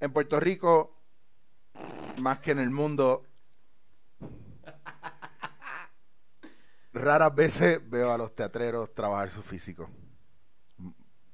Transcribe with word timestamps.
En 0.00 0.12
Puerto 0.12 0.38
Rico, 0.38 0.94
más 2.18 2.38
que 2.38 2.52
en 2.52 2.60
el 2.60 2.70
mundo, 2.70 3.24
raras 6.92 7.34
veces 7.34 7.80
veo 7.90 8.12
a 8.12 8.18
los 8.18 8.32
teatreros 8.32 8.94
trabajar 8.94 9.30
su 9.30 9.42
físico. 9.42 9.90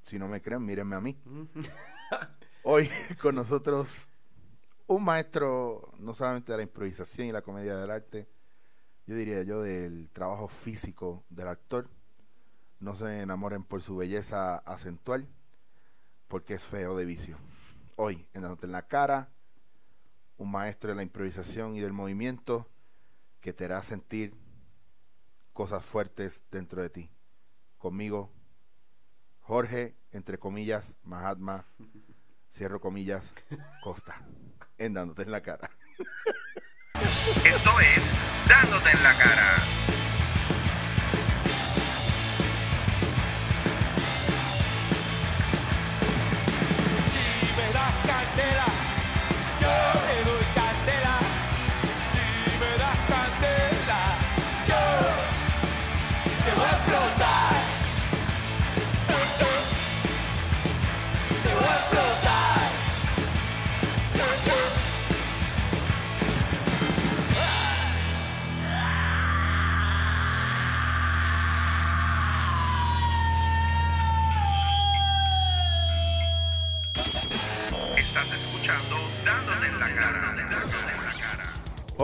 Si 0.03 0.19
no 0.19 0.29
me 0.29 0.41
creen, 0.41 0.65
mírenme 0.65 0.97
a 0.97 1.01
mí. 1.01 1.19
Hoy 2.63 2.89
con 3.21 3.35
nosotros 3.35 4.09
un 4.87 5.05
maestro 5.05 5.93
no 5.99 6.15
solamente 6.15 6.53
de 6.53 6.59
la 6.59 6.63
improvisación 6.63 7.29
y 7.29 7.33
la 7.33 7.43
comedia 7.43 7.77
del 7.77 7.91
arte, 7.91 8.27
yo 9.07 9.15
diría 9.15 9.43
yo 9.43 9.61
del 9.61 10.09
trabajo 10.11 10.49
físico 10.49 11.23
del 11.29 11.49
actor. 11.49 11.91
No 12.81 12.95
se 12.95 13.21
enamoren 13.21 13.63
por 13.63 13.83
su 13.83 13.97
belleza 13.97 14.57
acentual, 14.57 15.29
porque 16.29 16.55
es 16.55 16.63
feo 16.63 16.97
de 16.97 17.05
vicio. 17.05 17.39
Hoy, 17.97 18.27
en 18.35 18.45
en 18.45 18.73
la 18.73 18.87
cara, 18.89 19.29
un 20.37 20.51
maestro 20.51 20.91
de 20.91 20.97
la 20.97 21.03
improvisación 21.05 21.77
y 21.77 21.81
del 21.81 21.93
movimiento 21.93 22.69
que 23.41 23.53
te 23.53 23.67
hará 23.67 23.83
sentir 23.83 24.35
cosas 25.53 25.85
fuertes 25.85 26.43
dentro 26.51 26.83
de 26.83 26.91
ti. 26.91 27.11
Conmigo, 27.79 28.33
Jorge, 29.41 29.95
entre 30.11 30.39
comillas, 30.39 30.97
Mahatma, 31.05 31.67
cierro 32.53 32.81
comillas, 32.81 33.33
Costa, 33.85 34.27
en 34.77 34.95
dándote 34.95 35.23
en 35.23 35.31
la 35.31 35.43
cara. 35.43 35.71
Esto 37.01 37.81
es 37.81 38.49
Dándote 38.49 38.91
en 38.91 39.03
la 39.03 39.13
cara. 39.15 40.04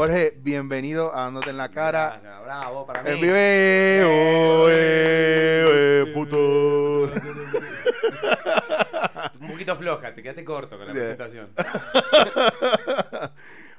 Jorge, 0.01 0.33
bienvenido 0.35 1.15
a 1.15 1.25
Dándote 1.25 1.51
en 1.51 1.59
la 1.59 1.69
cara. 1.69 2.41
bravo, 2.43 2.87
para 2.87 3.03
mí. 3.03 3.11
En 3.11 3.21
vivo, 3.21 3.35
puto. 6.15 7.03
Un 9.39 9.49
poquito 9.51 9.77
floja, 9.77 10.15
te 10.15 10.23
quedaste 10.23 10.43
corto 10.43 10.79
con 10.79 10.87
la 10.87 10.95
presentación. 10.95 11.51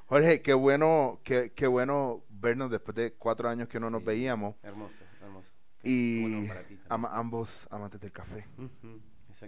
Jorge, 0.06 0.44
qué 0.44 0.54
bueno, 0.54 1.22
qué, 1.24 1.54
qué, 1.56 1.66
bueno 1.66 2.24
vernos 2.30 2.70
después 2.70 2.94
de 2.94 3.14
cuatro 3.14 3.50
años 3.50 3.68
que 3.68 3.80
no 3.80 3.90
nos 3.90 4.06
veíamos. 4.06 4.54
Hermoso, 4.62 5.04
hermoso. 5.24 5.52
Y 5.84 6.48
ambos 6.88 7.68
amantes 7.72 8.00
del 8.00 8.12
café. 8.12 8.46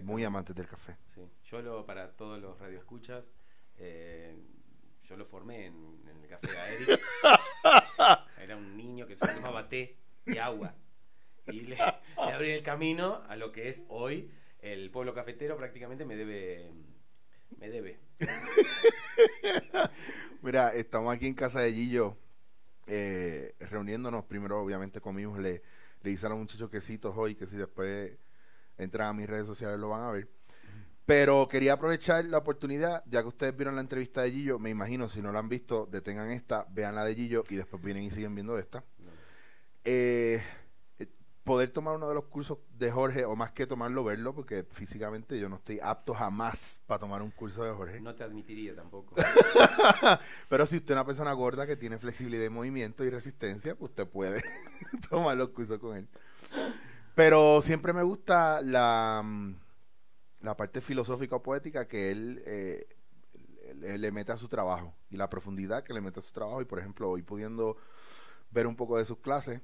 Muy 0.02 0.24
amantes 0.24 0.56
del 0.56 0.66
café. 0.66 0.96
Sí. 1.14 1.20
Yo 1.44 1.62
lo, 1.62 1.86
para 1.86 2.10
todos 2.16 2.42
los 2.42 2.58
radioescuchas, 2.58 3.30
eh, 3.76 4.36
yo 5.04 5.16
lo 5.16 5.24
formé 5.24 5.66
en, 5.66 6.00
el 6.22 6.28
café 6.28 6.48
de 6.48 6.74
Eric. 6.74 7.00
Era 8.40 8.56
un 8.56 8.76
niño 8.76 9.06
que 9.06 9.16
se 9.16 9.26
tomaba 9.28 9.68
té 9.68 9.96
y 10.26 10.38
agua. 10.38 10.74
Y 11.46 11.60
le, 11.60 11.76
abrí 12.16 12.52
el 12.52 12.62
camino 12.62 13.22
a 13.28 13.36
lo 13.36 13.52
que 13.52 13.68
es 13.68 13.84
hoy 13.88 14.30
el 14.60 14.90
pueblo 14.90 15.12
cafetero 15.12 15.58
prácticamente 15.58 16.06
me 16.06 16.16
debe 16.16 16.70
me 17.58 17.68
debe. 17.68 18.00
Mira, 20.42 20.74
estamos 20.74 21.14
aquí 21.14 21.26
en 21.26 21.34
casa 21.34 21.60
de 21.60 21.72
Gillo 21.72 22.16
eh, 22.86 23.54
reuniéndonos. 23.60 24.24
Primero, 24.24 24.60
obviamente, 24.60 25.00
comimos, 25.00 25.38
le, 25.38 25.62
le 26.02 26.10
hice 26.10 26.26
a 26.26 26.30
los 26.30 26.38
muchachos 26.38 26.70
quesitos 26.70 27.14
hoy, 27.16 27.34
que 27.34 27.46
si 27.46 27.56
después 27.56 28.12
entran 28.78 29.08
a 29.08 29.12
mis 29.12 29.28
redes 29.28 29.46
sociales 29.46 29.78
lo 29.78 29.90
van 29.90 30.02
a 30.02 30.10
ver. 30.10 30.28
Pero 31.06 31.46
quería 31.48 31.74
aprovechar 31.74 32.24
la 32.24 32.38
oportunidad, 32.38 33.04
ya 33.06 33.20
que 33.20 33.28
ustedes 33.28 33.54
vieron 33.54 33.74
la 33.74 33.82
entrevista 33.82 34.22
de 34.22 34.30
Gillo, 34.30 34.58
me 34.58 34.70
imagino, 34.70 35.06
si 35.06 35.20
no 35.20 35.32
la 35.32 35.40
han 35.40 35.50
visto, 35.50 35.86
detengan 35.90 36.30
esta, 36.30 36.66
vean 36.70 36.94
la 36.94 37.04
de 37.04 37.14
Gillo 37.14 37.44
y 37.50 37.56
después 37.56 37.82
vienen 37.82 38.04
y 38.04 38.10
siguen 38.10 38.34
viendo 38.34 38.58
esta. 38.58 38.82
Eh, 39.84 40.42
eh, 40.98 41.06
poder 41.42 41.70
tomar 41.72 41.96
uno 41.96 42.08
de 42.08 42.14
los 42.14 42.24
cursos 42.24 42.56
de 42.78 42.90
Jorge, 42.90 43.26
o 43.26 43.36
más 43.36 43.52
que 43.52 43.66
tomarlo, 43.66 44.02
verlo, 44.02 44.34
porque 44.34 44.64
físicamente 44.70 45.38
yo 45.38 45.50
no 45.50 45.56
estoy 45.56 45.78
apto 45.82 46.14
jamás 46.14 46.80
para 46.86 47.00
tomar 47.00 47.20
un 47.20 47.32
curso 47.32 47.64
de 47.64 47.72
Jorge. 47.72 48.00
No 48.00 48.14
te 48.14 48.24
admitiría 48.24 48.74
tampoco. 48.74 49.14
Pero 50.48 50.64
si 50.64 50.76
usted 50.76 50.94
es 50.94 50.96
una 50.96 51.04
persona 51.04 51.34
gorda 51.34 51.66
que 51.66 51.76
tiene 51.76 51.98
flexibilidad 51.98 52.44
de 52.44 52.50
movimiento 52.50 53.04
y 53.04 53.10
resistencia, 53.10 53.74
pues 53.74 53.90
usted 53.90 54.08
puede 54.08 54.42
tomar 55.10 55.36
los 55.36 55.50
cursos 55.50 55.78
con 55.78 55.98
él. 55.98 56.08
Pero 57.14 57.60
siempre 57.60 57.92
me 57.92 58.02
gusta 58.02 58.62
la 58.62 59.20
mm, 59.22 59.63
la 60.44 60.56
parte 60.56 60.80
filosófica 60.80 61.36
o 61.36 61.42
poética 61.42 61.88
que 61.88 62.10
él 62.10 62.42
eh, 62.46 62.86
le, 63.76 64.12
mete 64.12 64.32
a 64.32 64.36
su 64.36 64.48
trabajo 64.48 64.94
y 65.10 65.16
la 65.16 65.30
profundidad 65.30 65.82
que 65.82 65.94
le 65.94 66.00
mete 66.00 66.20
a 66.20 66.22
su 66.22 66.32
trabajo. 66.32 66.60
Y 66.62 66.64
por 66.64 66.78
ejemplo, 66.78 67.10
hoy 67.10 67.22
pudiendo 67.22 67.76
ver 68.50 68.66
un 68.66 68.76
poco 68.76 68.98
de 68.98 69.04
sus 69.04 69.18
clases, 69.18 69.60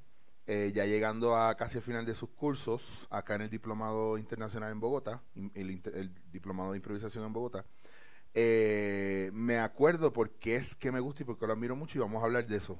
eh, 0.46 0.72
ya 0.74 0.84
llegando 0.86 1.36
a 1.36 1.54
casi 1.56 1.78
el 1.78 1.84
final 1.84 2.06
de 2.06 2.14
sus 2.14 2.30
cursos, 2.30 3.06
acá 3.10 3.34
en 3.34 3.42
el 3.42 3.50
Diplomado 3.50 4.18
Internacional 4.18 4.72
en 4.72 4.80
Bogotá, 4.80 5.22
el, 5.54 6.12
Diplomado 6.32 6.72
de 6.72 6.78
Improvisación 6.78 7.24
en 7.24 7.32
Bogotá, 7.32 7.64
eh, 8.32 9.30
me 9.32 9.58
acuerdo 9.58 10.12
porque 10.12 10.56
es 10.56 10.74
que 10.74 10.92
me 10.92 11.00
gusta 11.00 11.22
y 11.22 11.26
porque 11.26 11.46
lo 11.46 11.52
admiro 11.52 11.76
mucho 11.76 11.98
y 11.98 12.00
vamos 12.00 12.22
a 12.22 12.26
hablar 12.26 12.46
de 12.46 12.56
eso. 12.56 12.78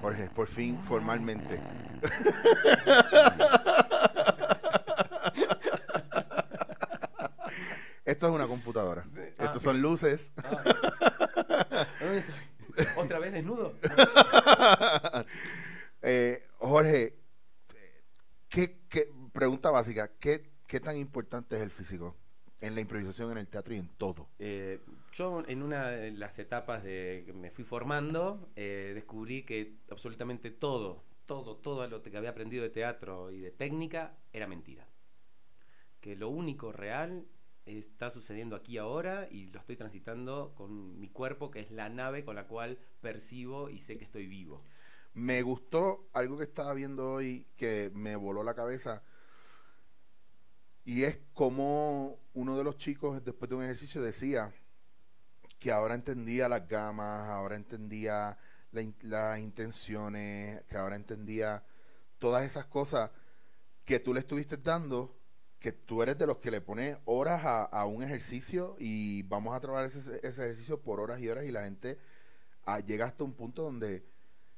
Jorge, 0.00 0.30
por 0.30 0.48
fin, 0.48 0.78
formalmente. 0.82 1.60
Esto 8.08 8.28
es 8.28 8.34
una 8.34 8.46
computadora. 8.46 9.04
Estos 9.38 9.56
ah. 9.56 9.60
son 9.60 9.82
luces. 9.82 10.32
Ah. 10.38 10.64
¿Otra 12.96 13.18
vez 13.18 13.32
desnudo? 13.32 13.74
Eh, 16.00 16.40
Jorge, 16.58 17.18
¿qué, 18.48 18.78
pregunta 19.32 19.72
básica, 19.72 20.12
¿qué, 20.20 20.48
¿qué 20.68 20.78
tan 20.78 20.96
importante 20.96 21.56
es 21.56 21.62
el 21.62 21.72
físico 21.72 22.14
en 22.60 22.76
la 22.76 22.80
improvisación, 22.80 23.32
en 23.32 23.38
el 23.38 23.48
teatro 23.48 23.74
y 23.74 23.78
en 23.78 23.88
todo? 23.88 24.28
Eh, 24.38 24.78
yo 25.12 25.42
en 25.48 25.60
una 25.60 25.88
de 25.88 26.12
las 26.12 26.38
etapas 26.38 26.84
de 26.84 27.24
que 27.26 27.32
me 27.32 27.50
fui 27.50 27.64
formando, 27.64 28.48
eh, 28.54 28.92
descubrí 28.94 29.42
que 29.42 29.78
absolutamente 29.90 30.52
todo, 30.52 31.02
todo, 31.26 31.56
todo 31.56 31.88
lo 31.88 32.00
que 32.00 32.16
había 32.16 32.30
aprendido 32.30 32.62
de 32.62 32.70
teatro 32.70 33.32
y 33.32 33.40
de 33.40 33.50
técnica 33.50 34.16
era 34.32 34.46
mentira. 34.46 34.86
Que 36.00 36.14
lo 36.14 36.28
único 36.28 36.70
real 36.70 37.26
está 37.68 38.10
sucediendo 38.10 38.56
aquí 38.56 38.78
ahora 38.78 39.28
y 39.30 39.46
lo 39.46 39.60
estoy 39.60 39.76
transitando 39.76 40.54
con 40.56 40.98
mi 40.98 41.08
cuerpo, 41.08 41.50
que 41.50 41.60
es 41.60 41.70
la 41.70 41.88
nave 41.88 42.24
con 42.24 42.36
la 42.36 42.46
cual 42.46 42.78
percibo 43.00 43.68
y 43.68 43.78
sé 43.78 43.98
que 43.98 44.04
estoy 44.04 44.26
vivo. 44.26 44.64
Me 45.14 45.42
gustó 45.42 46.08
algo 46.12 46.38
que 46.38 46.44
estaba 46.44 46.72
viendo 46.74 47.12
hoy 47.12 47.46
que 47.56 47.90
me 47.94 48.16
voló 48.16 48.42
la 48.42 48.54
cabeza. 48.54 49.02
Y 50.84 51.02
es 51.02 51.18
como 51.34 52.18
uno 52.34 52.56
de 52.56 52.64
los 52.64 52.78
chicos, 52.78 53.24
después 53.24 53.48
de 53.48 53.56
un 53.56 53.64
ejercicio, 53.64 54.00
decía 54.00 54.52
que 55.58 55.72
ahora 55.72 55.94
entendía 55.94 56.48
las 56.48 56.66
gamas, 56.68 57.28
ahora 57.28 57.56
entendía 57.56 58.38
las 58.70 59.40
intenciones, 59.40 60.62
que 60.64 60.76
ahora 60.76 60.96
entendía 60.96 61.64
todas 62.18 62.44
esas 62.44 62.66
cosas 62.66 63.10
que 63.84 64.00
tú 64.00 64.14
le 64.14 64.20
estuviste 64.20 64.56
dando 64.56 65.17
que 65.58 65.72
tú 65.72 66.02
eres 66.02 66.16
de 66.18 66.26
los 66.26 66.38
que 66.38 66.50
le 66.50 66.60
pones 66.60 66.96
horas 67.04 67.42
a, 67.44 67.84
un 67.86 68.02
ejercicio 68.02 68.76
y 68.78 69.22
vamos 69.24 69.56
a 69.56 69.60
trabajar 69.60 69.86
ese, 69.86 70.16
ejercicio 70.18 70.80
por 70.80 71.00
horas 71.00 71.20
y 71.20 71.28
horas 71.28 71.44
y 71.44 71.50
la 71.50 71.64
gente 71.64 71.98
ah, 72.64 72.80
llega 72.80 73.06
hasta 73.06 73.24
un 73.24 73.32
punto 73.32 73.62
donde 73.62 74.04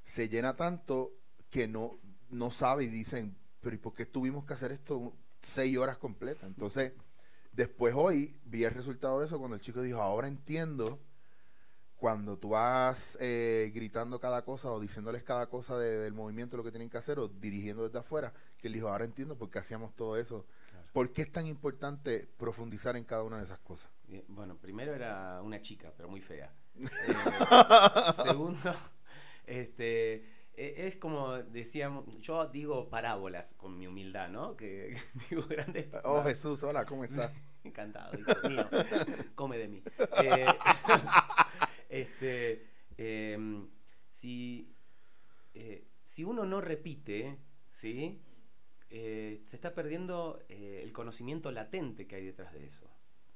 se 0.05 0.29
llena 0.29 0.57
tanto 0.57 1.13
que 1.49 1.67
no, 1.67 1.99
no 2.29 2.51
sabe 2.51 2.85
y 2.85 2.89
dicen, 2.89 3.37
pero 3.61 3.75
¿y 3.75 3.79
por 3.79 3.95
qué 3.95 4.05
tuvimos 4.07 4.45
que 4.45 4.53
hacer 4.53 4.73
esto 4.73 5.15
seis 5.41 5.77
horas 5.79 5.97
completas? 5.97 6.45
Entonces, 6.45 6.93
después 7.53 7.95
hoy 7.97 8.39
vi 8.45 8.65
el 8.65 8.73
resultado 8.73 9.21
de 9.21 9.27
eso 9.27 9.39
cuando 9.39 9.57
el 9.57 9.63
chico 9.63 9.83
dijo, 9.83 10.03
ahora 10.03 10.29
entiendo 10.29 11.01
cuando 11.97 12.39
tú 12.39 12.51
vas 12.51 13.19
eh, 13.21 13.71
gritando 13.75 14.19
cada 14.21 14.43
cosa 14.43 14.71
o 14.71 14.81
diciéndoles 14.81 15.23
cada 15.23 15.49
cosa 15.49 15.79
del 15.79 16.15
movimiento, 16.15 16.57
lo 16.57 16.65
que 16.65 16.71
tienen 16.71 16.89
que 16.89 16.97
hacer 16.97 17.19
o 17.19 17.29
dirigiendo 17.29 17.85
desde 17.85 17.99
afuera, 17.99 18.33
que 18.59 18.69
él 18.69 18.75
dijo, 18.75 18.89
ahora 18.89 19.05
entiendo 19.05 19.37
por 19.37 19.51
qué 19.51 19.59
hacíamos 19.59 19.95
todo 19.95 20.17
eso 20.17 20.47
¿Por 20.93 21.13
qué 21.13 21.23
es 21.23 21.31
tan 21.31 21.47
importante 21.47 22.29
profundizar 22.37 22.97
en 22.97 23.05
cada 23.05 23.23
una 23.23 23.39
de 23.39 23.45
esas 23.45 23.61
cosas? 23.61 23.91
Bueno, 24.29 24.57
primero 24.57 24.95
era 24.95 25.41
una 25.43 25.63
chica, 25.63 25.93
pero 25.97 26.09
muy 26.09 26.21
fea. 26.21 26.53
Eh, 26.81 28.23
segundo, 28.25 28.73
este, 29.47 30.25
eh, 30.61 30.87
es 30.87 30.97
como 30.97 31.39
decíamos, 31.39 32.05
yo 32.19 32.47
digo 32.47 32.91
parábolas 32.91 33.55
con 33.55 33.79
mi 33.79 33.87
humildad, 33.87 34.29
¿no? 34.29 34.57
Que 34.57 34.97
digo 35.31 35.43
grandes 35.49 35.89
Oh, 36.05 36.23
Jesús, 36.23 36.63
hola, 36.63 36.85
¿cómo 36.85 37.05
estás? 37.05 37.33
Encantado, 37.65 38.19
hijo 38.19 38.49
mío. 38.49 38.69
Come 39.35 39.59
de 39.59 39.69
mí. 39.69 39.83
Eh, 40.23 40.47
este, 41.89 42.67
em, 42.97 43.69
si, 44.09 44.75
eh, 45.55 45.87
si 46.03 46.25
uno 46.25 46.45
no 46.45 46.61
repite, 46.61 47.39
¿sí? 47.69 48.23
Eh, 48.91 49.41
se 49.45 49.57
está 49.57 49.73
perdiendo 49.75 50.43
eh, 50.49 50.81
el 50.83 50.93
conocimiento 50.93 51.51
latente 51.53 52.07
que 52.07 52.17
hay 52.17 52.25
detrás 52.27 52.53
de 52.53 52.65
eso. 52.67 52.85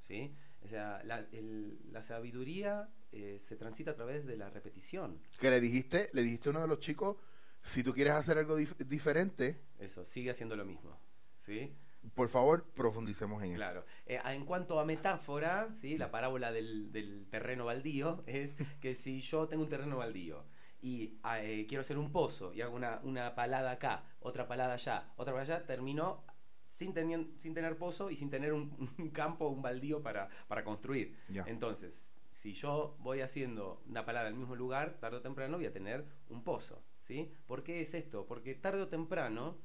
¿sí? 0.06 0.34
O 0.62 0.68
sea, 0.68 1.00
la, 1.04 1.18
el- 1.32 1.78
la 1.92 2.02
sabiduría 2.02 2.88
eh, 3.12 3.38
se 3.38 3.56
transita 3.56 3.92
a 3.92 3.94
través 3.94 4.26
de 4.26 4.36
la 4.36 4.50
repetición. 4.50 5.18
Que 5.38 5.50
le 5.50 5.60
dijiste, 5.60 6.08
le 6.12 6.22
dijiste 6.22 6.48
a 6.48 6.50
uno 6.50 6.62
de 6.62 6.68
los 6.68 6.80
chicos, 6.80 7.16
si 7.62 7.82
tú 7.82 7.94
quieres 7.94 8.14
hacer 8.14 8.36
algo 8.38 8.58
dif- 8.58 8.76
diferente, 8.84 9.60
Eso, 9.78 10.04
sigue 10.04 10.30
haciendo 10.30 10.56
lo 10.56 10.64
mismo. 10.64 10.98
¿sí? 11.38 11.72
por 12.14 12.28
favor, 12.28 12.64
profundicemos 12.74 13.42
en 13.42 13.50
eso. 13.52 13.56
Claro. 13.56 13.84
Eh, 14.04 14.18
a- 14.22 14.34
en 14.34 14.44
cuanto 14.44 14.78
a 14.78 14.84
metáfora, 14.84 15.70
¿sí? 15.74 15.96
la 15.96 16.10
parábola 16.10 16.52
del, 16.52 16.92
del 16.92 17.26
terreno 17.30 17.64
baldío 17.64 18.22
es 18.26 18.56
que 18.82 18.94
si 18.94 19.20
yo 19.20 19.48
tengo 19.48 19.62
un 19.62 19.70
terreno 19.70 19.96
baldío 19.96 20.44
y 20.84 21.18
ah, 21.22 21.42
eh, 21.42 21.64
quiero 21.66 21.80
hacer 21.80 21.96
un 21.96 22.12
pozo 22.12 22.52
y 22.52 22.60
hago 22.60 22.76
una, 22.76 23.00
una 23.04 23.34
palada 23.34 23.70
acá, 23.70 24.04
otra 24.20 24.46
palada 24.46 24.74
allá, 24.74 25.14
otra 25.16 25.32
palada 25.32 25.54
allá, 25.54 25.66
termino 25.66 26.22
sin, 26.68 26.92
sin 27.38 27.54
tener 27.54 27.78
pozo 27.78 28.10
y 28.10 28.16
sin 28.16 28.28
tener 28.28 28.52
un, 28.52 28.94
un 28.98 29.08
campo, 29.08 29.48
un 29.48 29.62
baldío 29.62 30.02
para, 30.02 30.28
para 30.46 30.62
construir. 30.62 31.16
Entonces, 31.46 32.18
si 32.30 32.52
yo 32.52 32.98
voy 33.00 33.22
haciendo 33.22 33.82
una 33.86 34.04
palada 34.04 34.28
en 34.28 34.34
el 34.34 34.40
mismo 34.40 34.56
lugar, 34.56 34.98
tarde 35.00 35.16
o 35.16 35.22
temprano 35.22 35.56
voy 35.56 35.64
a 35.64 35.72
tener 35.72 36.04
un 36.28 36.44
pozo. 36.44 36.84
¿sí? 37.00 37.32
¿Por 37.46 37.64
qué 37.64 37.80
es 37.80 37.94
esto? 37.94 38.26
Porque 38.26 38.54
tarde 38.54 38.82
o 38.82 38.88
temprano 38.88 39.56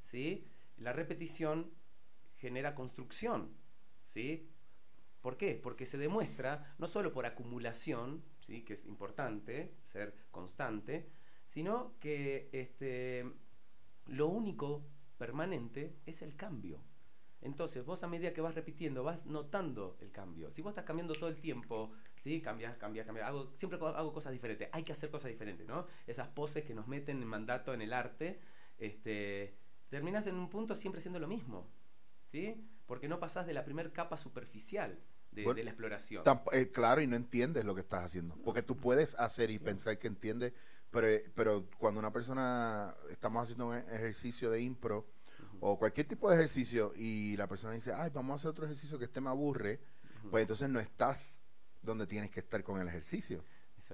¿sí? 0.00 0.46
la 0.76 0.92
repetición 0.92 1.72
genera 2.36 2.76
construcción. 2.76 3.56
¿sí? 4.04 4.48
¿Por 5.22 5.36
qué? 5.36 5.58
Porque 5.60 5.86
se 5.86 5.98
demuestra, 5.98 6.76
no 6.78 6.86
solo 6.86 7.12
por 7.12 7.26
acumulación, 7.26 8.22
¿sí? 8.48 8.62
que 8.62 8.72
es 8.72 8.86
importante 8.86 9.74
ser 9.84 10.14
constante, 10.30 11.10
sino 11.46 11.98
que 12.00 12.48
este, 12.52 13.30
lo 14.06 14.26
único 14.28 14.86
permanente 15.18 15.94
es 16.06 16.22
el 16.22 16.34
cambio. 16.34 16.82
Entonces, 17.40 17.84
vos 17.84 18.02
a 18.02 18.08
medida 18.08 18.32
que 18.32 18.40
vas 18.40 18.54
repitiendo, 18.54 19.04
vas 19.04 19.26
notando 19.26 19.96
el 20.00 20.10
cambio. 20.10 20.50
Si 20.50 20.60
vos 20.60 20.70
estás 20.70 20.84
cambiando 20.84 21.14
todo 21.14 21.28
el 21.28 21.40
tiempo, 21.40 21.92
¿sí? 22.20 22.40
Cambias, 22.40 22.76
cambias, 22.78 23.06
cambias. 23.06 23.28
Hago, 23.28 23.52
siempre 23.54 23.78
hago 23.78 24.12
cosas 24.12 24.32
diferentes. 24.32 24.68
Hay 24.72 24.82
que 24.82 24.92
hacer 24.92 25.10
cosas 25.10 25.30
diferentes, 25.30 25.66
¿no? 25.66 25.86
Esas 26.06 26.28
poses 26.28 26.64
que 26.64 26.74
nos 26.74 26.88
meten 26.88 27.22
en 27.22 27.28
mandato 27.28 27.72
en 27.72 27.82
el 27.82 27.92
arte, 27.92 28.40
este, 28.78 29.56
terminas 29.88 30.26
en 30.26 30.34
un 30.34 30.50
punto 30.50 30.74
siempre 30.74 31.00
siendo 31.00 31.20
lo 31.20 31.28
mismo, 31.28 31.70
¿sí? 32.24 32.68
Porque 32.86 33.08
no 33.08 33.20
pasás 33.20 33.46
de 33.46 33.52
la 33.52 33.64
primer 33.64 33.92
capa 33.92 34.16
superficial 34.16 34.98
de, 35.38 35.44
Bueno, 35.44 35.58
de 35.58 35.64
la 35.64 35.70
exploración. 35.70 36.22
Eh, 36.52 36.70
claro, 36.70 37.00
y 37.00 37.06
no 37.06 37.16
entiendes 37.16 37.64
lo 37.64 37.74
que 37.74 37.80
estás 37.80 38.04
haciendo. 38.04 38.36
Porque 38.44 38.62
tú 38.62 38.76
puedes 38.76 39.14
hacer 39.16 39.50
y 39.50 39.58
pensar 39.58 39.98
que 39.98 40.06
entiendes, 40.06 40.52
pero, 40.90 41.06
pero 41.34 41.66
cuando 41.78 41.98
una 42.00 42.12
persona, 42.12 42.94
estamos 43.10 43.42
haciendo 43.42 43.68
un 43.68 43.76
ejercicio 43.76 44.50
de 44.50 44.60
impro 44.60 45.06
o 45.60 45.78
cualquier 45.78 46.06
tipo 46.06 46.30
de 46.30 46.36
ejercicio 46.36 46.92
y 46.96 47.36
la 47.36 47.46
persona 47.46 47.72
dice, 47.74 47.92
ay, 47.92 48.10
vamos 48.14 48.32
a 48.32 48.36
hacer 48.36 48.50
otro 48.50 48.64
ejercicio 48.64 48.98
que 48.98 49.04
este 49.06 49.20
me 49.20 49.28
aburre, 49.30 49.80
pues 50.30 50.42
entonces 50.42 50.68
no 50.68 50.78
estás 50.80 51.40
donde 51.82 52.06
tienes 52.06 52.30
que 52.30 52.40
estar 52.40 52.62
con 52.62 52.80
el 52.80 52.88
ejercicio. 52.88 53.44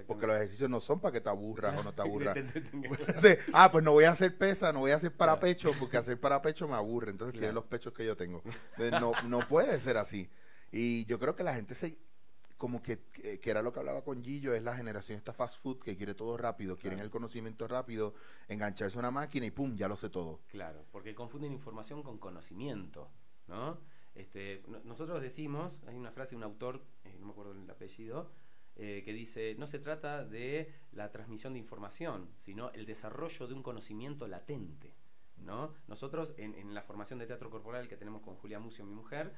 Porque 0.07 0.25
los 0.25 0.35
ejercicios 0.35 0.67
no 0.69 0.79
son 0.79 0.99
para 0.99 1.11
que 1.13 1.21
te 1.21 1.29
aburras 1.29 1.77
o 1.77 1.83
no 1.83 1.93
te 1.93 2.01
aburras. 2.01 2.37
Ah, 3.53 3.71
pues 3.71 3.83
no 3.83 3.91
voy 3.91 4.05
a 4.05 4.11
hacer 4.11 4.35
pesa, 4.37 4.73
no 4.73 4.79
voy 4.79 4.91
a 4.91 4.95
hacer 4.95 5.11
para 5.15 5.39
pecho, 5.39 5.71
porque 5.79 5.97
hacer 5.97 6.19
para 6.19 6.41
pecho 6.41 6.67
me 6.67 6.73
aburre. 6.75 7.11
Entonces 7.11 7.33
tiene 7.33 7.47
Claro. 7.47 7.61
los 7.61 7.65
pechos 7.65 7.93
que 7.93 8.05
yo 8.05 8.17
tengo. 8.17 8.41
No, 8.99 9.11
no 9.27 9.39
puede 9.47 9.79
ser 9.79 9.97
así. 9.97 10.29
Y 10.71 11.05
yo 11.05 11.19
creo 11.19 11.35
que 11.35 11.43
la 11.43 11.53
gente 11.55 11.75
se 11.75 11.97
como 12.57 12.81
que, 12.81 12.99
que, 13.11 13.49
era 13.49 13.61
lo 13.61 13.73
que 13.73 13.79
hablaba 13.79 14.01
con 14.03 14.23
Gillo, 14.23 14.53
es 14.53 14.63
la 14.63 14.77
generación 14.77 15.17
esta 15.17 15.33
fast 15.33 15.61
food 15.61 15.79
que 15.79 15.97
quiere 15.97 16.15
todo 16.15 16.37
rápido, 16.37 16.77
quieren 16.77 16.97
Claro. 16.99 17.05
el 17.07 17.11
conocimiento 17.11 17.67
rápido, 17.67 18.13
engancharse 18.47 18.97
a 18.97 18.99
una 18.99 19.11
máquina 19.11 19.45
y 19.45 19.51
pum, 19.51 19.75
ya 19.75 19.89
lo 19.89 19.97
sé 19.97 20.09
todo. 20.09 20.39
Claro, 20.47 20.85
porque 20.93 21.13
confunden 21.13 21.51
información 21.51 22.01
con 22.01 22.17
conocimiento, 22.17 23.09
¿no? 23.47 23.77
Este, 24.15 24.63
no- 24.67 24.79
nosotros 24.85 25.21
decimos, 25.21 25.81
hay 25.85 25.97
una 25.97 26.11
frase 26.11 26.31
de 26.31 26.37
un 26.37 26.43
autor, 26.43 26.81
eh, 27.03 27.17
no 27.19 27.25
me 27.25 27.31
acuerdo 27.33 27.51
el 27.51 27.69
apellido, 27.69 28.31
eh, 28.77 29.01
que 29.03 29.11
dice, 29.11 29.55
no 29.59 29.67
se 29.67 29.79
trata 29.79 30.23
de 30.23 30.73
la 30.93 31.11
transmisión 31.11 31.51
de 31.53 31.59
información, 31.59 32.29
sino 32.39 32.71
el 32.71 32.85
desarrollo 32.85 33.47
de 33.47 33.53
un 33.53 33.63
conocimiento 33.63 34.27
latente, 34.27 34.93
¿no? 35.37 35.73
Nosotros 35.87 36.33
en, 36.37 36.55
en 36.55 36.73
la 36.73 36.81
formación 36.83 37.19
de 37.19 37.27
teatro 37.27 37.49
corporal 37.49 37.89
que 37.89 37.97
tenemos 37.97 38.21
con 38.21 38.35
Julia 38.35 38.59
Mucio, 38.59 38.85
mi 38.85 38.93
mujer, 38.93 39.33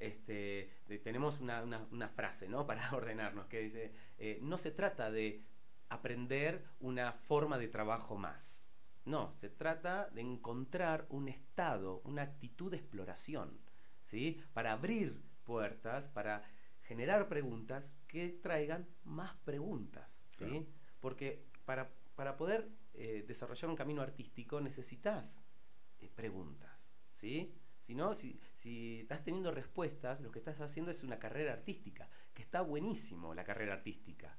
este, 0.00 0.70
de- 0.86 0.98
tenemos 0.98 1.40
una, 1.40 1.62
una- 1.62 1.86
una 1.90 2.08
frase, 2.08 2.48
¿no? 2.48 2.66
Para 2.66 2.90
ordenarnos, 2.94 3.46
que 3.46 3.60
dice, 3.60 3.92
eh, 4.18 4.38
no 4.42 4.56
se 4.58 4.70
trata 4.70 5.10
de 5.10 5.42
aprender 5.88 6.64
una 6.80 7.12
forma 7.12 7.58
de 7.58 7.68
trabajo 7.68 8.16
más. 8.16 8.70
No, 9.04 9.32
se 9.36 9.48
trata 9.48 10.08
de 10.10 10.20
encontrar 10.20 11.06
un 11.08 11.28
estado, 11.28 12.02
una 12.04 12.22
actitud 12.22 12.70
de 12.70 12.76
exploración, 12.76 13.58
¿sí? 14.02 14.42
Para 14.52 14.72
abrir 14.72 15.22
puertas, 15.44 16.08
para 16.08 16.42
generar 16.82 17.26
preguntas 17.28 17.94
que 18.06 18.28
traigan 18.28 18.86
más 19.04 19.34
preguntas, 19.44 20.10
¿sí? 20.32 20.44
Claro. 20.44 20.66
Porque 21.00 21.46
para, 21.64 21.90
para 22.16 22.36
poder 22.36 22.68
eh, 22.94 23.24
desarrollar 23.26 23.70
un 23.70 23.76
camino 23.76 24.02
artístico 24.02 24.60
necesitas 24.60 25.44
eh, 26.00 26.10
preguntas, 26.14 26.90
¿sí? 27.12 27.54
Si 27.88 27.94
no, 27.94 28.12
si, 28.12 28.38
si 28.52 29.00
estás 29.00 29.24
teniendo 29.24 29.50
respuestas, 29.50 30.20
lo 30.20 30.30
que 30.30 30.40
estás 30.40 30.60
haciendo 30.60 30.90
es 30.90 31.02
una 31.04 31.18
carrera 31.18 31.54
artística, 31.54 32.06
que 32.34 32.42
está 32.42 32.60
buenísimo 32.60 33.32
la 33.32 33.44
carrera 33.44 33.72
artística, 33.72 34.36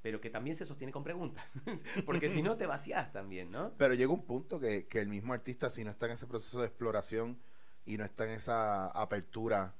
pero 0.00 0.22
que 0.22 0.30
también 0.30 0.56
se 0.56 0.64
sostiene 0.64 0.90
con 0.90 1.04
preguntas, 1.04 1.44
porque 2.06 2.30
si 2.30 2.40
no 2.42 2.56
te 2.56 2.64
vacías 2.64 3.12
también, 3.12 3.50
¿no? 3.50 3.74
Pero 3.76 3.92
llega 3.92 4.10
un 4.10 4.24
punto 4.24 4.58
que, 4.58 4.86
que 4.86 5.00
el 5.00 5.08
mismo 5.08 5.34
artista, 5.34 5.68
si 5.68 5.84
no 5.84 5.90
está 5.90 6.06
en 6.06 6.12
ese 6.12 6.26
proceso 6.26 6.62
de 6.62 6.68
exploración 6.68 7.38
y 7.84 7.98
no 7.98 8.06
está 8.06 8.24
en 8.24 8.30
esa 8.30 8.86
apertura 8.86 9.74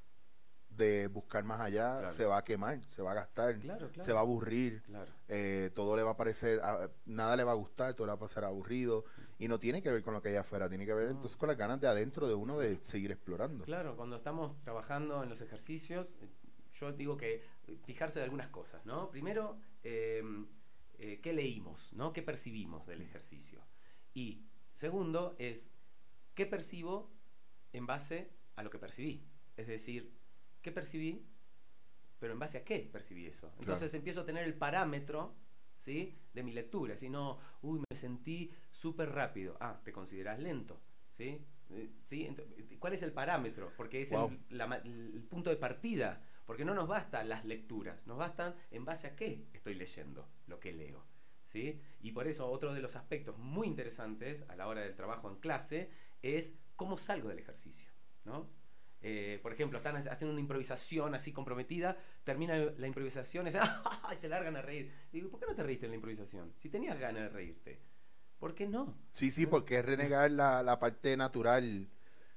de 0.79 1.09
buscar 1.09 1.45
más 1.45 1.61
allá, 1.61 1.99
Claro. 1.99 2.09
se 2.11 2.25
va 2.25 2.39
a 2.39 2.45
quemar, 2.45 2.83
se 2.87 3.03
va 3.03 3.11
a 3.11 3.15
gastar, 3.15 3.59
Claro, 3.59 3.89
claro. 3.91 4.03
se 4.03 4.13
va 4.13 4.21
a 4.21 4.23
aburrir. 4.23 4.83
Eh, 5.29 5.71
todo 5.75 5.95
le 5.97 6.03
va 6.03 6.13
a 6.13 6.17
parecer, 6.17 6.61
a- 6.63 6.91
nada 7.05 7.37
le 7.37 7.45
va 7.45 7.53
a 7.53 7.55
gustar, 7.57 7.93
todo 7.95 8.07
le 8.07 8.13
va 8.13 8.17
a 8.17 8.19
pasar 8.19 8.45
aburrido 8.45 9.05
y 9.39 9.49
no 9.49 9.59
tiene 9.59 9.83
que 9.83 9.91
ver 9.91 10.03
con 10.03 10.15
lo 10.15 10.23
que 10.23 10.31
hay 10.31 10.37
afuera, 10.37 10.69
tiene 10.69 10.87
que 10.87 10.95
ver 10.95 11.07
No. 11.07 11.11
entonces 11.11 11.37
con 11.37 11.49
las 11.49 11.59
ganas 11.59 11.81
de 11.81 11.89
adentro 11.89 12.27
de 12.29 12.35
uno 12.35 12.59
de 12.59 12.77
seguir 12.79 13.11
explorando. 13.13 13.65
Claro, 13.65 13.97
cuando 13.97 14.17
estamos 14.17 14.59
trabajando 14.63 15.23
en 15.23 15.29
los 15.29 15.41
ejercicios, 15.43 16.17
yo 16.73 16.93
digo 16.93 17.17
que 17.17 17.43
fijarse 17.85 18.21
de 18.21 18.25
algunas 18.25 18.49
cosas, 18.49 18.87
¿no? 18.87 19.11
Primero, 19.11 19.59
eh, 19.83 20.23
eh, 20.99 21.21
¿qué 21.21 21.33
leímos, 21.33 21.93
¿no? 21.93 22.13
¿Qué 22.13 22.23
percibimos 22.23 22.87
del 22.87 23.03
ejercicio? 23.03 23.61
Y 24.15 24.47
segundo 24.73 25.35
es, 25.39 25.71
¿qué 26.35 26.47
percibo 26.47 27.11
en 27.73 27.87
base 27.87 28.31
a 28.57 28.63
lo 28.63 28.71
que 28.71 28.79
percibí? 28.79 29.25
Es 29.57 29.67
decir, 29.67 30.17
¿qué 30.69 30.73
percibí? 30.73 31.25
Pero 32.19 32.35
en 32.35 32.39
base 32.39 32.59
a 32.59 32.65
qué 32.65 32.81
percibí 32.93 33.27
eso. 33.27 33.51
Entonces 33.59 33.95
empiezo 33.95 34.21
a 34.21 34.27
tener 34.27 34.45
el 34.45 34.55
parámetro, 34.55 35.35
¿sí? 35.79 36.15
De 36.35 36.43
mi 36.43 36.53
lectura. 36.53 36.95
Si 36.97 37.09
no, 37.09 37.39
uy, 37.63 37.81
me 37.89 37.97
sentí 37.97 38.53
súper 38.71 39.11
rápido. 39.11 39.57
Ah, 39.61 39.81
te 39.83 39.93
consideras 39.93 40.39
lento, 40.41 40.79
¿sí? 41.17 41.41
Eh, 41.71 41.91
¿sí? 42.05 42.27
Ento- 42.27 42.45
¿Cuál 42.79 42.93
es 42.93 43.03
el 43.03 43.13
parámetro? 43.13 43.73
Porque 43.77 44.03
es 44.03 44.13
el- 44.13 44.41
la 44.51 44.67
el 44.85 45.23
punto 45.31 45.49
de 45.51 45.57
partida. 45.57 46.23
Porque 46.45 46.65
no 46.65 46.75
nos 46.75 46.87
bastan 46.89 47.29
las 47.29 47.45
lecturas, 47.45 48.07
nos 48.07 48.17
bastan 48.19 48.55
en 48.71 48.85
base 48.87 49.07
a 49.07 49.15
qué 49.17 49.47
estoy 49.53 49.75
leyendo, 49.75 50.29
lo 50.47 50.59
que 50.61 50.73
leo. 50.73 51.07
¿sí? 51.45 51.81
Y 52.01 52.13
por 52.13 52.27
eso 52.29 52.47
otro 52.51 52.75
de 52.75 52.81
los 52.83 52.95
aspectos 52.97 53.39
muy 53.39 53.67
interesantes 53.69 54.45
a 54.49 54.57
la 54.57 54.67
hora 54.67 54.83
del 54.83 54.95
trabajo 54.95 55.31
en 55.31 55.37
clase 55.37 55.91
es 56.21 56.55
cómo 56.77 56.99
salgo 56.99 57.29
del 57.31 57.39
ejercicio. 57.39 57.89
¿no? 58.25 58.51
Eh, 59.01 59.39
por 59.43 59.53
ejemplo, 59.53 59.79
están 59.79 59.97
haciendo 59.97 60.33
una 60.33 60.41
improvisación 60.41 61.15
así 61.15 61.33
comprometida, 61.33 61.97
termina 62.25 62.57
la 62.57 62.87
improvisación 62.87 63.47
y 63.47 63.53
se, 63.53 63.59
¡ay! 63.63 64.17
se 64.17 64.29
largan 64.29 64.57
a 64.57 64.63
reír. 64.63 64.93
Digo, 65.13 65.31
¿por 65.31 65.41
qué 65.41 65.47
no 65.47 65.55
te 65.55 65.63
reíste 65.63 65.87
en 65.87 65.93
la 65.93 65.97
improvisación? 65.97 66.53
Si 66.59 66.69
tenías 66.69 66.99
ganas 66.99 67.23
de 67.25 67.29
reírte. 67.29 67.81
¿Por 68.39 68.55
qué 68.55 68.67
no? 68.67 68.97
Sí, 69.13 69.31
sí, 69.31 69.47
porque 69.47 69.79
es 69.79 69.85
renegar 69.85 70.31
la, 70.31 70.63
la 70.63 70.79
parte 70.79 71.17
natural 71.17 71.89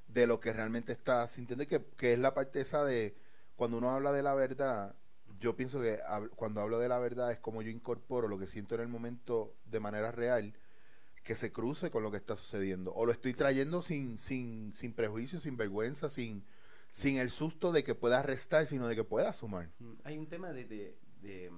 de 0.07 0.27
lo 0.27 0.39
que 0.39 0.53
realmente 0.53 0.91
estás 0.93 1.31
sintiendo 1.31 1.63
y 1.63 1.67
que, 1.67 1.85
que 1.97 2.13
es 2.13 2.19
la 2.19 2.33
parte 2.33 2.61
esa 2.61 2.83
de 2.83 3.15
cuando 3.55 3.77
uno 3.77 3.91
habla 3.91 4.11
de 4.11 4.23
la 4.23 4.33
verdad, 4.33 4.95
yo 5.39 5.55
pienso 5.55 5.81
que 5.81 5.99
hab- 6.03 6.29
cuando 6.31 6.61
hablo 6.61 6.79
de 6.79 6.89
la 6.89 6.99
verdad 6.99 7.31
es 7.31 7.39
como 7.39 7.61
yo 7.61 7.69
incorporo 7.71 8.27
lo 8.27 8.39
que 8.39 8.47
siento 8.47 8.75
en 8.75 8.81
el 8.81 8.87
momento 8.89 9.55
de 9.65 9.79
manera 9.79 10.11
real 10.11 10.53
que 11.23 11.35
se 11.35 11.51
cruce 11.51 11.91
con 11.91 12.01
lo 12.03 12.09
que 12.11 12.17
está 12.17 12.35
sucediendo. 12.35 12.93
O 12.93 13.05
lo 13.05 13.11
estoy 13.11 13.33
trayendo 13.33 13.81
sin, 13.81 14.17
sin, 14.17 14.73
sin 14.75 14.93
prejuicio, 14.93 15.39
sin 15.39 15.55
vergüenza, 15.57 16.09
sin, 16.09 16.43
Sin 16.91 17.17
el 17.19 17.29
susto 17.29 17.71
de 17.71 17.83
que 17.85 17.95
puedas 17.95 18.25
restar, 18.25 18.65
sino 18.65 18.87
de 18.87 18.95
que 18.95 19.03
puedas 19.05 19.37
sumar. 19.37 19.69
Mm, 19.79 19.93
Hay 20.03 20.17
un 20.17 20.27
tema 20.27 20.51
de, 20.51 20.65
de- 20.65 20.97
de, 21.21 21.49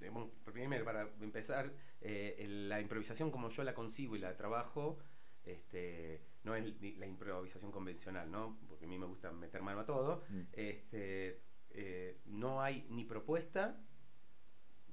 de, 0.00 0.10
bueno, 0.10 0.30
primero, 0.44 0.84
para 0.84 1.08
empezar, 1.20 1.72
eh, 2.02 2.44
la 2.68 2.78
improvisación 2.80 3.30
como 3.30 3.48
yo 3.48 3.62
la 3.62 3.72
concibo 3.72 4.14
y 4.14 4.18
la 4.18 4.36
trabajo, 4.36 4.98
este, 5.44 6.20
no 6.44 6.54
es 6.54 6.64
la 6.98 7.06
improvisación 7.06 7.70
convencional, 7.72 8.30
¿no? 8.30 8.58
Porque 8.68 8.84
a 8.84 8.88
mí 8.88 8.98
me 8.98 9.06
gusta 9.06 9.32
meter 9.32 9.62
mano 9.62 9.80
a 9.80 9.86
todo. 9.86 10.22
Mm. 10.28 10.40
Este, 10.52 11.40
eh, 11.70 12.20
no 12.26 12.60
hay 12.60 12.84
ni 12.90 13.04
propuesta 13.04 13.80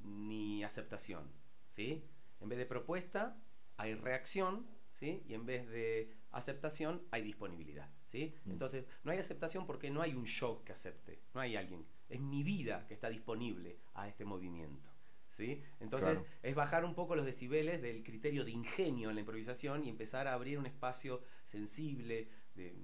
ni 0.04 0.64
aceptación, 0.64 1.30
¿sí? 1.70 2.06
En 2.40 2.48
vez 2.50 2.58
de 2.60 2.66
propuesta 2.66 3.36
hay 3.80 3.96
reacción, 3.96 4.68
¿sí? 4.94 5.24
Y 5.26 5.34
en 5.34 5.46
vez 5.46 5.68
de 5.70 6.14
aceptación 6.32 7.02
hay 7.12 7.22
disponibilidad, 7.24 7.90
¿sí? 8.06 8.36
Mm. 8.46 8.52
Entonces, 8.52 8.86
no 9.04 9.12
hay 9.12 9.18
aceptación 9.18 9.66
porque 9.66 9.90
no 9.90 10.02
hay 10.02 10.14
un 10.14 10.26
yo 10.26 10.64
que 10.66 10.74
acepte, 10.74 11.22
no 11.34 11.42
hay 11.42 11.56
alguien. 11.56 11.86
Es 12.10 12.20
mi 12.20 12.44
vida 12.44 12.86
que 12.88 12.94
está 12.94 13.10
disponible 13.10 13.80
a 13.94 14.08
este 14.08 14.26
movimiento, 14.26 14.90
¿sí? 15.28 15.64
Entonces, 15.80 16.20
Claro. 16.20 16.26
es 16.44 16.56
bajar 16.56 16.84
un 16.84 16.94
poco 16.94 17.16
los 17.16 17.26
decibeles 17.26 17.82
del 17.82 18.04
criterio 18.04 18.44
de 18.44 18.52
ingenio 18.52 19.10
en 19.10 19.16
la 19.16 19.22
improvisación 19.22 19.86
y 19.86 19.90
empezar 19.90 20.28
a 20.28 20.34
abrir 20.34 20.60
un 20.60 20.66
espacio 20.66 21.24
sensible 21.46 22.30
de 22.56 22.76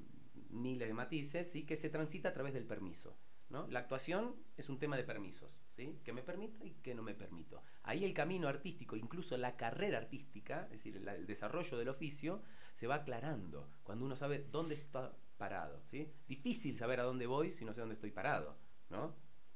miles 0.49 0.87
de 0.87 0.93
matices, 0.93 1.51
¿sí? 1.51 1.65
Que 1.65 1.75
se 1.75 1.89
transita 1.89 2.29
a 2.29 2.33
través 2.33 2.53
del 2.53 2.65
permiso. 2.65 3.17
¿No? 3.49 3.67
La 3.67 3.79
actuación 3.79 4.35
es 4.57 4.69
un 4.69 4.79
tema 4.79 4.97
de 4.97 5.03
permisos, 5.03 5.49
¿sí? 5.69 5.99
que 6.03 6.13
me 6.13 6.23
permito 6.23 6.65
y 6.65 6.71
que 6.75 6.95
no 6.95 7.03
me 7.03 7.13
permito. 7.13 7.61
Ahí 7.83 8.03
el 8.03 8.13
camino 8.13 8.47
artístico, 8.47 8.95
incluso 8.95 9.37
la 9.37 9.55
carrera 9.55 9.97
artística, 9.99 10.63
es 10.65 10.71
decir, 10.71 11.01
la- 11.01 11.15
el 11.15 11.25
desarrollo 11.27 11.77
del 11.77 11.89
oficio, 11.89 12.41
se 12.73 12.87
va 12.87 12.95
aclarando 12.95 13.69
cuando 13.83 14.05
uno 14.05 14.15
sabe 14.15 14.39
dónde 14.51 14.75
está 14.75 15.15
parado. 15.37 15.81
¿sí? 15.85 16.11
Difícil 16.27 16.75
saber 16.75 16.99
a 16.99 17.03
dónde 17.03 17.27
voy 17.27 17.51
si 17.51 17.65
no 17.65 17.73
sé 17.73 17.81
dónde 17.81 17.95
estoy 17.95 18.11
parado, 18.11 18.57
¿no? 18.89 19.15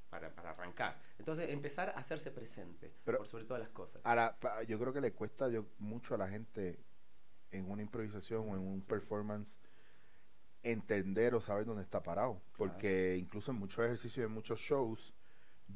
Para, 0.10 0.34
para 0.34 0.50
arrancar. 0.52 1.00
Entonces, 1.20 1.50
empezar 1.50 1.90
a 1.90 2.00
hacerse 2.00 2.32
presente, 2.32 2.92
Pero- 3.04 3.20
por 3.20 3.28
sobre 3.28 3.44
todas 3.46 3.62
las 3.62 3.70
cosas. 3.70 4.02
Ahora, 4.06 4.36
yo 4.68 4.80
creo 4.80 4.92
que 4.92 5.02
le 5.02 5.14
cuesta 5.14 5.50
yo, 5.50 5.68
mucho 5.78 6.16
a 6.16 6.18
la 6.18 6.28
gente 6.28 6.80
en 7.52 7.70
una 7.70 7.82
improvisación 7.84 8.50
o 8.50 8.56
en 8.56 8.62
un 8.62 8.82
performance 8.82 9.60
entender 10.64 11.36
o 11.36 11.42
saber 11.42 11.66
dónde 11.66 11.84
está 11.84 12.04
parado. 12.04 12.42
Porque 12.58 13.18
incluso 13.18 13.52
en 13.52 13.58
muchos 13.58 13.86
ejercicios 13.86 14.24
y 14.24 14.28
en 14.28 14.34
muchos 14.34 14.60
shows, 14.60 15.14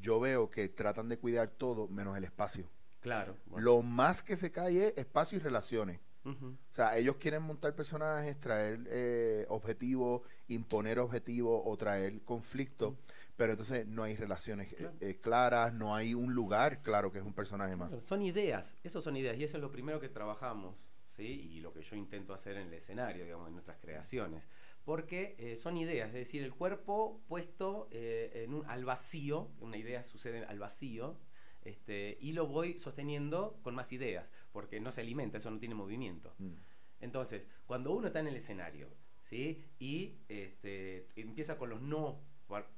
yo 0.02 0.20
veo 0.20 0.50
que 0.50 0.70
tratan 0.70 1.10
de 1.10 1.18
cuidar 1.18 1.50
todo 1.50 1.88
menos 1.88 2.18
el 2.18 2.24
espacio. 2.24 2.70
Claro. 3.00 3.36
bueno. 3.48 3.66
Lo 3.66 3.82
más 3.82 4.24
que 4.24 4.36
se 4.36 4.52
cae 4.52 4.88
es 4.88 4.98
espacio 4.98 5.38
y 5.38 5.42
relaciones. 5.42 6.00
O 6.26 6.56
sea, 6.72 6.98
ellos 6.98 7.18
quieren 7.18 7.44
montar 7.44 7.76
personajes, 7.76 8.40
traer 8.40 8.80
eh, 8.88 9.46
objetivos, 9.50 10.22
imponer 10.48 11.00
objetivos 11.00 11.62
o 11.66 11.76
traer 11.76 12.22
conflictos, 12.22 12.94
pero 13.36 13.52
entonces 13.52 13.86
no 13.88 14.04
hay 14.04 14.16
relaciones 14.16 14.72
eh, 14.74 14.90
eh, 15.02 15.20
claras, 15.20 15.74
no 15.74 15.96
hay 15.96 16.14
un 16.14 16.34
lugar 16.34 16.82
claro 16.82 17.12
que 17.12 17.20
es 17.20 17.26
un 17.26 17.34
personaje 17.34 17.76
más. 17.76 17.90
Claro, 17.90 18.02
son 18.02 18.22
ideas, 18.22 18.78
eso 18.84 19.02
son 19.02 19.18
ideas 19.18 19.38
y 19.38 19.44
eso 19.44 19.58
es 19.58 19.62
lo 19.62 19.72
primero 19.72 20.00
que 20.00 20.08
trabajamos, 20.08 20.76
¿sí? 21.10 21.26
Y 21.26 21.60
lo 21.60 21.74
que 21.74 21.82
yo 21.82 21.98
intento 21.98 22.34
hacer 22.34 22.56
en 22.56 22.68
el 22.68 22.74
escenario, 22.74 23.26
digamos, 23.26 23.50
en 23.50 23.56
nuestras 23.56 23.78
creaciones. 23.80 24.48
Porque 24.84 25.36
eh, 25.38 25.56
son 25.56 25.78
ideas, 25.78 26.10
es 26.10 26.14
decir, 26.14 26.44
el 26.44 26.54
cuerpo 26.54 27.22
puesto 27.28 27.88
eh, 27.92 28.44
en 28.44 28.54
un, 28.54 28.66
al 28.66 28.84
vacío, 28.84 29.52
una 29.60 29.78
idea 29.78 30.04
sucede 30.04 30.44
al 30.46 30.60
vacío, 30.60 31.18
este, 31.62 32.18
y 32.20 32.34
lo 32.34 32.48
voy 32.48 32.78
sosteniendo 32.78 33.60
con 33.62 33.76
más 33.76 33.94
ideas, 33.94 34.34
porque 34.52 34.82
no 34.82 34.92
se 34.92 35.02
alimenta, 35.02 35.38
eso 35.38 35.50
no 35.52 35.60
tiene 35.60 35.76
movimiento. 35.76 36.36
Mm. 36.38 36.54
Entonces, 37.00 37.46
cuando 37.66 37.94
uno 37.94 38.08
está 38.08 38.20
en 38.20 38.28
el 38.28 38.36
escenario, 38.36 38.90
¿sí? 39.22 39.64
Y 39.80 40.20
este, 40.28 41.08
empieza 41.16 41.58
con 41.58 41.70
los 41.70 41.82
no, 41.82 42.22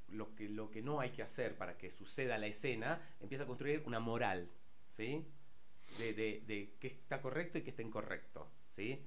lo 0.10 0.36
que, 0.36 0.48
lo 0.50 0.70
que 0.70 0.82
no 0.82 1.00
hay 1.00 1.12
que 1.12 1.24
hacer 1.24 1.58
para 1.58 1.78
que 1.78 1.90
suceda 1.90 2.38
la 2.38 2.48
escena, 2.48 3.02
empieza 3.20 3.44
a 3.44 3.48
construir 3.48 3.84
una 3.86 4.00
moral, 4.00 4.50
¿sí? 4.92 5.26
De, 5.98 6.14
de, 6.14 6.44
de 6.46 6.76
qué 6.80 6.88
está 6.88 7.22
correcto 7.22 7.58
y 7.58 7.62
qué 7.62 7.72
está 7.72 7.82
incorrecto, 7.82 8.52
¿sí? 8.70 9.06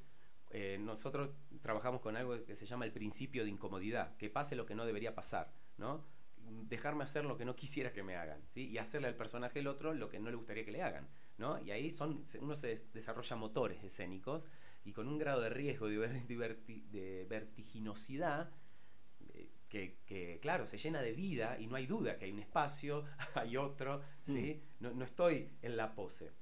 Eh, 0.51 0.79
nosotros 0.81 1.31
trabajamos 1.63 2.01
con 2.01 2.17
algo 2.17 2.45
que 2.45 2.55
se 2.55 2.67
llama 2.67 2.85
el 2.87 2.93
principio 2.93 3.45
de 3.45 3.51
incomodidad, 3.51 4.17
que 4.17 4.31
pase 4.31 4.57
lo 4.57 4.67
que 4.67 4.75
no 4.75 4.87
debería 4.87 5.15
pasar, 5.15 5.53
¿no? 5.77 6.05
Dejarme 6.63 7.05
hacer 7.05 7.25
lo 7.27 7.37
que 7.37 7.45
no 7.45 7.55
quisiera 7.55 7.93
que 7.93 8.03
me 8.03 8.17
hagan, 8.17 8.41
¿sí? 8.49 8.69
Y 8.69 8.79
hacerle 8.79 9.09
al 9.09 9.17
personaje 9.17 9.59
el 9.59 9.67
otro 9.67 9.93
lo 9.93 10.09
que 10.09 10.19
no 10.19 10.31
le 10.31 10.37
gustaría 10.37 10.65
que 10.65 10.73
le 10.73 10.83
hagan, 10.83 11.09
¿no? 11.37 11.61
Y 11.63 11.71
ahí 11.71 11.91
son, 11.91 12.25
uno 12.41 12.57
se 12.57 12.69
des- 12.69 12.93
desarrolla 12.93 13.37
motores 13.37 13.85
escénicos 13.85 14.49
y 14.85 14.93
con 14.93 15.09
un 15.09 15.19
grado 15.19 15.43
de 15.43 15.51
riesgo, 15.51 15.89
de, 15.89 17.27
vertiginosidad, 17.29 18.51
eh, 19.35 19.51
que, 19.69 19.99
que, 20.07 20.39
claro, 20.41 20.67
se 20.67 20.79
llena 20.79 21.03
de 21.03 21.13
vida 21.13 21.59
y 21.61 21.67
no 21.67 21.77
hay 21.77 21.87
duda 21.87 22.17
que 22.19 22.25
hay 22.27 22.33
un 22.33 22.39
espacio, 22.41 23.05
hay 23.35 23.57
otro, 23.57 24.01
¿sí? 24.23 24.63
No, 24.81 24.93
no 24.93 25.05
estoy 25.05 25.51
en 25.63 25.77
la 25.77 25.95
pose. 25.95 26.33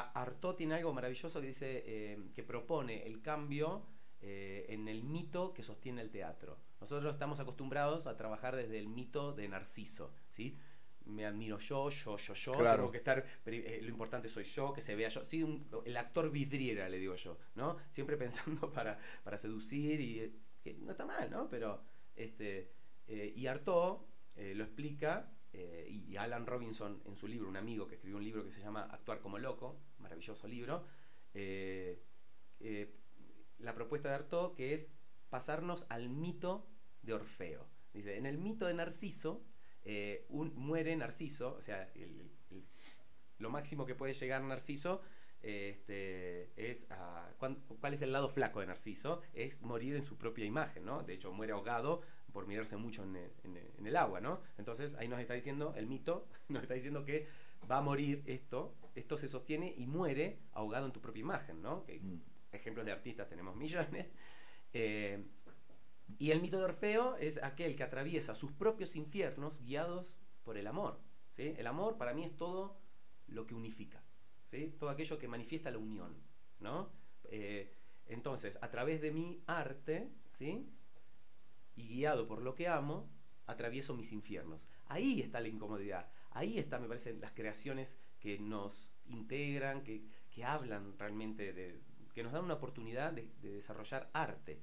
Artaud 0.00 0.54
tiene 0.56 0.74
algo 0.74 0.92
maravilloso 0.92 1.40
que 1.40 1.46
dice, 1.48 1.82
eh, 1.86 2.18
que 2.34 2.42
propone 2.42 3.06
el 3.06 3.20
cambio 3.22 3.86
eh, 4.20 4.66
en 4.70 4.88
el 4.88 5.04
mito 5.04 5.52
que 5.54 5.62
sostiene 5.62 6.00
el 6.02 6.10
teatro. 6.10 6.58
Nosotros 6.80 7.14
estamos 7.14 7.38
acostumbrados 7.40 8.06
a 8.06 8.16
trabajar 8.16 8.56
desde 8.56 8.78
el 8.78 8.88
mito 8.88 9.32
de 9.32 9.48
Narciso, 9.48 10.12
¿sí? 10.30 10.56
Me 11.04 11.24
admiro 11.24 11.58
yo, 11.58 11.88
yo, 11.90 12.16
yo, 12.16 12.34
yo, 12.34 12.52
Claro. 12.52 12.78
tengo 12.78 12.90
que 12.90 12.98
estar, 12.98 13.24
eh, 13.46 13.78
lo 13.82 13.88
importante 13.88 14.28
soy 14.28 14.42
yo, 14.44 14.72
que 14.72 14.80
se 14.80 14.96
vea 14.96 15.08
yo. 15.08 15.22
Sí, 15.24 15.42
un- 15.42 15.66
el 15.84 15.96
actor 15.96 16.30
vidriera, 16.32 16.88
le 16.88 16.98
digo 16.98 17.14
yo, 17.14 17.38
¿no? 17.54 17.76
Siempre 17.90 18.16
pensando 18.58 18.72
para, 18.72 18.98
para 19.22 19.36
seducir 19.36 20.00
y 20.00 20.34
que 20.62 20.74
no 20.74 20.90
está 20.90 21.06
mal, 21.06 21.30
¿no? 21.30 21.48
Pero, 21.48 21.80
este, 22.16 22.72
y 23.06 23.46
Artaud 23.46 23.98
lo 24.34 24.64
explica, 24.64 25.30
eh, 25.58 25.88
y 25.88 26.16
Alan 26.18 26.46
Robinson 26.46 27.00
en 27.06 27.16
su 27.16 27.26
libro, 27.26 27.48
un 27.48 27.56
amigo 27.56 27.86
que 27.86 27.94
escribió 27.94 28.18
un 28.18 28.24
libro 28.24 28.44
que 28.44 28.50
se 28.50 28.60
llama 28.60 28.82
Actuar 28.90 29.20
como 29.20 29.38
loco, 29.38 29.80
maravilloso 29.98 30.46
libro, 30.46 30.84
eh, 31.32 32.02
eh, 32.60 32.94
la 33.58 33.74
propuesta 33.74 34.10
de 34.10 34.16
Artaud 34.16 34.54
que 34.54 34.74
es 34.74 34.90
pasarnos 35.30 35.86
al 35.88 36.10
mito 36.10 36.68
de 37.00 37.14
Orfeo. 37.14 37.66
Dice, 37.94 38.18
en 38.18 38.26
el 38.26 38.36
mito 38.36 38.66
de 38.66 38.74
Narciso, 38.74 39.46
muere 40.28 40.94
Narciso, 40.94 41.54
o 41.54 41.62
sea, 41.62 41.90
lo 43.38 43.48
máximo 43.48 43.86
que 43.86 43.94
puede 43.94 44.12
llegar 44.12 44.42
Narciso 44.42 45.00
este, 45.40 46.50
es 46.56 46.86
¿cuál 47.38 47.94
es 47.94 48.02
el 48.02 48.12
lado 48.12 48.28
flaco 48.28 48.60
de 48.60 48.66
Narciso? 48.66 49.22
Es 49.32 49.62
morir 49.62 49.96
en 49.96 50.02
su 50.02 50.18
propia 50.18 50.44
imagen, 50.44 50.84
¿no? 50.84 51.02
De 51.02 51.14
hecho, 51.14 51.32
muere 51.32 51.54
ahogado 51.54 52.02
por 52.36 52.46
mirarse 52.46 52.76
mucho 52.76 53.02
en 53.02 53.16
el, 53.16 53.32
en 53.78 53.96
agua, 53.96 54.20
¿no? 54.20 54.42
Entonces, 54.58 54.94
ahí 54.96 55.08
nos 55.08 55.18
está 55.20 55.32
diciendo, 55.32 55.72
el 55.74 55.86
mito 55.86 56.28
nos 56.48 56.60
está 56.60 56.74
diciendo 56.74 57.02
que 57.02 57.26
va 57.70 57.78
a 57.78 57.80
morir 57.80 58.22
esto, 58.26 58.74
esto 58.94 59.16
se 59.16 59.26
sostiene 59.26 59.72
y 59.74 59.86
muere 59.86 60.40
ahogado 60.52 60.84
en 60.84 60.92
tu 60.92 61.00
propia 61.00 61.22
imagen, 61.22 61.62
¿no? 61.62 61.82
Que 61.86 61.98
Mm. 61.98 62.20
ejemplos 62.52 62.84
de 62.84 62.92
artistas 62.92 63.26
tenemos 63.30 63.56
millones. 63.56 64.12
Eh, 64.74 65.24
y 66.18 66.30
el 66.30 66.42
mito 66.42 66.58
de 66.58 66.64
Orfeo 66.64 67.16
es 67.16 67.42
aquel 67.42 67.74
que 67.74 67.84
atraviesa 67.84 68.34
sus 68.34 68.52
propios 68.52 68.94
infiernos 68.96 69.62
guiados 69.62 70.12
por 70.44 70.58
el 70.58 70.66
amor. 70.66 71.00
¿sí? 71.32 71.54
El 71.56 71.66
amor 71.66 71.96
para 71.96 72.12
mí 72.12 72.24
es 72.24 72.36
todo 72.36 72.78
lo 73.28 73.46
que 73.46 73.54
unifica, 73.54 74.02
¿sí? 74.50 74.76
todo 74.78 74.90
aquello 74.90 75.16
que 75.18 75.28
manifiesta 75.28 75.70
la 75.70 75.78
unión. 75.78 76.14
¿no? 76.58 76.90
Eh, 77.24 77.72
entonces, 78.04 78.58
a 78.60 78.68
través 78.68 79.00
de 79.00 79.12
mi 79.12 79.42
arte, 79.46 80.12
¿sí? 80.28 80.68
Y 81.76 81.86
guiado 81.88 82.26
por 82.26 82.42
lo 82.42 82.54
que 82.54 82.68
amo, 82.68 83.08
atravieso 83.46 83.94
mis 83.94 84.12
infiernos. 84.12 84.66
Ahí 84.86 85.20
está 85.20 85.40
la 85.40 85.48
incomodidad, 85.48 86.08
ahí 86.30 86.58
está, 86.58 86.78
me 86.78 86.88
parece, 86.88 87.14
las 87.14 87.32
creaciones 87.32 87.96
que 88.18 88.38
nos 88.38 88.92
integran, 89.06 89.82
que, 89.84 90.04
que 90.30 90.44
hablan 90.44 90.98
realmente 90.98 91.52
de, 91.52 91.80
que 92.14 92.22
nos 92.22 92.32
dan 92.32 92.44
una 92.44 92.54
oportunidad 92.54 93.12
de, 93.12 93.30
de 93.42 93.50
desarrollar 93.52 94.10
arte. 94.12 94.60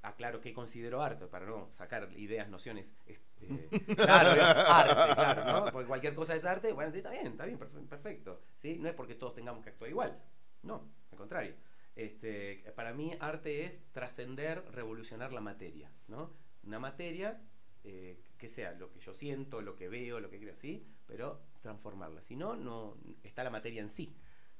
Aclaro 0.00 0.40
que 0.40 0.52
considero 0.52 1.02
arte, 1.02 1.26
para 1.26 1.44
no 1.44 1.68
sacar 1.72 2.08
ideas, 2.16 2.48
nociones. 2.48 2.94
este, 3.04 3.68
claro, 3.96 4.40
arte, 4.40 5.14
claro, 5.14 5.44
¿no? 5.66 5.72
Porque 5.72 5.88
cualquier 5.88 6.14
cosa 6.14 6.36
es 6.36 6.44
arte, 6.44 6.72
bueno, 6.72 6.94
está 6.94 7.10
bien, 7.10 7.26
está 7.26 7.44
bien, 7.46 7.58
perfe- 7.58 7.86
perfecto. 7.88 8.40
¿sí? 8.54 8.78
No 8.78 8.88
es 8.88 8.94
porque 8.94 9.16
todos 9.16 9.34
tengamos 9.34 9.62
que 9.64 9.70
actuar 9.70 9.90
igual. 9.90 10.16
No, 10.62 10.88
al 11.10 11.18
contrario. 11.18 11.54
Este, 11.98 12.62
para 12.76 12.94
mí, 12.94 13.16
arte 13.18 13.64
es 13.64 13.90
trascender, 13.90 14.64
revolucionar 14.70 15.32
la 15.32 15.40
materia, 15.40 15.90
¿no? 16.06 16.32
Una 16.62 16.78
materia 16.78 17.42
eh, 17.82 18.22
que 18.38 18.46
sea 18.46 18.70
lo 18.70 18.92
que 18.92 19.00
yo 19.00 19.12
siento, 19.12 19.62
lo 19.62 19.74
que 19.74 19.88
veo, 19.88 20.20
lo 20.20 20.30
que 20.30 20.38
creo, 20.38 20.54
¿sí? 20.54 20.86
Pero 21.08 21.42
transformarla. 21.60 22.22
Si 22.22 22.36
no, 22.36 22.54
no 22.54 22.96
está 23.24 23.42
la 23.42 23.50
materia 23.50 23.82
en 23.82 23.88
sí, 23.88 24.16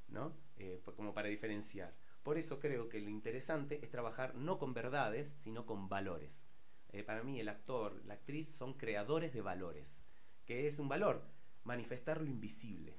¿no? 0.08 0.36
Eh, 0.56 0.80
pues 0.84 0.96
como 0.96 1.14
para 1.14 1.28
diferenciar. 1.28 1.94
Por 2.24 2.38
eso 2.38 2.58
creo 2.58 2.88
que 2.88 3.00
lo 3.00 3.08
interesante 3.08 3.78
es 3.84 3.88
trabajar 3.88 4.34
no 4.34 4.58
con 4.58 4.74
verdades, 4.74 5.32
sino 5.36 5.64
con 5.64 5.88
valores. 5.88 6.44
Eh, 6.88 7.04
para 7.04 7.22
mí 7.22 7.38
el 7.38 7.48
actor, 7.48 8.04
la 8.04 8.14
actriz 8.14 8.48
son 8.48 8.74
creadores 8.74 9.32
de 9.32 9.42
valores. 9.42 10.02
¿Qué 10.44 10.66
es 10.66 10.80
un 10.80 10.88
valor? 10.88 11.22
Manifestar 11.62 12.20
lo 12.20 12.26
invisible. 12.26 12.98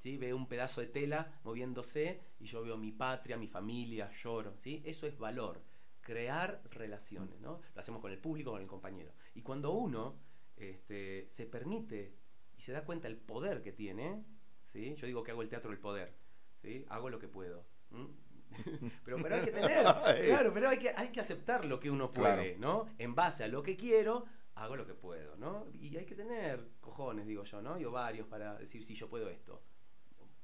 ¿Sí? 0.00 0.16
Veo 0.16 0.34
un 0.34 0.48
pedazo 0.48 0.80
de 0.80 0.86
tela 0.86 1.40
moviéndose 1.44 2.20
y 2.38 2.46
yo 2.46 2.62
veo 2.62 2.78
mi 2.78 2.90
patria, 2.90 3.36
mi 3.36 3.46
familia, 3.46 4.10
lloro. 4.10 4.56
¿sí? 4.56 4.82
Eso 4.84 5.06
es 5.06 5.18
valor. 5.18 5.62
crear 6.00 6.62
relaciones, 6.70 7.38
¿no? 7.40 7.60
Lo 7.74 7.80
hacemos 7.80 8.00
con 8.00 8.10
el 8.10 8.18
público, 8.18 8.52
con 8.52 8.62
el 8.62 8.66
compañero. 8.66 9.12
Y 9.34 9.42
cuando 9.42 9.72
uno 9.72 10.18
este, 10.56 11.28
se 11.28 11.46
permite 11.46 12.16
y 12.56 12.62
se 12.62 12.72
da 12.72 12.84
cuenta 12.84 13.06
el 13.06 13.18
poder 13.18 13.62
que 13.62 13.72
tiene, 13.72 14.24
¿sí? 14.64 14.94
Yo 14.96 15.06
digo 15.06 15.22
que 15.22 15.32
hago 15.32 15.42
el 15.42 15.50
teatro 15.50 15.70
del 15.70 15.78
poder, 15.78 16.16
¿sí? 16.56 16.86
Hago 16.88 17.10
lo 17.10 17.18
que 17.18 17.28
puedo. 17.28 17.66
pero, 19.04 19.18
pero 19.22 19.34
hay 19.36 19.42
que 19.42 19.52
tener, 19.52 19.82
claro, 20.26 20.52
pero 20.54 20.70
hay 20.70 20.78
que, 20.78 20.88
hay 20.96 21.08
que 21.12 21.20
aceptar 21.20 21.66
lo 21.66 21.78
que 21.78 21.90
uno 21.90 22.10
puede, 22.10 22.56
¿no? 22.56 22.86
En 22.98 23.14
base 23.14 23.44
a 23.44 23.48
lo 23.48 23.62
que 23.62 23.76
quiero, 23.76 24.24
hago 24.54 24.74
lo 24.76 24.86
que 24.86 24.94
puedo, 24.94 25.36
¿no? 25.36 25.66
Y 25.74 25.96
hay 25.98 26.06
que 26.06 26.14
tener 26.14 26.66
cojones, 26.80 27.26
digo 27.26 27.44
yo, 27.44 27.60
¿no? 27.60 27.78
Y 27.78 27.84
ovarios 27.84 28.26
para 28.26 28.56
decir 28.56 28.82
si 28.82 28.94
yo 28.94 29.08
puedo 29.08 29.28
esto. 29.28 29.62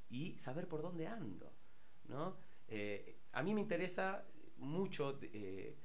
Y 0.08 0.38
saber 0.38 0.68
por 0.68 0.82
dónde 0.82 1.06
ando, 1.06 1.52
¿no? 2.04 2.36
Eh, 2.68 3.18
a 3.32 3.42
mí 3.42 3.54
me 3.54 3.60
interesa 3.60 4.24
mucho 4.58 5.18
eh, 5.22 5.76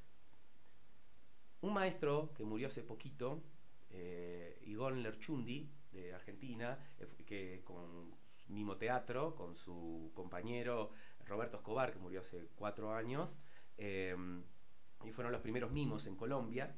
un 1.61 1.73
maestro 1.73 2.33
que 2.33 2.43
murió 2.43 2.67
hace 2.67 2.83
poquito, 2.83 3.43
eh, 3.89 4.59
Igor 4.65 4.95
Lerchundi, 4.95 5.69
de 5.91 6.13
Argentina, 6.13 6.77
eh, 6.99 7.07
que 7.25 7.61
con 7.63 8.15
Mimo 8.47 8.77
Teatro, 8.77 9.35
con 9.35 9.55
su 9.55 10.11
compañero 10.13 10.91
Roberto 11.25 11.57
Escobar, 11.57 11.91
que 11.91 11.99
murió 11.99 12.21
hace 12.21 12.47
cuatro 12.55 12.93
años, 12.93 13.37
y 13.77 15.11
fueron 15.11 15.31
los 15.31 15.41
primeros 15.41 15.71
mimos 15.71 16.05
en 16.05 16.15
Colombia. 16.15 16.75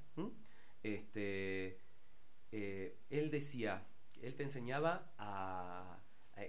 Este, 0.81 1.79
él 2.51 3.29
decía, 3.29 3.85
él 4.21 4.35
te 4.35 4.43
enseñaba 4.43 5.11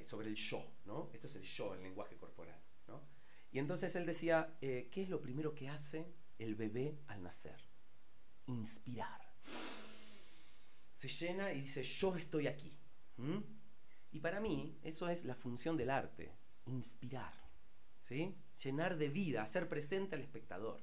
sobre 0.07 0.29
el 0.29 0.35
yo, 0.35 0.63
¿no? 0.85 1.11
Esto 1.13 1.27
es 1.27 1.37
el 1.37 1.43
yo, 1.43 1.75
el 1.75 1.83
lenguaje 1.83 2.17
corporal. 2.17 2.61
Y 3.55 3.61
entonces 3.61 3.95
él 3.95 4.05
decía, 4.05 4.59
eh, 4.61 4.89
¿qué 4.91 5.03
es 5.03 5.09
lo 5.09 5.21
primero 5.23 5.55
que 5.55 5.69
hace 5.69 6.13
el 6.39 6.57
bebé 6.57 6.99
al 7.07 7.23
nacer? 7.23 7.71
Inspirar. 8.47 9.21
Se 10.93 11.07
llena 11.07 11.53
y 11.53 11.61
dice, 11.61 11.85
yo 11.85 12.17
estoy 12.17 12.49
aquí. 12.49 12.77
Y 14.11 14.19
para 14.19 14.41
mí 14.41 14.77
eso 14.83 15.09
es 15.09 15.25
la 15.25 15.37
función 15.37 15.77
del 15.77 15.91
arte, 15.91 16.35
inspirar. 16.67 17.33
¿sí? 18.03 18.37
Llenar 18.65 18.97
de 18.97 19.09
vida, 19.09 19.43
hacer 19.43 19.69
presente 19.69 20.17
al 20.17 20.23
espectador. 20.23 20.81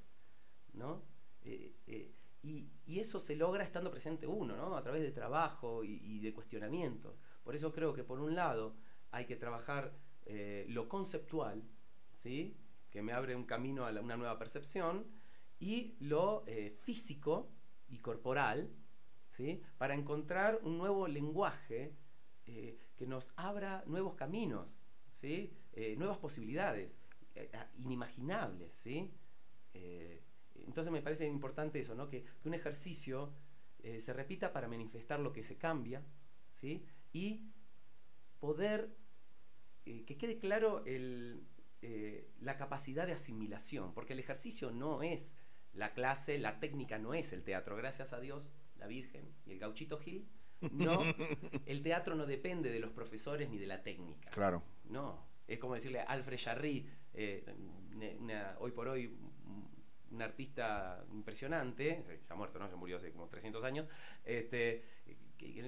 ¿no? 0.72 1.04
Eh, 1.42 1.76
eh, 1.88 2.16
y, 2.42 2.72
eso 2.88 3.20
se 3.20 3.36
logra 3.36 3.66
estando 3.66 3.92
presente 3.92 4.28
uno, 4.28 4.56
¿no? 4.56 4.78
a 4.78 4.84
través 4.84 5.02
de 5.02 5.12
trabajo 5.12 5.84
y, 5.84 6.20
de 6.20 6.34
cuestionamientos. 6.34 7.18
Por 7.44 7.54
eso 7.54 7.72
creo 7.72 7.94
que 7.94 8.04
por 8.06 8.22
un 8.22 8.34
lado 8.34 8.78
hay 9.12 9.26
que 9.26 9.36
trabajar 9.36 9.94
lo 10.68 10.88
conceptual, 10.88 11.62
¿sí? 12.16 12.56
que 12.92 13.02
me 13.02 13.14
abre 13.14 13.36
un 13.36 13.46
camino 13.46 13.86
a 13.86 13.92
una 13.92 14.18
nueva 14.18 14.38
percepción, 14.38 15.08
y 15.60 15.96
lo 16.00 16.44
eh, 16.48 16.76
físico 16.82 17.52
y 17.88 18.00
corporal, 18.00 18.70
¿sí? 19.30 19.62
para 19.78 19.94
encontrar 19.94 20.60
un 20.64 20.78
nuevo 20.78 21.08
lenguaje 21.08 21.96
eh, 22.46 22.80
que 22.98 23.06
nos 23.08 23.32
abra 23.38 23.84
nuevos 23.86 24.16
caminos, 24.16 24.76
¿sí? 25.14 25.54
Eh, 25.74 25.96
nuevas 25.98 26.18
posibilidades, 26.18 27.00
inimaginables. 27.78 28.74
¿sí? 28.76 29.10
entonces 30.54 30.92
me 30.92 31.02
parece 31.02 31.26
importante 31.26 31.80
eso, 31.80 31.96
¿no? 31.96 32.10
que, 32.10 32.24
que 32.24 32.50
un 32.50 32.54
ejercicio 32.54 33.34
se 34.00 34.14
repita 34.14 34.52
para 34.52 34.68
manifestar 34.68 35.20
lo 35.20 35.32
que 35.32 35.44
se 35.44 35.58
cambia 35.58 36.04
¿sí? 36.52 36.86
y 37.14 37.50
poder 38.40 38.94
que 40.06 40.18
quede 40.18 40.40
claro 40.40 40.84
el, 40.86 41.44
eh, 41.82 42.30
la 42.40 42.58
capacidad 42.58 43.08
de 43.08 43.14
asimilación, 43.14 43.94
porque 43.94 44.14
el 44.14 44.20
ejercicio 44.20 44.72
no 44.72 45.04
es 45.04 45.38
la 45.74 45.94
clase, 45.94 46.38
la 46.38 46.60
técnica 46.60 46.98
no 46.98 47.14
es 47.14 47.34
el 47.34 47.44
teatro. 47.44 47.76
Gracias 47.76 48.14
a 48.14 48.20
Dios, 48.20 48.52
la 48.76 48.88
Virgen 48.88 49.34
y 49.46 49.52
el 49.52 49.60
gauchito 49.60 49.98
Gil, 50.00 50.28
no, 50.72 51.00
el 51.66 51.82
teatro 51.82 52.16
no 52.16 52.26
depende 52.26 52.72
de 52.72 52.80
los 52.80 52.92
profesores 52.92 53.50
ni 53.50 53.58
de 53.58 53.68
la 53.68 53.82
técnica. 53.84 54.30
Claro. 54.30 54.64
No, 54.86 55.28
es 55.48 55.60
como 55.60 55.74
decirle 55.74 56.02
a 56.02 56.04
Alfred 56.04 56.40
Jarry, 56.40 56.88
eh, 57.14 57.44
hoy 58.60 58.72
por 58.72 58.88
hoy 58.88 59.18
un 60.12 60.22
artista 60.22 61.04
impresionante, 61.12 62.04
ya 62.28 62.36
muerto, 62.36 62.60
¿no? 62.60 62.70
Ya 62.70 62.76
murió 62.76 62.98
hace 62.98 63.12
como 63.12 63.28
300 63.28 63.64
años, 63.64 63.88
este, 64.24 64.84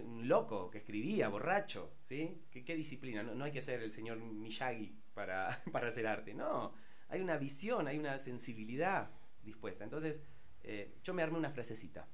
un 0.05 0.27
loco 0.27 0.69
que 0.69 0.79
escribía, 0.79 1.29
borracho, 1.29 1.95
¿sí? 2.03 2.43
¿Qué, 2.51 2.75
disciplina? 2.75 3.23
No, 3.23 3.43
hay 3.43 3.51
que 3.51 3.61
ser 3.61 3.81
el 3.81 3.91
señor 3.91 4.17
Miyagi 4.17 4.95
para, 5.13 5.47
hacer 5.73 6.07
arte, 6.07 6.33
no. 6.33 6.73
Hay 7.09 7.21
una 7.21 7.37
visión, 7.37 7.87
hay 7.87 7.97
una 7.97 8.17
sensibilidad 8.17 9.11
dispuesta. 9.43 9.83
Entonces, 9.83 10.21
eh, 10.63 10.97
yo 11.03 11.13
me 11.13 11.23
armé 11.23 11.37
una 11.37 11.51
frasecita. 11.51 12.07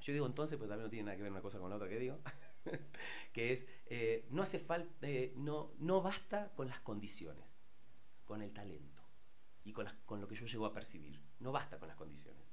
Yo 0.00 0.12
digo 0.12 0.26
entonces, 0.26 0.58
pues 0.58 0.68
también 0.68 0.84
no 0.84 0.90
tiene 0.90 1.04
nada 1.06 1.16
que 1.16 1.22
ver 1.22 1.32
una 1.32 1.40
cosa 1.40 1.58
con 1.58 1.70
la 1.70 1.76
otra 1.76 1.88
que 1.88 1.98
digo, 1.98 2.20
que 3.32 3.52
es, 3.52 3.66
eh, 3.86 4.26
no 4.30 4.42
hace 4.42 4.58
falta, 4.58 5.08
eh, 5.08 5.32
no, 5.36 5.72
no 5.78 6.02
basta 6.02 6.52
con 6.54 6.68
las 6.68 6.80
condiciones, 6.80 7.56
con 8.24 8.42
el 8.42 8.52
talento 8.52 9.02
y 9.64 9.72
con, 9.72 9.86
con 10.04 10.20
lo 10.20 10.28
que 10.28 10.34
yo 10.34 10.46
llego 10.46 10.66
a 10.66 10.72
percibir. 10.72 11.20
No 11.40 11.50
basta 11.50 11.78
con 11.78 11.88
las 11.88 11.96
condiciones. 11.96 12.46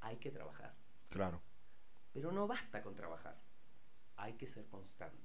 Hay 0.00 0.16
que 0.16 0.30
trabajar. 0.30 0.74
Claro. 1.08 1.42
Pero 2.12 2.32
no 2.32 2.46
basta 2.46 2.82
con 2.82 2.94
trabajar, 2.94 3.40
hay 4.16 4.34
que 4.34 4.46
ser 4.46 4.66
constante. 4.66 5.18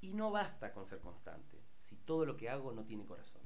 Y 0.00 0.14
no 0.14 0.30
basta 0.30 0.72
con 0.72 0.86
ser 0.86 1.00
constante 1.00 1.60
si 1.76 1.96
todo 1.96 2.24
lo 2.24 2.36
que 2.36 2.48
hago 2.48 2.72
no 2.72 2.84
tiene 2.84 3.04
corazón. 3.04 3.42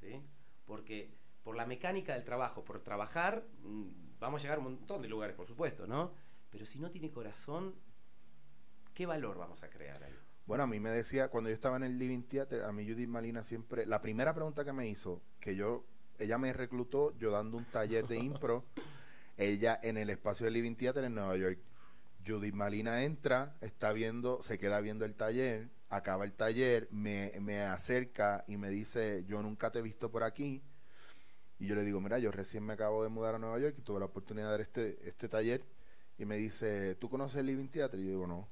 ¿sí? 0.00 0.20
Porque 0.64 1.14
por 1.42 1.56
la 1.56 1.64
mecánica 1.64 2.14
del 2.14 2.24
trabajo, 2.24 2.64
por 2.64 2.80
trabajar, 2.80 3.46
mm, 3.62 4.18
vamos 4.18 4.40
a 4.40 4.42
llegar 4.42 4.58
a 4.58 4.60
un 4.60 4.74
montón 4.74 5.02
de 5.02 5.08
lugares, 5.08 5.36
por 5.36 5.46
supuesto, 5.46 5.86
¿no? 5.86 6.12
Pero 6.50 6.66
si 6.66 6.78
no 6.78 6.90
tiene 6.90 7.10
corazón, 7.10 7.74
¿qué 8.94 9.06
valor 9.06 9.38
vamos 9.38 9.62
a 9.62 9.70
crear 9.70 10.02
ahí? 10.02 10.14
Bueno, 10.46 10.64
a 10.64 10.66
mí 10.66 10.80
me 10.80 10.90
decía, 10.90 11.28
cuando 11.28 11.50
yo 11.50 11.54
estaba 11.54 11.76
en 11.76 11.84
el 11.84 11.98
Living 11.98 12.22
Theater, 12.22 12.62
a 12.62 12.72
mí 12.72 12.88
Judith 12.88 13.08
Malina 13.08 13.42
siempre, 13.42 13.86
la 13.86 14.00
primera 14.00 14.34
pregunta 14.34 14.64
que 14.64 14.72
me 14.72 14.88
hizo, 14.88 15.22
que 15.40 15.54
yo, 15.54 15.84
ella 16.18 16.38
me 16.38 16.52
reclutó 16.52 17.16
yo 17.18 17.30
dando 17.30 17.56
un 17.56 17.64
taller 17.66 18.06
de 18.06 18.16
impro 18.18 18.64
ella 19.36 19.78
en 19.82 19.96
el 19.96 20.10
espacio 20.10 20.46
de 20.46 20.52
Living 20.52 20.74
Theater 20.74 21.04
en 21.04 21.14
Nueva 21.14 21.36
York. 21.36 21.58
Judith 22.26 22.54
Malina 22.54 23.04
entra, 23.04 23.54
está 23.60 23.92
viendo, 23.92 24.42
se 24.42 24.58
queda 24.58 24.80
viendo 24.80 25.04
el 25.04 25.14
taller, 25.14 25.68
acaba 25.88 26.24
el 26.24 26.32
taller, 26.32 26.88
me, 26.90 27.32
me 27.40 27.62
acerca 27.62 28.44
y 28.48 28.56
me 28.56 28.70
dice, 28.70 29.24
yo 29.28 29.42
nunca 29.42 29.70
te 29.70 29.78
he 29.78 29.82
visto 29.82 30.10
por 30.10 30.24
aquí. 30.24 30.62
Y 31.58 31.66
yo 31.66 31.74
le 31.74 31.84
digo, 31.84 32.00
mira, 32.00 32.18
yo 32.18 32.30
recién 32.30 32.64
me 32.64 32.74
acabo 32.74 33.02
de 33.02 33.08
mudar 33.08 33.36
a 33.36 33.38
Nueva 33.38 33.58
York 33.58 33.76
y 33.78 33.82
tuve 33.82 34.00
la 34.00 34.06
oportunidad 34.06 34.46
de 34.46 34.50
dar 34.50 34.60
este, 34.60 35.08
este 35.08 35.28
taller. 35.28 35.64
Y 36.18 36.24
me 36.24 36.36
dice, 36.36 36.96
¿tú 36.96 37.08
conoces 37.08 37.38
el 37.38 37.46
Living 37.46 37.68
Theater? 37.68 37.98
Y 38.00 38.04
yo 38.04 38.10
digo, 38.10 38.26
no. 38.26 38.48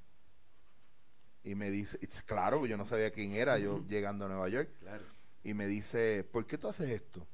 Y 1.42 1.54
me 1.54 1.70
dice, 1.70 1.98
claro, 2.24 2.64
yo 2.66 2.76
no 2.76 2.86
sabía 2.86 3.10
quién 3.10 3.32
era 3.32 3.58
yo 3.58 3.84
llegando 3.86 4.24
a 4.24 4.28
Nueva 4.28 4.48
York. 4.48 4.70
Y 5.42 5.52
me 5.52 5.66
dice, 5.66 6.24
¿por 6.24 6.46
qué 6.46 6.56
tú 6.56 6.68
haces 6.68 6.88
esto? 6.88 7.26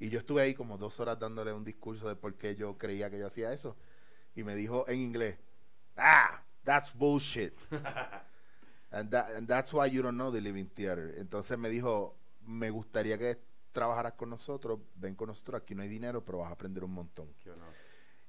Y 0.00 0.08
yo 0.08 0.18
estuve 0.20 0.42
ahí 0.42 0.54
como 0.54 0.78
dos 0.78 0.98
horas 0.98 1.18
dándole 1.18 1.52
un 1.52 1.62
discurso 1.62 2.08
de 2.08 2.16
por 2.16 2.34
qué 2.34 2.56
yo 2.56 2.76
creía 2.78 3.10
que 3.10 3.18
yo 3.18 3.26
hacía 3.26 3.52
eso. 3.52 3.76
Y 4.34 4.42
me 4.42 4.56
dijo 4.56 4.88
en 4.88 4.98
inglés, 4.98 5.38
ah, 5.96 6.42
that's 6.64 6.94
bullshit. 6.94 7.52
and, 8.90 9.10
that's 9.46 9.72
why 9.74 9.90
you 9.90 10.02
don't 10.02 10.16
know 10.16 10.32
the 10.32 10.40
living 10.40 10.66
theater. 10.66 11.14
Entonces 11.18 11.58
me 11.58 11.68
dijo, 11.68 12.16
me 12.46 12.70
gustaría 12.70 13.18
que 13.18 13.38
trabajaras 13.72 14.14
con 14.14 14.30
nosotros, 14.30 14.80
ven 14.94 15.14
con 15.14 15.28
nosotros, 15.28 15.60
aquí 15.60 15.74
no 15.74 15.82
hay 15.82 15.88
dinero, 15.88 16.24
pero 16.24 16.38
vas 16.38 16.48
a 16.48 16.54
aprender 16.54 16.82
un 16.82 16.94
montón. 16.94 17.28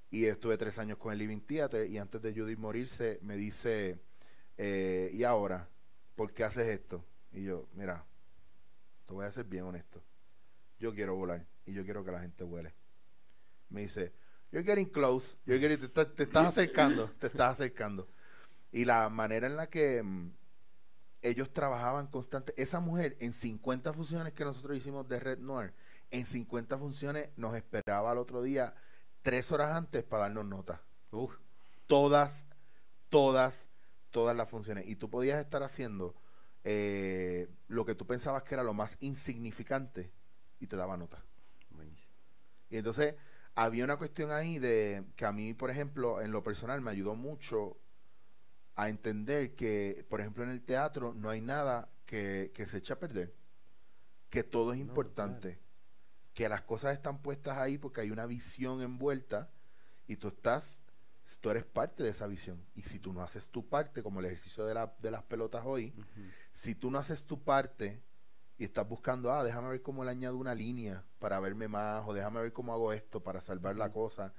Y 0.10 0.26
estuve 0.26 0.58
tres 0.58 0.78
años 0.78 0.98
con 0.98 1.14
el 1.14 1.20
Living 1.20 1.40
Theater 1.40 1.90
y 1.90 1.98
antes 1.98 2.22
de 2.22 2.34
Judith 2.34 2.60
morirse 2.60 3.18
me 3.22 3.38
dice, 3.38 3.98
eh, 4.58 5.10
¿y 5.14 5.24
ahora? 5.24 5.70
¿Por 6.16 6.34
qué 6.34 6.44
haces 6.44 6.68
esto? 6.68 7.06
Y 7.32 7.44
yo, 7.46 7.70
mira, 7.76 8.06
te 9.06 9.14
voy 9.14 9.26
a 9.26 9.32
ser 9.32 9.46
bien 9.46 9.64
honesto 9.64 10.04
yo 10.82 10.94
quiero 10.96 11.16
volar 11.16 11.46
y 11.66 11.74
yo 11.74 11.84
quiero 11.84 12.04
que 12.04 12.12
la 12.12 12.22
gente 12.22 12.44
vuele. 12.44 12.74
Me 13.70 13.82
dice, 13.82 14.14
you're 14.52 14.66
getting 14.66 14.90
close, 14.90 15.36
you're 15.46 15.60
getting, 15.60 15.90
te, 15.90 16.24
estás 16.24 16.48
acercando, 16.48 17.10
te 17.20 17.28
estás 17.28 17.54
acercando. 17.54 18.08
Y 18.72 18.86
la 18.86 19.10
manera 19.10 19.48
en 19.48 19.56
la 19.56 19.68
que 19.68 20.02
mm, 20.02 20.32
ellos 21.22 21.52
trabajaban 21.52 22.08
constante, 22.08 22.54
esa 22.58 22.80
mujer 22.80 23.18
en 23.20 23.34
50 23.34 23.94
funciones 23.94 24.34
que 24.34 24.44
nosotros 24.44 24.78
hicimos 24.78 25.08
de 25.08 25.20
Red 25.20 25.40
Noir, 25.40 25.74
en 26.10 26.26
50 26.26 26.78
funciones 26.78 27.30
nos 27.38 27.56
esperaba 27.56 28.12
al 28.12 28.18
otro 28.18 28.42
día 28.42 28.74
tres 29.22 29.52
horas 29.52 29.72
antes 29.72 30.04
para 30.04 30.24
darnos 30.24 30.46
notas. 30.46 30.80
Todas, 31.88 32.46
todas, 33.10 33.70
todas 34.10 34.36
las 34.36 34.50
funciones. 34.50 34.88
Y 34.88 34.96
tú 34.96 35.10
podías 35.10 35.40
estar 35.40 35.64
haciendo 35.64 36.16
eh, 36.64 37.50
lo 37.68 37.86
que 37.86 37.96
tú 37.96 38.06
pensabas 38.06 38.44
que 38.44 38.56
era 38.56 38.64
lo 38.64 38.74
más 38.74 38.98
insignificante 39.00 40.12
y 40.60 40.68
te 40.68 40.76
daba 40.76 40.98
nota. 40.98 41.24
Y 42.72 42.78
entonces 42.78 43.16
había 43.54 43.84
una 43.84 43.98
cuestión 43.98 44.32
ahí 44.32 44.58
de 44.58 45.04
que 45.16 45.26
a 45.26 45.32
mí, 45.32 45.54
por 45.54 45.70
ejemplo, 45.70 46.22
en 46.22 46.32
lo 46.32 46.42
personal 46.42 46.82
me 46.82 46.90
ayudó 46.90 47.16
mucho 47.16 47.78
a 48.76 48.90
entender 48.90 49.56
que, 49.56 50.06
por 50.10 50.22
ejemplo, 50.22 50.44
en 50.44 50.50
el 50.50 50.64
teatro 50.64 51.14
no 51.14 51.30
hay 51.30 51.42
nada 51.42 51.90
que, 52.06 52.52
se 52.66 52.78
eche 52.78 52.94
a 52.94 53.00
perder, 53.00 53.36
que 54.30 54.44
todo 54.44 54.74
es 54.74 54.80
importante. 54.80 55.60
que 56.34 56.48
las 56.48 56.62
cosas 56.62 56.94
están 56.94 57.22
puestas 57.22 57.58
ahí 57.58 57.78
porque 57.78 58.00
hay 58.00 58.10
una 58.10 58.26
visión 58.26 58.82
envuelta 58.82 59.52
y 60.08 60.16
tú 60.16 60.30
estás, 60.30 60.80
tú 61.42 61.50
eres 61.50 61.66
parte 61.66 62.04
de 62.04 62.10
esa 62.10 62.26
visión. 62.26 62.66
Y 62.74 62.84
si 62.84 63.00
tú 63.00 63.12
no 63.12 63.22
haces 63.22 63.50
tu 63.50 63.68
parte, 63.68 64.02
como 64.02 64.22
el 64.22 64.28
ejercicio 64.28 64.66
de, 64.66 64.74
la, 64.74 64.96
de 65.00 65.12
las 65.12 65.24
pelotas 65.24 65.64
hoy, 65.66 65.94
si 66.54 66.74
tú 66.74 66.90
no 66.90 67.00
haces 67.00 67.26
tu 67.26 67.44
parte 67.44 68.02
y 68.62 68.66
estás 68.66 68.88
buscando, 68.88 69.34
ah, 69.34 69.44
déjame 69.44 69.70
ver 69.70 69.82
cómo 69.82 70.04
le 70.04 70.12
añado 70.12 70.38
una 70.38 70.54
línea 70.54 71.04
para 71.18 71.40
verme 71.40 71.68
más, 71.68 72.04
o 72.06 72.14
déjame 72.14 72.42
ver 72.42 72.54
cómo 72.54 72.72
hago 72.74 72.94
esto 72.94 73.24
para 73.24 73.42
salvar 73.42 73.76
la 73.76 73.92
cosa, 73.92 74.36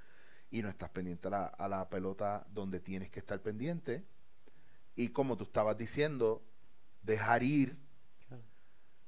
y 0.49 0.61
no 0.61 0.69
estás 0.69 0.89
pendiente 0.91 1.27
a 1.27 1.31
la, 1.31 1.45
a 1.47 1.67
la 1.67 1.89
pelota 1.89 2.45
donde 2.49 2.79
tienes 2.79 3.09
que 3.11 3.19
estar 3.19 3.41
pendiente, 3.41 4.05
y 4.95 5.09
como 5.09 5.35
tú 5.35 5.43
estabas 5.43 5.77
diciendo, 5.77 6.41
dejar 7.01 7.43
ir, 7.43 7.77
Claro. 8.29 8.43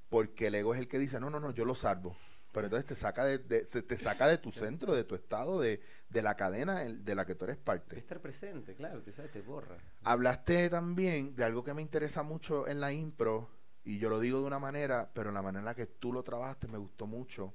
porque 0.09 0.47
el 0.47 0.55
ego 0.55 0.73
es 0.73 0.81
el 0.81 0.89
que 0.89 0.99
dice, 0.99 1.17
no, 1.21 1.29
no, 1.29 1.39
no, 1.39 1.51
yo 1.51 1.63
lo 1.63 1.75
salvo. 1.75 2.17
Pero 2.51 2.67
entonces 2.67 2.85
te 2.85 2.95
saca 2.95 3.23
de, 3.23 3.37
de- 3.37 3.65
se 3.67 3.83
te 3.83 3.97
saca 3.97 4.27
de 4.27 4.37
tu 4.37 4.51
centro, 4.51 4.93
de 4.95 5.05
tu 5.05 5.15
estado, 5.15 5.61
de, 5.61 5.79
de 6.09 6.21
la 6.23 6.35
cadena 6.35 6.83
el- 6.83 7.05
de 7.05 7.15
la 7.15 7.25
que 7.25 7.35
tú 7.35 7.45
eres 7.45 7.55
De 7.57 7.63
parte. 7.63 7.97
estar 7.97 8.19
presente, 8.19 8.75
claro, 8.75 9.01
te 9.01 9.13
sabes, 9.13 9.31
te 9.31 9.41
borra. 9.41 9.77
Hablaste 10.03 10.69
también 10.69 11.37
de 11.37 11.45
algo 11.45 11.63
que 11.63 11.73
me 11.73 11.81
interesa 11.81 12.21
mucho 12.21 12.67
en 12.67 12.81
la 12.81 12.91
impro, 12.91 13.49
y 13.85 13.99
yo 13.99 14.09
lo 14.09 14.19
digo 14.19 14.39
de 14.39 14.45
una 14.45 14.59
manera, 14.59 15.11
pero 15.13 15.31
la 15.31 15.43
manera 15.43 15.59
en 15.59 15.65
la 15.65 15.75
que 15.75 15.85
tú 15.85 16.11
lo 16.11 16.23
trabajaste 16.23 16.67
me 16.67 16.79
gustó 16.79 17.05
mucho, 17.05 17.53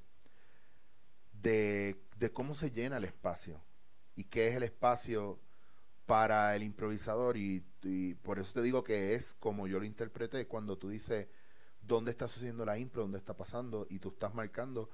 de, 1.32 1.96
cómo 2.32 2.54
se 2.54 2.70
llena 2.70 2.98
el 2.98 3.04
espacio 3.04 3.60
y 4.14 4.24
qué 4.24 4.48
es 4.48 4.54
el 4.54 4.62
espacio 4.62 5.40
para 6.06 6.54
el 6.54 6.62
improvisador. 6.62 7.36
Y, 7.36 7.64
y 7.82 8.14
por 8.14 8.38
eso 8.38 8.52
te 8.54 8.62
digo 8.62 8.84
que 8.84 9.14
es 9.14 9.34
como 9.34 9.66
yo 9.66 9.80
lo 9.80 9.84
interpreté 9.84 10.46
cuando 10.46 10.78
tú 10.78 10.88
dices 10.88 11.26
dónde 11.80 12.12
está 12.12 12.28
sucediendo 12.28 12.64
la 12.64 12.78
impro, 12.78 13.02
dónde 13.02 13.18
está 13.18 13.36
pasando, 13.36 13.86
y 13.90 13.98
tú 13.98 14.10
estás 14.10 14.32
marcando 14.34 14.88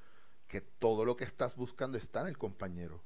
que 0.46 0.62
todo 0.62 1.05
lo 1.05 1.16
que 1.16 1.25
estás 1.25 1.55
buscando 1.57 1.99
está 1.99 2.22
en 2.22 2.29
el 2.29 2.38
compañero. 2.38 3.03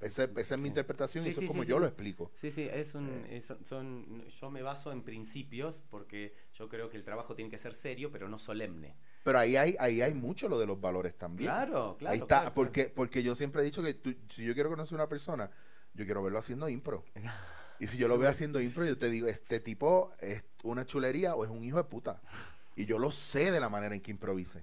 Esa 0.00 0.24
es 0.24 0.58
mi 0.58 0.68
interpretación 0.68 1.26
y 1.26 1.30
eso 1.30 1.40
es 1.40 1.46
como 1.46 1.62
yo 1.64 1.78
lo 1.78 1.86
explico. 1.86 2.30
Sí, 2.36 2.50
sí, 2.50 2.68
es 2.72 2.94
un, 2.94 3.08
Eh. 3.08 3.36
es- 3.38 3.52
son, 3.64 4.26
yo 4.28 4.50
me 4.50 4.62
baso 4.62 4.92
en 4.92 5.02
principios 5.02 5.82
porque 5.90 6.34
yo 6.54 6.68
creo 6.68 6.88
que 6.90 6.96
el 6.96 7.04
trabajo 7.04 7.34
tiene 7.34 7.50
que 7.50 7.58
ser 7.58 7.74
serio, 7.74 8.10
pero 8.10 8.28
no 8.28 8.38
solemne. 8.38 8.94
Pero 9.24 9.38
ahí 9.38 9.56
hay, 9.56 9.76
ahí 9.78 10.00
hay 10.02 10.14
mucho 10.14 10.48
lo 10.48 10.58
de 10.58 10.66
los 10.66 10.80
valores 10.80 11.14
también. 11.16 11.50
Claro, 11.50 11.96
claro. 11.98 12.12
ahí 12.12 12.18
está, 12.20 12.26
claro, 12.26 12.42
claro. 12.42 12.54
porque, 12.54 12.84
porque 12.88 13.22
yo 13.22 13.34
siempre 13.34 13.62
he 13.62 13.64
dicho 13.64 13.82
que 13.82 13.94
tú- 13.94 14.14
si 14.30 14.44
yo 14.44 14.54
quiero 14.54 14.70
conocer 14.70 14.94
a 14.98 15.02
una 15.02 15.08
persona, 15.08 15.50
yo 15.94 16.04
quiero 16.04 16.22
verlo 16.22 16.38
haciendo 16.38 16.68
impro. 16.68 17.04
Y 17.82 17.86
si 17.86 17.96
yo 17.96 18.08
lo 18.08 18.18
veo 18.18 18.28
haciendo 18.28 18.60
impro, 18.60 18.84
yo 18.84 18.98
te 18.98 19.08
digo, 19.08 19.26
este 19.26 19.58
tipo 19.58 20.12
es 20.20 20.44
una 20.64 20.84
chulería 20.84 21.34
o 21.34 21.44
es 21.44 21.50
un 21.50 21.64
hijo 21.64 21.78
de 21.78 21.84
puta. 21.84 22.20
Y 22.76 22.84
yo 22.84 22.98
lo 22.98 23.10
sé 23.10 23.50
de 23.50 23.58
la 23.58 23.70
manera 23.70 23.94
en 23.94 24.02
que 24.02 24.10
improvise. 24.10 24.62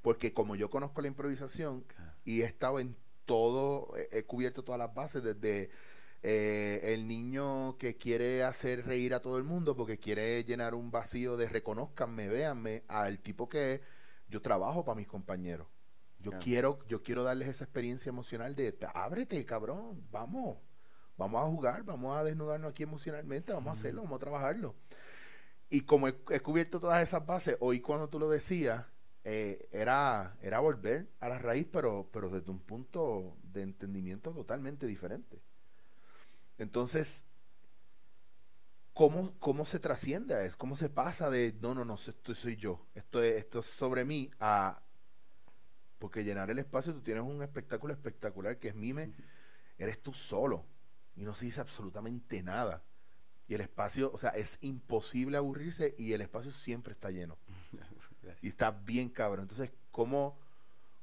Porque 0.00 0.32
como 0.32 0.56
yo 0.56 0.70
conozco 0.70 1.02
la 1.02 1.08
improvisación 1.08 1.84
y 2.24 2.40
he 2.40 2.46
estado 2.46 2.80
en 2.80 2.96
todo, 3.24 3.96
he, 3.96 4.08
he 4.18 4.24
cubierto 4.24 4.62
todas 4.64 4.78
las 4.78 4.94
bases, 4.94 5.22
desde 5.22 5.70
eh, 6.22 6.80
el 6.94 7.06
niño 7.06 7.76
que 7.78 7.96
quiere 7.96 8.44
hacer 8.44 8.86
reír 8.86 9.14
a 9.14 9.20
todo 9.20 9.36
el 9.38 9.44
mundo 9.44 9.76
porque 9.76 9.98
quiere 9.98 10.42
llenar 10.44 10.74
un 10.74 10.90
vacío 10.90 11.36
de 11.36 11.48
reconozcanme, 11.48 12.28
véanme, 12.28 12.84
al 12.88 13.18
tipo 13.20 13.48
que 13.48 13.82
yo 14.28 14.40
trabajo 14.40 14.84
para 14.84 14.96
mis 14.96 15.06
compañeros. 15.06 15.66
Yo 16.18 16.30
Claro. 16.30 16.44
quiero, 16.44 16.78
yo 16.88 17.02
quiero 17.02 17.22
darles 17.24 17.48
esa 17.48 17.64
experiencia 17.64 18.08
emocional 18.08 18.54
de 18.54 18.74
ábrete, 18.94 19.44
cabrón, 19.44 20.06
vamos, 20.10 20.56
vamos 21.18 21.42
a 21.42 21.46
jugar, 21.46 21.82
vamos 21.84 22.16
a 22.16 22.24
desnudarnos 22.24 22.70
aquí 22.70 22.82
emocionalmente, 22.84 23.52
vamos 23.52 23.68
a 23.68 23.72
hacerlo, 23.72 24.02
vamos 24.02 24.16
a 24.16 24.20
trabajarlo. 24.20 24.74
Y 25.68 25.82
como 25.82 26.08
he, 26.08 26.16
he 26.30 26.40
cubierto 26.40 26.80
todas 26.80 27.02
esas 27.02 27.26
bases, 27.26 27.56
hoy 27.60 27.80
cuando 27.80 28.08
tú 28.08 28.18
lo 28.18 28.30
decías, 28.30 28.86
eh, 29.24 29.68
era, 29.72 30.36
era 30.42 30.60
volver 30.60 31.08
a 31.20 31.28
la 31.28 31.38
raíz, 31.38 31.66
pero, 31.72 32.08
pero 32.12 32.28
desde 32.28 32.50
un 32.50 32.60
punto 32.60 33.36
de 33.42 33.62
entendimiento 33.62 34.32
totalmente 34.32 34.86
diferente. 34.86 35.40
Entonces, 36.58 37.24
¿cómo, 38.92 39.32
cómo 39.38 39.64
se 39.64 39.78
trasciende 39.78 40.34
a 40.34 40.44
eso? 40.44 40.58
¿Cómo 40.58 40.76
se 40.76 40.90
pasa 40.90 41.30
de, 41.30 41.54
no, 41.60 41.74
no, 41.74 41.84
no, 41.84 41.94
esto 41.94 42.34
soy 42.34 42.56
yo, 42.56 42.86
esto 42.94 43.22
es, 43.22 43.36
esto 43.36 43.60
es 43.60 43.66
sobre 43.66 44.04
mí, 44.04 44.30
a... 44.40 44.80
Porque 45.98 46.22
llenar 46.22 46.50
el 46.50 46.58
espacio, 46.58 46.92
tú 46.92 47.00
tienes 47.00 47.22
un 47.22 47.42
espectáculo 47.42 47.94
espectacular 47.94 48.58
que 48.58 48.68
es 48.68 48.74
Mime, 48.74 49.14
eres 49.78 50.02
tú 50.02 50.12
solo 50.12 50.66
y 51.16 51.22
no 51.22 51.34
se 51.34 51.46
dice 51.46 51.60
absolutamente 51.60 52.42
nada. 52.42 52.82
Y 53.48 53.54
el 53.54 53.62
espacio, 53.62 54.10
o 54.12 54.18
sea, 54.18 54.30
es 54.30 54.58
imposible 54.60 55.38
aburrirse 55.38 55.94
y 55.96 56.12
el 56.12 56.20
espacio 56.20 56.50
siempre 56.50 56.92
está 56.92 57.10
lleno. 57.10 57.38
Gracias. 58.24 58.44
Y 58.44 58.48
está 58.48 58.70
bien 58.70 59.08
cabrón. 59.08 59.42
Entonces, 59.44 59.70
¿cómo, 59.90 60.38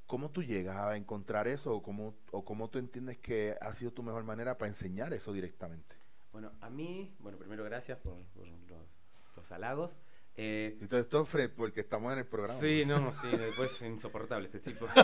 cómo 0.08 0.30
tú 0.32 0.44
llegas 0.44 0.76
a 0.78 0.96
encontrar 0.98 1.48
eso? 1.48 1.74
¿O 1.76 1.82
cómo, 1.84 2.16
¿O 2.32 2.44
cómo 2.44 2.70
tú 2.70 2.80
entiendes 2.80 3.18
que 3.18 3.56
ha 3.62 3.74
sido 3.74 3.92
tu 3.92 4.04
mejor 4.04 4.24
manera 4.24 4.58
para 4.58 4.70
enseñar 4.70 5.14
eso 5.14 5.32
directamente? 5.34 5.96
Bueno, 6.32 6.52
a 6.62 6.70
mí, 6.70 7.14
bueno, 7.20 7.38
primero 7.38 7.64
gracias 7.64 7.98
por, 8.00 8.16
por 8.34 8.48
los, 8.48 8.88
los 9.36 9.52
halagos. 9.52 9.96
Eh, 10.38 10.78
Entonces, 10.80 11.02
esto 11.08 11.26
Fred, 11.26 11.52
porque 11.56 11.82
estamos 11.82 12.14
en 12.14 12.20
el 12.20 12.26
programa. 12.26 12.58
Sí, 12.58 12.84
¿no? 12.86 13.00
no, 13.02 13.12
sí, 13.12 13.28
después 13.30 13.74
es 13.74 13.82
insoportable 13.82 14.46
este 14.48 14.60
tipo. 14.60 14.88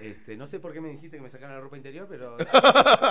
Este, 0.00 0.36
no 0.36 0.46
sé 0.46 0.58
por 0.60 0.72
qué 0.72 0.80
me 0.80 0.88
dijiste 0.88 1.16
que 1.16 1.22
me 1.22 1.28
sacaran 1.28 1.56
la 1.56 1.60
ropa 1.60 1.76
interior, 1.76 2.06
pero 2.08 2.36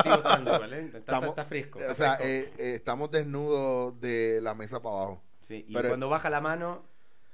sigo 0.03 0.15
estando, 0.15 0.51
¿vale? 0.51 0.85
Está, 0.85 0.97
Estamos- 0.99 1.29
está 1.29 1.45
fresco. 1.45 1.79
O 1.79 1.93
sea, 1.95 2.15
fresco. 2.17 2.23
eh, 2.23 2.53
eh, 2.57 2.75
estamos 2.75 3.09
desnudos 3.11 3.99
de 4.01 4.39
la 4.41 4.53
mesa 4.53 4.81
para 4.81 4.95
abajo. 4.95 5.23
Sí, 5.51 5.65
y 5.67 5.73
pero- 5.73 5.89
cuando 5.89 6.07
baja 6.07 6.29
la 6.29 6.39
mano, 6.39 6.85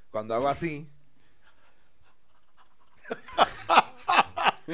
Cuando 0.09 0.33
hago 0.33 0.47
así. 0.47 0.89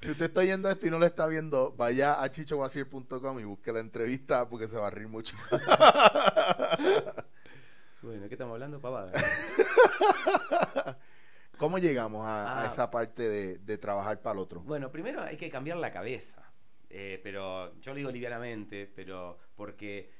si 0.00 0.10
usted 0.10 0.26
está 0.26 0.40
oyendo 0.40 0.68
esto 0.68 0.86
y 0.86 0.90
no 0.90 0.98
lo 0.98 1.06
está 1.06 1.26
viendo, 1.28 1.72
vaya 1.76 2.20
a 2.20 2.28
chichowasir.com 2.28 3.38
y 3.38 3.44
busque 3.44 3.72
la 3.72 3.78
entrevista 3.80 4.48
porque 4.48 4.66
se 4.66 4.76
va 4.76 4.88
a 4.88 4.90
reír 4.90 5.06
mucho. 5.08 5.36
bueno, 8.02 8.26
¿qué 8.28 8.34
estamos 8.34 8.54
hablando? 8.54 8.80
Pavada. 8.80 9.12
¿Cómo 11.58 11.78
llegamos 11.78 12.24
a, 12.26 12.58
a 12.58 12.62
Ah. 12.62 12.66
esa 12.66 12.90
parte 12.90 13.28
de, 13.28 13.58
de 13.58 13.78
trabajar 13.78 14.20
para 14.22 14.34
el 14.34 14.38
otro? 14.40 14.60
Bueno, 14.60 14.90
primero 14.90 15.22
hay 15.22 15.36
que 15.36 15.50
cambiar 15.50 15.76
la 15.78 15.92
cabeza. 15.92 16.42
Eh, 16.90 17.20
pero 17.22 17.78
yo 17.80 17.92
lo 17.92 17.98
digo 17.98 18.10
livianamente, 18.10 18.90
pero 18.94 19.38
porque 19.54 20.10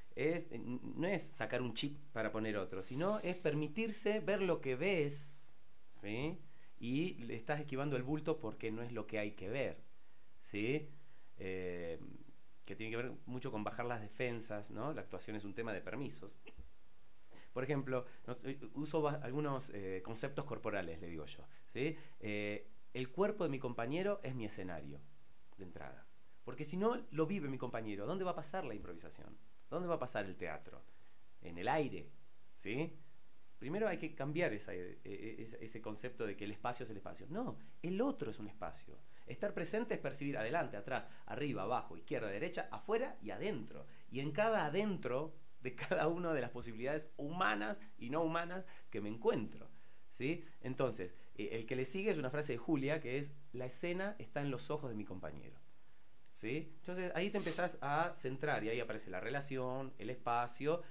no 0.61 1.07
es 1.07 1.23
sacar 1.23 1.63
un 1.63 1.75
chip 1.75 1.99
para 2.13 2.33
poner 2.33 2.57
otro, 2.57 2.83
sino 2.83 3.21
es 3.21 3.37
permitirse 3.37 4.21
ver 4.21 4.43
lo 4.43 4.61
que 4.61 4.75
ves, 4.75 5.55
¿sí? 5.93 6.39
Y 6.81 7.15
le 7.25 7.37
estás 7.37 7.61
esquivando 7.61 7.97
el 7.97 8.03
bulto 8.03 8.39
porque 8.41 8.71
no 8.71 8.83
es 8.83 8.93
lo 8.93 9.07
que 9.07 9.19
hay 9.19 9.33
que 9.33 9.49
ver, 9.49 9.83
¿sí? 10.41 10.89
Eh, 11.37 12.01
que 12.65 12.77
tiene 12.77 12.91
que 12.91 13.03
ver 13.03 13.13
mucho 13.27 13.51
con 13.51 13.65
bajar 13.65 13.87
las 13.87 14.01
defensas, 14.01 14.71
¿no? 14.71 14.93
La 14.93 15.03
actuación 15.03 15.37
es 15.37 15.45
un 15.45 15.55
tema 15.55 15.73
de 15.73 15.81
permisos. 15.81 16.37
Por 17.53 17.65
ejemplo, 17.65 18.05
uso 18.75 19.09
algunos 19.09 19.71
eh, 19.71 20.03
conceptos 20.05 20.45
corporales, 20.45 21.01
le 21.01 21.09
digo 21.09 21.25
yo. 21.25 21.45
¿sí? 21.67 21.97
Eh, 22.21 22.71
el 22.93 23.11
cuerpo 23.11 23.45
de 23.45 23.51
mi 23.51 23.59
compañero 23.59 24.21
es 24.23 24.35
mi 24.35 24.45
escenario, 24.45 25.01
de 25.57 25.65
entrada. 25.65 26.07
Porque 26.45 26.65
si 26.65 26.77
no 26.77 27.05
lo 27.11 27.27
vive 27.27 27.49
mi 27.49 27.59
compañero, 27.59 28.07
¿dónde 28.07 28.25
va 28.25 28.31
a 28.33 28.37
pasar 28.37 28.65
la 28.65 28.75
improvisación? 28.75 29.37
¿Dónde 29.69 29.89
va 29.89 29.97
a 29.97 29.99
pasar 29.99 30.25
el 30.27 30.37
teatro? 30.37 30.83
En 31.41 31.59
el 31.59 31.69
aire. 31.69 32.11
¿sí? 32.55 32.97
Primero 33.59 33.89
hay 33.89 33.99
que 33.99 34.15
cambiar 34.15 34.53
eh, 34.53 34.61
eh, 35.05 35.37
ese, 35.39 35.65
ese 35.65 35.83
concepto 35.83 36.27
de 36.27 36.37
que 36.37 36.45
el 36.45 36.53
espacio 36.53 36.85
es 36.85 36.91
el 36.91 36.97
espacio. 36.97 37.27
No, 37.29 37.59
el 37.83 38.01
otro 38.01 38.31
es 38.31 38.39
un 38.39 38.49
espacio. 38.49 38.99
Estar 39.27 39.53
presente 39.53 39.95
es 39.95 40.01
percibir 40.01 40.39
adelante, 40.39 40.77
atrás, 40.77 41.07
arriba, 41.27 41.63
abajo, 41.63 41.97
izquierda, 41.97 42.29
derecha, 42.29 42.69
afuera 42.71 43.19
y 43.21 43.31
adentro. 43.31 43.87
Y 44.11 44.21
en 44.21 44.33
cada 44.33 44.67
adentro 44.67 45.35
de 45.61 45.75
cada 45.75 46.09
una 46.09 46.33
de 46.33 46.41
las 46.41 46.51
posibilidades 46.51 47.13
humanas 47.17 47.81
y 47.99 48.11
no 48.11 48.23
humanas 48.23 48.65
que 48.91 49.01
me 49.01 49.09
encuentro. 49.09 49.69
¿sí? 50.09 50.45
Entonces, 50.61 51.15
eh, 51.35 51.51
el 51.53 51.67
que 51.67 51.77
le 51.77 51.85
sigue 51.85 52.11
es 52.11 52.19
una 52.19 52.31
frase 52.31 52.53
de 52.53 52.59
Julia 52.59 53.01
que 53.01 53.19
es, 53.19 53.35
la 53.53 53.67
escena 53.67 54.17
está 54.19 54.41
en 54.41 54.51
los 54.51 54.71
ojos 54.71 54.91
de 54.91 54.97
mi 54.97 55.05
compañero. 55.05 55.58
¿Sí? 56.39 56.73
Entonces 56.77 57.11
ahí 57.17 57.31
te 57.31 57.39
empezás 57.39 57.79
a 57.81 58.13
centrar 58.15 58.63
y 58.63 58.69
ahí 58.69 58.79
aparece 58.79 59.11
la 59.11 59.19
relación, 59.19 59.93
el 59.99 60.09
espacio 60.09 60.83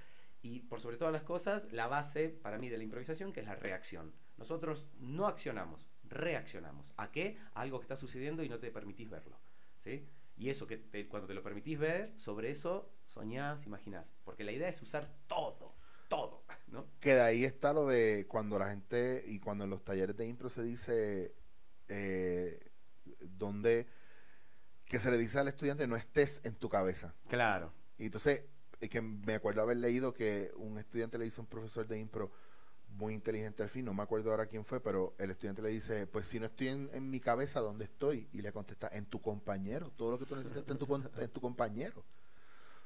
y 0.42 0.60
por 0.60 0.78
sobre 0.78 0.98
todas 0.98 1.12
las 1.12 1.22
cosas, 1.22 1.72
la 1.72 1.86
base 1.86 2.28
para 2.28 2.58
mí 2.58 2.68
de 2.68 2.76
la 2.76 2.84
improvisación 2.84 3.32
que 3.32 3.40
es 3.40 3.46
la 3.46 3.54
reacción. 3.56 4.12
Nosotros 4.36 4.86
no 5.00 5.26
accionamos, 5.26 5.86
reaccionamos. 6.04 6.92
¿A 6.98 7.10
qué? 7.10 7.38
A 7.54 7.62
algo 7.62 7.78
que 7.80 7.84
está 7.84 7.96
sucediendo 7.96 8.42
y 8.42 8.50
no 8.50 8.58
te 8.58 8.70
permitís 8.70 9.08
verlo. 9.08 9.40
¿sí? 9.78 10.06
Y 10.36 10.50
eso 10.50 10.66
que 10.66 10.76
te- 10.76 11.08
cuando 11.08 11.26
te 11.26 11.32
lo 11.32 11.42
permitís 11.42 11.78
ver, 11.78 12.12
sobre 12.18 12.50
eso 12.50 12.92
soñás, 13.06 13.64
imaginás. 13.64 14.04
Porque 14.24 14.44
la 14.44 14.52
idea 14.52 14.68
es 14.68 14.82
usar 14.82 15.10
todo, 15.28 15.74
todo, 16.10 16.44
¿no? 16.68 16.90
Que 17.00 17.14
de 17.14 17.22
ahí 17.22 17.44
está 17.44 17.72
lo 17.72 17.86
de 17.86 18.26
cuando 18.28 18.58
la 18.58 18.68
gente 18.68 19.24
y 19.26 19.40
cuando 19.40 19.64
en 19.64 19.70
los 19.70 19.82
talleres 19.82 20.14
de 20.14 20.26
impro 20.26 20.50
se 20.50 20.62
dice 20.62 21.34
eh, 21.88 22.70
donde 23.22 23.86
que 24.88 24.98
se 24.98 25.10
le 25.10 25.18
dice 25.18 25.38
al 25.38 25.48
estudiante 25.48 25.86
no 25.86 25.96
estés 25.96 26.40
en 26.44 26.54
tu 26.54 26.68
cabeza. 26.68 27.14
Claro. 27.28 27.72
Y 27.98 28.06
entonces, 28.06 28.42
es 28.80 28.88
que 28.88 29.00
me 29.00 29.34
acuerdo 29.34 29.60
haber 29.62 29.76
leído 29.76 30.14
que 30.14 30.50
un 30.56 30.78
estudiante 30.78 31.18
le 31.18 31.24
dice 31.24 31.40
a 31.40 31.42
un 31.42 31.48
profesor 31.48 31.86
de 31.86 31.98
impro, 31.98 32.30
muy 32.90 33.12
inteligente 33.14 33.62
al 33.62 33.68
fin, 33.68 33.84
no 33.84 33.92
me 33.94 34.02
acuerdo 34.02 34.30
ahora 34.30 34.46
quién 34.46 34.64
fue, 34.64 34.80
pero 34.80 35.14
el 35.18 35.30
estudiante 35.30 35.62
le 35.62 35.68
dice, 35.68 36.06
pues 36.06 36.26
si 36.26 36.40
no 36.40 36.46
estoy 36.46 36.68
en, 36.68 36.90
en 36.92 37.08
mi 37.10 37.20
cabeza, 37.20 37.60
¿dónde 37.60 37.84
estoy? 37.84 38.28
Y 38.32 38.40
le 38.40 38.50
contesta, 38.50 38.88
en 38.90 39.04
tu 39.06 39.20
compañero, 39.20 39.90
todo 39.96 40.12
lo 40.12 40.18
que 40.18 40.24
tú 40.24 40.34
necesitas 40.34 40.62
está 40.62 40.72
en 40.72 40.78
tu, 40.78 40.94
en 41.22 41.30
tu 41.30 41.40
compañero. 41.40 42.02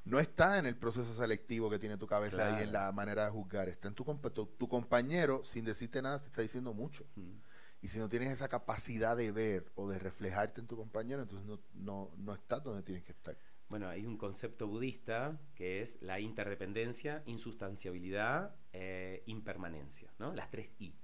No 0.05 0.19
está 0.19 0.59
en 0.59 0.67
el 0.67 0.77
proceso 0.77 1.15
selectivo 1.15 1.71
que 1.71 1.79
tiene 1.79 1.97
tu 1.97 2.09
cabeza 2.09 2.59
y 2.59 2.63
en 2.65 2.71
Claro. 2.71 2.87
la 2.87 2.93
manera 2.93 3.25
de 3.27 3.31
juzgar, 3.31 3.69
está 3.69 3.87
en 3.89 3.95
tu, 3.95 4.05
tu, 4.05 4.47
tu 4.47 4.69
compañero, 4.69 5.45
sin 5.45 5.65
decirte 5.65 6.03
nada, 6.03 6.19
te 6.19 6.27
está 6.27 6.43
diciendo 6.43 6.75
mucho. 6.75 7.05
Mm. 7.15 7.37
Y 7.83 7.89
si 7.89 7.99
no 7.99 8.09
tienes 8.09 8.31
esa 8.31 8.49
capacidad 8.49 9.17
de 9.17 9.33
ver 9.33 9.73
o 9.75 9.89
de 9.91 9.99
reflejarte 9.99 10.61
en 10.61 10.69
tu 10.69 10.77
compañero, 10.77 11.23
entonces 11.23 11.47
no, 11.47 11.61
no, 11.75 12.13
no 12.17 12.35
estás 12.35 12.63
donde 12.63 12.83
tienes 12.83 13.05
que 13.05 13.13
estar. 13.13 13.37
Bueno, 13.69 13.89
hay 13.89 14.07
un 14.07 14.17
concepto 14.17 14.69
budista 14.69 15.41
que 15.55 15.83
es 15.83 16.01
la 16.03 16.21
interdependencia, 16.21 17.23
insustanciabilidad 17.27 18.55
e 18.73 19.23
impermanencia, 19.27 20.13
¿no? 20.19 20.33
Las 20.35 20.51
tres 20.51 20.75
I. 20.79 20.95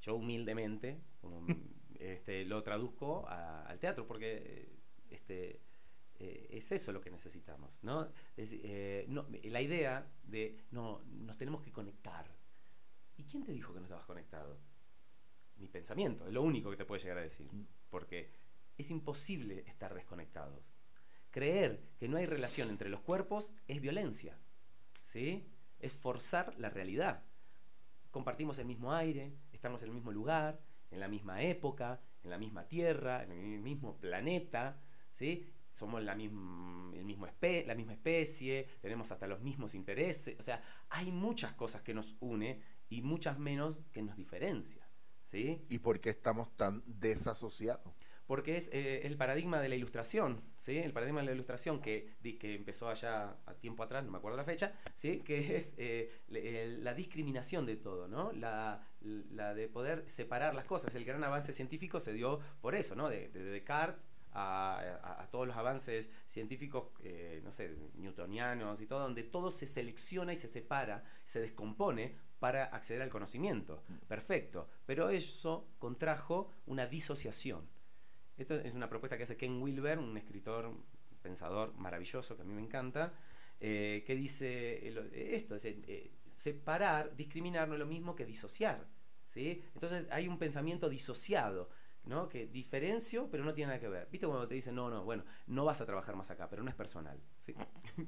Yo 0.00 0.16
humildemente 0.16 1.02
como, 1.20 1.44
este, 1.98 2.44
lo 2.46 2.62
traduzco 2.62 3.26
a- 3.28 3.64
al 3.66 3.78
teatro 3.78 4.06
porque 4.06 4.42
eh, 4.44 4.78
este, 5.10 5.60
eh, 6.18 6.48
es 6.50 6.72
eso 6.72 6.92
lo 6.92 7.00
que 7.00 7.10
necesitamos, 7.10 7.70
¿no? 7.82 8.08
Es, 8.36 8.52
eh, 8.54 9.04
no, 9.08 9.26
La 9.44 9.60
idea 9.60 10.10
de, 10.22 10.56
no, 10.70 11.02
nos 11.04 11.36
tenemos 11.36 11.60
que 11.62 11.72
conectar. 11.72 12.26
¿Y 13.16 13.24
quién 13.24 13.44
te 13.44 13.52
dijo 13.52 13.72
que 13.74 13.80
no 13.80 13.86
estabas 13.86 14.06
conectado? 14.06 14.58
Mi 15.62 15.68
pensamiento, 15.68 16.26
es 16.26 16.32
lo 16.32 16.42
único 16.42 16.70
que 16.70 16.76
te 16.76 16.84
puede 16.84 17.00
llegar 17.00 17.18
a 17.18 17.22
decir. 17.22 17.48
Porque 17.88 18.32
es 18.76 18.90
imposible 18.90 19.62
estar 19.68 19.94
desconectados. 19.94 20.74
Creer 21.30 21.84
que 22.00 22.08
no 22.08 22.16
hay 22.16 22.26
relación 22.26 22.68
entre 22.68 22.88
los 22.88 23.00
cuerpos 23.00 23.52
es 23.68 23.80
violencia. 23.80 24.36
¿Sí? 25.04 25.46
Es 25.78 25.92
forzar 25.92 26.58
la 26.58 26.68
realidad. 26.68 27.22
Compartimos 28.10 28.58
el 28.58 28.66
mismo 28.66 28.92
aire, 28.92 29.36
estamos 29.52 29.82
en 29.82 29.90
el 29.90 29.94
mismo 29.94 30.10
lugar, 30.10 30.60
en 30.90 30.98
la 30.98 31.06
misma 31.06 31.42
época, 31.42 32.00
en 32.24 32.30
la 32.30 32.38
misma 32.38 32.66
tierra, 32.66 33.22
en 33.22 33.30
el 33.30 33.60
mismo 33.60 34.00
planeta, 34.00 34.82
¿sí? 35.12 35.48
Somos 35.70 36.02
la, 36.02 36.16
misma, 36.16 36.92
el 36.92 37.04
mismo 37.04 37.28
la 37.66 37.74
misma 37.76 37.92
especie, 37.92 38.66
tenemos 38.80 39.12
hasta 39.12 39.28
los 39.28 39.40
mismos 39.40 39.76
intereses. 39.76 40.36
O 40.40 40.42
sea, 40.42 40.60
hay 40.90 41.12
muchas 41.12 41.52
cosas 41.52 41.82
que 41.82 41.94
nos 41.94 42.16
une 42.18 42.60
y 42.88 43.00
muchas 43.00 43.38
menos 43.38 43.78
que 43.92 44.02
nos 44.02 44.16
diferencia. 44.16 44.91
¿Sí? 45.32 45.64
¿Y 45.70 45.78
por 45.78 45.98
qué 46.00 46.10
estamos 46.10 46.54
tan 46.56 46.82
desasociados? 46.86 47.90
porque 48.26 48.56
es 48.56 48.70
eh, 48.72 49.00
el 49.06 49.16
paradigma 49.16 49.60
de 49.60 49.68
la 49.68 49.74
ilustración, 49.74 50.40
¿sí? 50.56 50.78
El 50.78 50.92
paradigma 50.92 51.20
de 51.20 51.26
la 51.26 51.32
ilustración 51.32 51.82
que, 51.82 52.14
que 52.40 52.54
empezó 52.54 52.88
allá 52.88 53.36
a 53.44 53.54
tiempo 53.54 53.82
atrás, 53.82 54.04
no 54.04 54.10
me 54.12 54.18
acuerdo 54.18 54.38
la 54.38 54.44
fecha, 54.44 54.72
¿sí? 54.94 55.20
Que 55.20 55.56
es 55.56 55.74
eh, 55.76 56.10
la 56.80 56.94
discriminación 56.94 57.66
de 57.66 57.76
todo, 57.76 58.08
¿no? 58.08 58.32
La, 58.32 58.86
la 59.02 59.52
de 59.54 59.68
poder 59.68 60.08
separar 60.08 60.54
las 60.54 60.64
cosas. 60.66 60.94
El 60.94 61.04
gran 61.04 61.22
avance 61.24 61.52
científico 61.52 62.00
se 62.00 62.12
dio 62.14 62.40
por 62.62 62.74
eso, 62.74 62.94
¿no? 62.94 63.08
De, 63.10 63.28
de 63.28 63.42
Descartes 63.44 64.06
a, 64.32 64.78
a- 65.02 65.22
a 65.24 65.30
todos 65.30 65.46
los 65.46 65.56
avances 65.56 66.08
científicos, 66.26 66.84
eh, 67.02 67.40
no 67.44 67.52
sé, 67.52 67.76
newtonianos 67.96 68.80
y 68.80 68.86
todo, 68.86 69.00
donde 69.00 69.24
todo 69.24 69.50
se 69.50 69.66
selecciona 69.66 70.32
y 70.32 70.36
se 70.36 70.48
separa, 70.48 71.04
se 71.24 71.40
descompone 71.40 72.16
para 72.42 72.64
acceder 72.64 73.02
al 73.02 73.08
conocimiento. 73.08 73.84
Perfecto. 74.08 74.68
Pero 74.84 75.10
eso 75.10 75.68
contrajo 75.78 76.50
una 76.66 76.86
disociación. 76.88 77.68
Esto 78.36 78.56
es 78.56 78.74
una 78.74 78.88
propuesta 78.88 79.16
que 79.16 79.22
hace 79.22 79.36
Ken 79.36 79.62
Wilber, 79.62 80.00
un 80.00 80.16
escritor, 80.16 80.74
pensador 81.22 81.72
maravilloso 81.74 82.34
que 82.34 82.42
a 82.42 82.44
mí 82.44 82.52
me 82.52 82.60
encanta, 82.60 83.14
eh, 83.60 84.02
que 84.04 84.16
dice 84.16 84.88
eh, 84.88 85.36
esto, 85.36 85.54
es, 85.54 85.66
eh, 85.66 86.10
separar, 86.26 87.14
discriminar 87.14 87.68
no 87.68 87.74
es 87.74 87.78
lo 87.78 87.86
mismo 87.86 88.16
que 88.16 88.26
disociar. 88.26 88.88
¿sí? 89.24 89.62
Entonces 89.74 90.08
hay 90.10 90.26
un 90.26 90.36
pensamiento 90.36 90.88
disociado, 90.88 91.70
¿no? 92.04 92.28
que 92.28 92.46
diferencio, 92.46 93.28
pero 93.30 93.44
no 93.44 93.54
tiene 93.54 93.68
nada 93.68 93.80
que 93.80 93.88
ver. 93.88 94.08
¿Viste 94.10 94.26
cuando 94.26 94.46
te 94.48 94.54
dicen, 94.54 94.74
no, 94.74 94.90
no, 94.90 95.04
bueno, 95.04 95.24
no 95.46 95.64
vas 95.64 95.80
a 95.80 95.86
trabajar 95.86 96.16
más 96.16 96.30
acá, 96.30 96.48
pero 96.50 96.62
no 96.62 96.68
es 96.68 96.74
personal? 96.74 97.18
¿sí? 97.46 97.54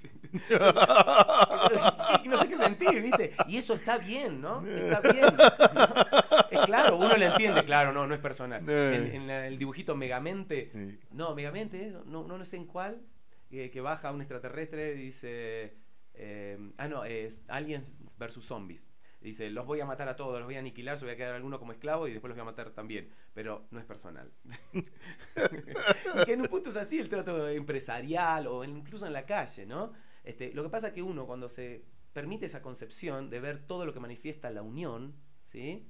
y 2.25 2.29
no 2.29 2.37
sé 2.37 2.49
qué 2.49 2.57
sentir, 2.57 3.01
¿viste? 3.01 3.33
Y 3.49 3.57
eso 3.57 3.75
está 3.75 3.99
bien, 3.99 4.41
¿no? 4.41 4.67
Está 4.67 5.01
bien. 5.01 5.25
¿no? 5.25 6.45
Es 6.51 6.61
claro, 6.67 6.97
uno 6.97 7.17
lo 7.17 7.25
entiende, 7.25 7.65
claro, 7.65 7.93
no, 7.93 8.07
no 8.07 8.15
es 8.15 8.21
personal. 8.21 8.69
En, 8.69 9.15
en 9.15 9.27
la- 9.27 9.47
el 9.47 9.59
dibujito 9.59 9.97
Megamente, 9.97 10.71
no, 11.11 11.35
Megamente, 11.35 11.93
no, 12.07 12.25
no, 12.25 12.39
no 12.39 12.45
sé 12.45 12.57
en 12.57 12.67
cuál, 12.67 13.03
eh, 13.51 13.71
que 13.71 13.81
baja 13.81 14.13
un 14.13 14.21
extraterrestre 14.21 14.95
y 14.95 14.99
dice, 14.99 15.77
eh, 16.15 16.59
ah, 16.79 16.89
no, 16.89 17.05
es 17.05 17.43
Aliens 17.49 17.95
versus 18.19 18.47
Zombies. 18.47 18.85
Dice, 19.25 19.51
los 19.51 19.67
voy 19.67 19.81
a 19.81 19.87
matar 19.87 20.09
a 20.09 20.17
todos, 20.17 20.39
los 20.39 20.45
voy 20.47 20.57
a 20.57 20.61
aniquilar, 20.61 20.99
se 20.99 21.05
voy 21.07 21.15
a 21.15 21.17
quedar 21.17 21.35
alguno 21.35 21.59
como 21.59 21.73
esclavo 21.73 22.07
y 22.09 22.13
después 22.13 22.29
los 22.29 22.37
voy 22.37 22.43
a 22.43 22.51
matar 22.51 22.71
también. 22.73 23.11
Pero 23.35 23.67
no 23.71 23.81
es 23.81 23.87
personal. 23.87 24.31
y 24.75 26.25
que 26.25 26.33
en 26.33 26.43
un 26.43 26.49
punto 26.49 26.71
es 26.71 26.77
así 26.77 26.99
el 26.99 27.09
trato 27.09 27.49
empresarial 27.49 28.47
o 28.47 28.65
incluso 28.65 29.07
en 29.07 29.13
la 29.13 29.27
calle, 29.27 29.67
¿no? 29.67 29.93
Este, 30.25 30.53
lo 30.55 30.63
que 30.63 30.71
pasa 30.71 30.89
es 30.89 30.93
que 30.95 31.03
uno 31.03 31.27
cuando 31.27 31.49
se 31.49 31.85
permite 32.13 32.47
esa 32.47 32.63
concepción 32.63 33.31
de 33.31 33.41
ver 33.41 33.67
todo 33.67 33.87
lo 33.87 33.93
que 33.93 34.01
manifiesta 34.01 34.51
la 34.51 34.63
unión, 34.63 35.15
¿sí? 35.43 35.87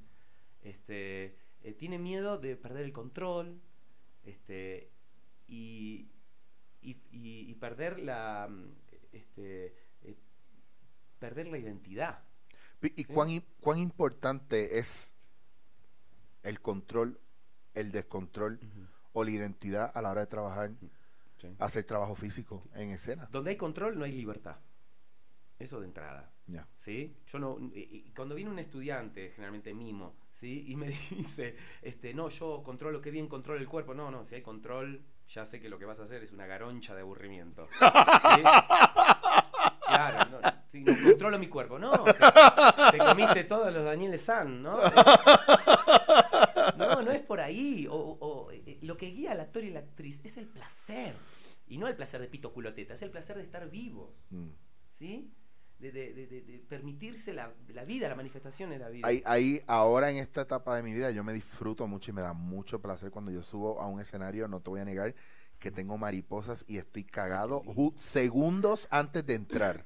Este, 0.63 1.37
eh, 1.63 1.75
tiene 1.75 1.99
miedo 1.99 2.39
de 2.39 2.57
perder 2.57 2.85
el 2.85 2.93
control 2.93 3.61
este, 4.25 4.91
y, 5.47 6.11
y- 6.83 7.55
perder 7.57 7.99
la 8.01 8.49
este, 9.13 9.75
eh, 10.03 10.17
perder 11.19 11.49
la 11.49 11.59
identidad. 11.59 12.23
¿Y 12.97 13.05
cuán, 13.05 13.43
cuán 13.61 13.79
importante 13.79 14.79
es 14.79 15.13
el 16.43 16.61
control, 16.61 17.21
el 17.75 17.91
descontrol 17.93 18.61
o 19.13 19.25
la 19.25 19.31
identidad 19.31 19.91
a 19.95 20.03
la 20.03 20.11
hora 20.11 20.21
de 20.23 20.27
trabajar, 20.27 20.71
hacer 21.59 21.85
trabajo 21.85 22.15
físico 22.15 22.63
en 22.75 22.91
escena? 22.91 23.29
Donde 23.31 23.51
hay 23.51 23.57
control 23.57 23.99
no 23.99 24.05
hay 24.05 24.13
libertad. 24.13 24.57
Eso 25.59 25.81
de 25.81 25.87
entrada. 25.87 26.31
Ya. 26.47 26.67
¿sí? 26.77 27.17
Yo 27.29 27.39
no, 27.39 27.59
y- 27.59 28.03
y 28.07 28.13
cuando 28.13 28.35
viene 28.35 28.51
un 28.51 28.59
estudiante, 28.59 29.31
generalmente 29.31 29.73
mimo, 29.73 30.15
¿sí? 30.33 30.65
Y 30.69 30.77
me 30.77 30.89
dice, 31.11 31.57
este, 31.81 32.13
no, 32.13 32.29
yo 32.29 32.63
controlo, 32.63 33.01
qué 33.01 33.11
bien 33.11 33.29
controlo 33.29 33.61
el 33.61 33.69
cuerpo. 33.69 33.95
No, 33.95 34.11
no, 34.11 34.25
si 34.25 34.35
hay 34.35 34.43
control, 34.43 35.03
ya 35.29 35.47
sé 35.47 35.61
que 35.61 35.69
lo 35.71 35.79
que 35.79 35.87
vas 35.87 36.01
a 36.01 36.05
hacer 36.05 36.23
es 36.23 36.33
una 36.33 36.45
garoncha 36.47 36.95
de 36.95 37.01
aburrimiento. 37.01 37.67
¿sí? 37.81 38.43
Claro, 39.87 40.31
no, 40.31 40.54
no, 40.81 40.93
controlo 41.03 41.39
mi 41.39 41.49
cuerpo. 41.49 41.79
No, 41.79 41.93
te, 42.05 42.13
te 42.93 42.99
comiste 42.99 43.45
todos 43.45 43.73
los 43.73 43.85
Daniel 43.85 44.19
San, 44.19 44.63
¿no? 44.63 44.79
No, 46.77 47.03
no 47.03 47.11
es 47.11 47.23
por 47.23 47.41
ahí. 47.41 47.87
O, 47.91 47.95
o, 47.97 48.51
eh, 48.51 48.79
lo 48.83 48.97
que 48.97 49.07
guía 49.07 49.33
al 49.33 49.41
actor 49.41 49.65
y 49.65 49.71
la 49.71 49.81
actriz 49.81 50.21
es 50.25 50.37
el 50.37 50.47
placer. 50.47 51.15
Y 51.67 51.79
no 51.79 51.89
el 51.89 51.97
placer 51.97 52.21
de 52.21 52.29
pito 52.29 52.53
culoteta, 52.53 52.95
es 52.95 53.03
el 53.03 53.11
placer 53.11 53.37
de 53.37 53.43
estar 53.43 53.69
vivos. 53.71 54.11
Mm. 54.31 54.49
¿sí? 54.91 55.33
De, 55.79 55.91
de- 55.93 56.13
de- 56.15 56.59
permitirse 56.69 57.33
la, 57.35 57.53
la 57.69 57.85
vida, 57.85 58.09
la 58.09 58.15
manifestación 58.15 58.71
de 58.71 58.79
la 58.79 58.89
vida. 58.89 59.07
Ahí, 59.07 59.23
ahí, 59.27 59.61
ahora 59.67 60.11
en 60.11 60.17
esta 60.19 60.43
etapa 60.43 60.77
de 60.77 60.83
mi 60.83 60.93
vida, 60.93 61.11
yo 61.11 61.25
me 61.25 61.33
disfruto 61.33 61.87
mucho 61.87 62.11
y 62.11 62.15
me 62.15 62.23
da 62.23 62.33
mucho 62.33 62.81
placer 62.81 63.11
cuando 63.11 63.31
yo 63.31 63.43
subo 63.43 63.81
a 63.81 63.87
un 63.87 64.01
escenario, 64.01 64.47
no 64.49 64.61
te 64.61 64.71
voy 64.71 64.81
a 64.81 64.85
negar, 64.85 65.15
que 65.59 65.71
tengo 65.71 65.99
mariposas 65.99 66.65
y 66.69 66.79
estoy 66.79 67.05
cagado 67.05 67.63
segundos 67.97 68.87
antes 68.91 69.27
de 69.27 69.35
entrar. 69.35 69.85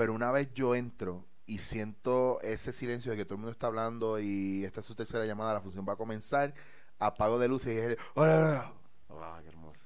Pero 0.00 0.14
una 0.14 0.30
vez 0.30 0.50
yo 0.54 0.74
entro 0.74 1.26
y 1.44 1.58
siento 1.58 2.40
ese 2.40 2.72
silencio 2.72 3.10
de 3.12 3.18
que 3.18 3.26
todo 3.26 3.34
el 3.34 3.40
mundo 3.40 3.52
está 3.52 3.66
hablando 3.66 4.18
y 4.18 4.64
esta 4.64 4.80
es 4.80 4.86
su 4.86 4.94
tercera 4.94 5.26
llamada, 5.26 5.52
la 5.52 5.60
función 5.60 5.84
va 5.86 5.92
a 5.92 5.96
comenzar, 5.96 6.54
apago 6.98 7.38
de 7.38 7.48
luces 7.48 7.74
y 7.74 7.76
es 7.76 7.84
el, 7.84 7.98
"Hola". 8.14 8.72
Ah, 9.10 9.40
qué 9.42 9.48
hermoso. 9.50 9.78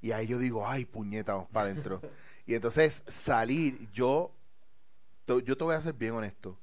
Y 0.00 0.10
ahí 0.10 0.26
yo 0.26 0.40
digo, 0.40 0.66
ay, 0.66 0.84
puñeta, 0.84 1.34
vamos 1.34 1.50
para 1.50 1.66
adentro. 1.66 2.00
y 2.46 2.54
entonces 2.54 3.04
salir, 3.06 3.88
yo, 3.92 4.32
yo 5.28 5.56
te 5.56 5.62
voy 5.62 5.76
a 5.76 5.80
ser 5.80 5.92
bien 5.92 6.14
honesto. 6.14 6.58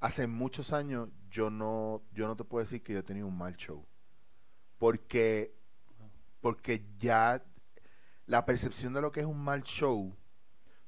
Hace 0.00 0.26
muchos 0.26 0.72
años 0.72 1.10
yo 1.28 1.50
no, 1.50 2.00
yo 2.14 2.26
no 2.28 2.34
te 2.34 2.44
puedo 2.44 2.64
decir 2.64 2.82
que 2.82 2.94
yo 2.94 3.00
he 3.00 3.02
tenido 3.02 3.26
un 3.26 3.36
mal 3.36 3.56
show. 3.56 3.84
Porque, 4.78 5.54
porque 6.40 6.82
ya 6.98 7.44
la 8.24 8.46
percepción 8.46 8.94
de 8.94 9.02
lo 9.02 9.12
que 9.12 9.20
es 9.20 9.26
un 9.26 9.44
mal 9.44 9.62
show, 9.64 10.16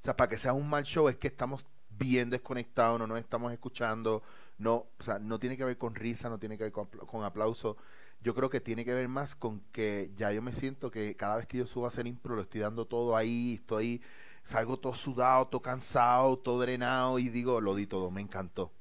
sea, 0.05 0.17
para 0.17 0.29
que 0.29 0.37
sea 0.37 0.53
un 0.53 0.69
mal 0.69 0.85
show 0.85 1.09
es 1.09 1.17
que 1.17 1.29
estamos 1.29 1.65
bien 1.89 2.29
desconectados, 2.29 2.99
no 2.99 3.07
nos 3.07 3.19
estamos 3.19 3.51
escuchando, 3.55 4.23
no, 4.59 4.87
o 4.99 5.03
sea, 5.03 5.19
no 5.19 5.39
tiene 5.39 5.57
que 5.57 5.65
ver 5.65 5.79
con 5.79 5.95
risa, 5.95 6.29
no 6.29 6.39
tiene 6.39 6.59
que 6.59 6.65
ver 6.65 6.73
con, 6.73 6.87
con 6.87 7.25
aplauso. 7.25 7.79
Yo 8.21 8.35
creo 8.35 8.51
que 8.51 8.61
tiene 8.61 8.85
que 8.85 8.93
ver 8.93 9.09
más 9.09 9.35
con 9.35 9.61
que 9.73 10.13
ya 10.15 10.31
yo 10.31 10.43
me 10.43 10.53
siento 10.53 10.91
que 10.91 11.17
cada 11.17 11.37
vez 11.37 11.47
que 11.47 11.57
yo 11.57 11.67
subo 11.67 11.87
a 11.87 11.89
hacer 11.89 12.07
impro 12.07 12.37
lo 12.37 12.43
estoy 12.43 12.61
dando 12.61 12.87
todo 12.87 13.17
ahí, 13.17 13.55
estoy, 13.55 14.03
salgo 14.43 14.79
todo 14.79 14.95
sudado, 14.95 15.47
todo 15.47 15.63
cansado, 15.63 16.39
todo 16.39 16.61
drenado 16.61 17.19
y 17.19 17.31
digo, 17.31 17.63
lo 17.63 17.75
di 17.75 17.87
todo, 17.87 18.11
me 18.11 18.21
encantó. 18.21 18.73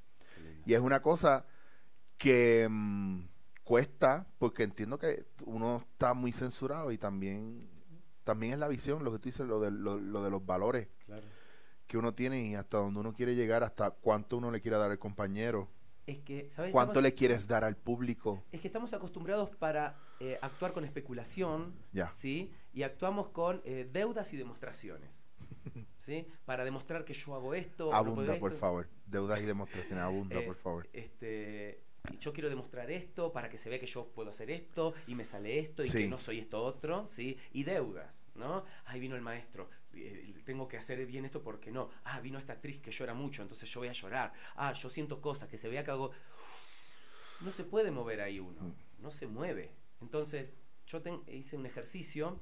Y 0.66 0.74
es 0.74 0.80
una 0.80 1.00
cosa 1.00 1.46
que 2.18 2.68
mm, 2.70 3.20
cuesta 3.64 4.26
porque 4.38 4.62
entiendo 4.62 4.98
que 4.98 5.24
uno 5.46 5.86
está 5.92 6.12
muy 6.12 6.32
censurado 6.32 6.92
y 6.92 6.98
también 6.98 7.70
también 8.24 8.54
es 8.54 8.58
la 8.58 8.68
visión, 8.68 9.04
lo 9.04 9.12
que 9.12 9.18
tú 9.18 9.28
dices, 9.28 9.46
lo 9.46 9.60
de, 9.60 9.70
lo 9.70 10.22
de 10.22 10.30
los 10.30 10.44
valores 10.44 10.88
Claro. 11.06 11.26
que 11.86 11.98
uno 11.98 12.14
tiene 12.14 12.42
y 12.46 12.54
hasta 12.54 12.78
donde 12.78 12.98
uno 13.00 13.12
quiere 13.12 13.34
llegar, 13.34 13.62
hasta 13.62 13.90
cuánto 13.90 14.36
uno 14.38 14.50
le 14.50 14.60
quiere 14.60 14.78
dar 14.78 14.90
al 14.90 14.98
compañero. 14.98 15.68
es 16.06 16.18
que, 16.20 16.50
¿sabes? 16.50 16.70
¿Cuánto 16.72 16.92
Estamos- 16.92 17.02
le 17.04 17.14
quieres 17.14 17.46
dar 17.48 17.64
al 17.64 17.76
público? 17.76 18.42
Es 18.52 18.60
que 18.60 18.66
estamos 18.66 18.92
acostumbrados 18.94 19.50
para 19.56 19.96
eh, 20.20 20.38
actuar 20.42 20.72
con 20.72 20.84
especulación, 20.84 21.74
Ya. 21.92 22.12
¿sí? 22.12 22.52
Y 22.72 22.82
actuamos 22.82 23.28
con 23.28 23.60
eh, 23.64 23.88
deudas 23.92 24.32
y 24.32 24.36
demostraciones, 24.36 25.10
¿sí? 25.98 26.26
Para 26.44 26.64
demostrar 26.64 27.04
que 27.04 27.14
yo 27.14 27.34
hago 27.34 27.54
esto. 27.54 27.88
o 27.88 27.92
no 27.92 27.98
puedo 28.02 28.12
Abunda, 28.14 28.38
por 28.38 28.52
esto. 28.52 28.60
favor. 28.60 28.88
Deudas 29.06 29.40
y 29.40 29.44
demostraciones, 29.44 30.04
abunda, 30.04 30.36
Eh, 30.40 30.46
por 30.46 30.56
favor. 30.56 30.88
Este, 30.92 31.83
yo 32.20 32.32
quiero 32.32 32.48
demostrar 32.48 32.90
esto 32.90 33.32
para 33.32 33.48
que 33.48 33.58
se 33.58 33.68
vea 33.70 33.78
que 33.80 33.86
yo 33.86 34.08
puedo 34.08 34.30
hacer 34.30 34.50
esto 34.50 34.94
y 35.06 35.14
me 35.14 35.24
sale 35.24 35.58
esto 35.58 35.82
y 35.82 35.88
Sí. 35.88 35.98
que 35.98 36.08
no 36.08 36.18
soy 36.18 36.38
esto 36.38 36.62
otro, 36.62 37.06
¿sí? 37.06 37.38
Y 37.52 37.64
deudas, 37.64 38.26
¿no? 38.34 38.64
Ahí 38.86 39.00
vino 39.00 39.16
el 39.16 39.22
maestro, 39.22 39.70
eh, 39.94 40.34
tengo 40.44 40.68
que 40.68 40.76
hacer 40.76 41.04
bien 41.06 41.24
esto 41.24 41.42
porque 41.42 41.70
no. 41.70 41.90
Ah, 42.04 42.20
vino 42.20 42.38
esta 42.38 42.52
actriz 42.54 42.80
que 42.80 42.90
llora 42.90 43.14
mucho, 43.14 43.42
entonces 43.42 43.68
yo 43.70 43.80
voy 43.80 43.88
a 43.88 43.92
llorar. 43.92 44.32
Ah, 44.56 44.72
yo 44.74 44.88
siento 44.90 45.20
cosas, 45.20 45.48
que 45.48 45.58
se 45.58 45.68
vea 45.68 45.82
que 45.84 45.90
hago... 45.90 46.10
No 47.40 47.50
se 47.50 47.64
puede 47.64 47.90
mover 47.90 48.20
ahí 48.20 48.38
uno, 48.38 48.60
Mm. 48.62 48.74
no 49.02 49.10
se 49.10 49.26
mueve. 49.26 49.70
Entonces, 50.00 50.54
yo 50.86 51.02
ten- 51.02 51.22
hice 51.26 51.56
un 51.56 51.66
ejercicio 51.66 52.40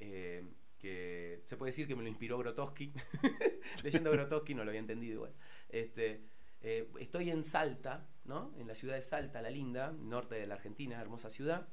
eh, 0.00 0.44
que 0.78 1.42
se 1.44 1.56
puede 1.58 1.70
decir 1.70 1.86
que 1.86 1.94
me 1.94 2.02
lo 2.02 2.08
inspiró 2.08 2.38
Grotowski. 2.38 2.92
Leyendo 3.84 4.10
Grotowski 4.12 4.54
no 4.54 4.64
lo 4.64 4.70
había 4.70 4.80
entendido 4.80 5.14
igual. 5.16 5.34
Este, 5.68 6.22
eh, 6.62 6.88
estoy 6.98 7.30
en 7.30 7.42
Salta, 7.42 8.08
¿no? 8.24 8.52
En 8.58 8.66
la 8.68 8.74
ciudad 8.74 8.94
de 8.94 9.00
Salta, 9.00 9.42
la 9.42 9.50
linda, 9.50 9.92
norte 9.92 10.34
de 10.34 10.46
la 10.46 10.54
Argentina, 10.54 11.00
hermosa 11.00 11.30
ciudad. 11.30 11.68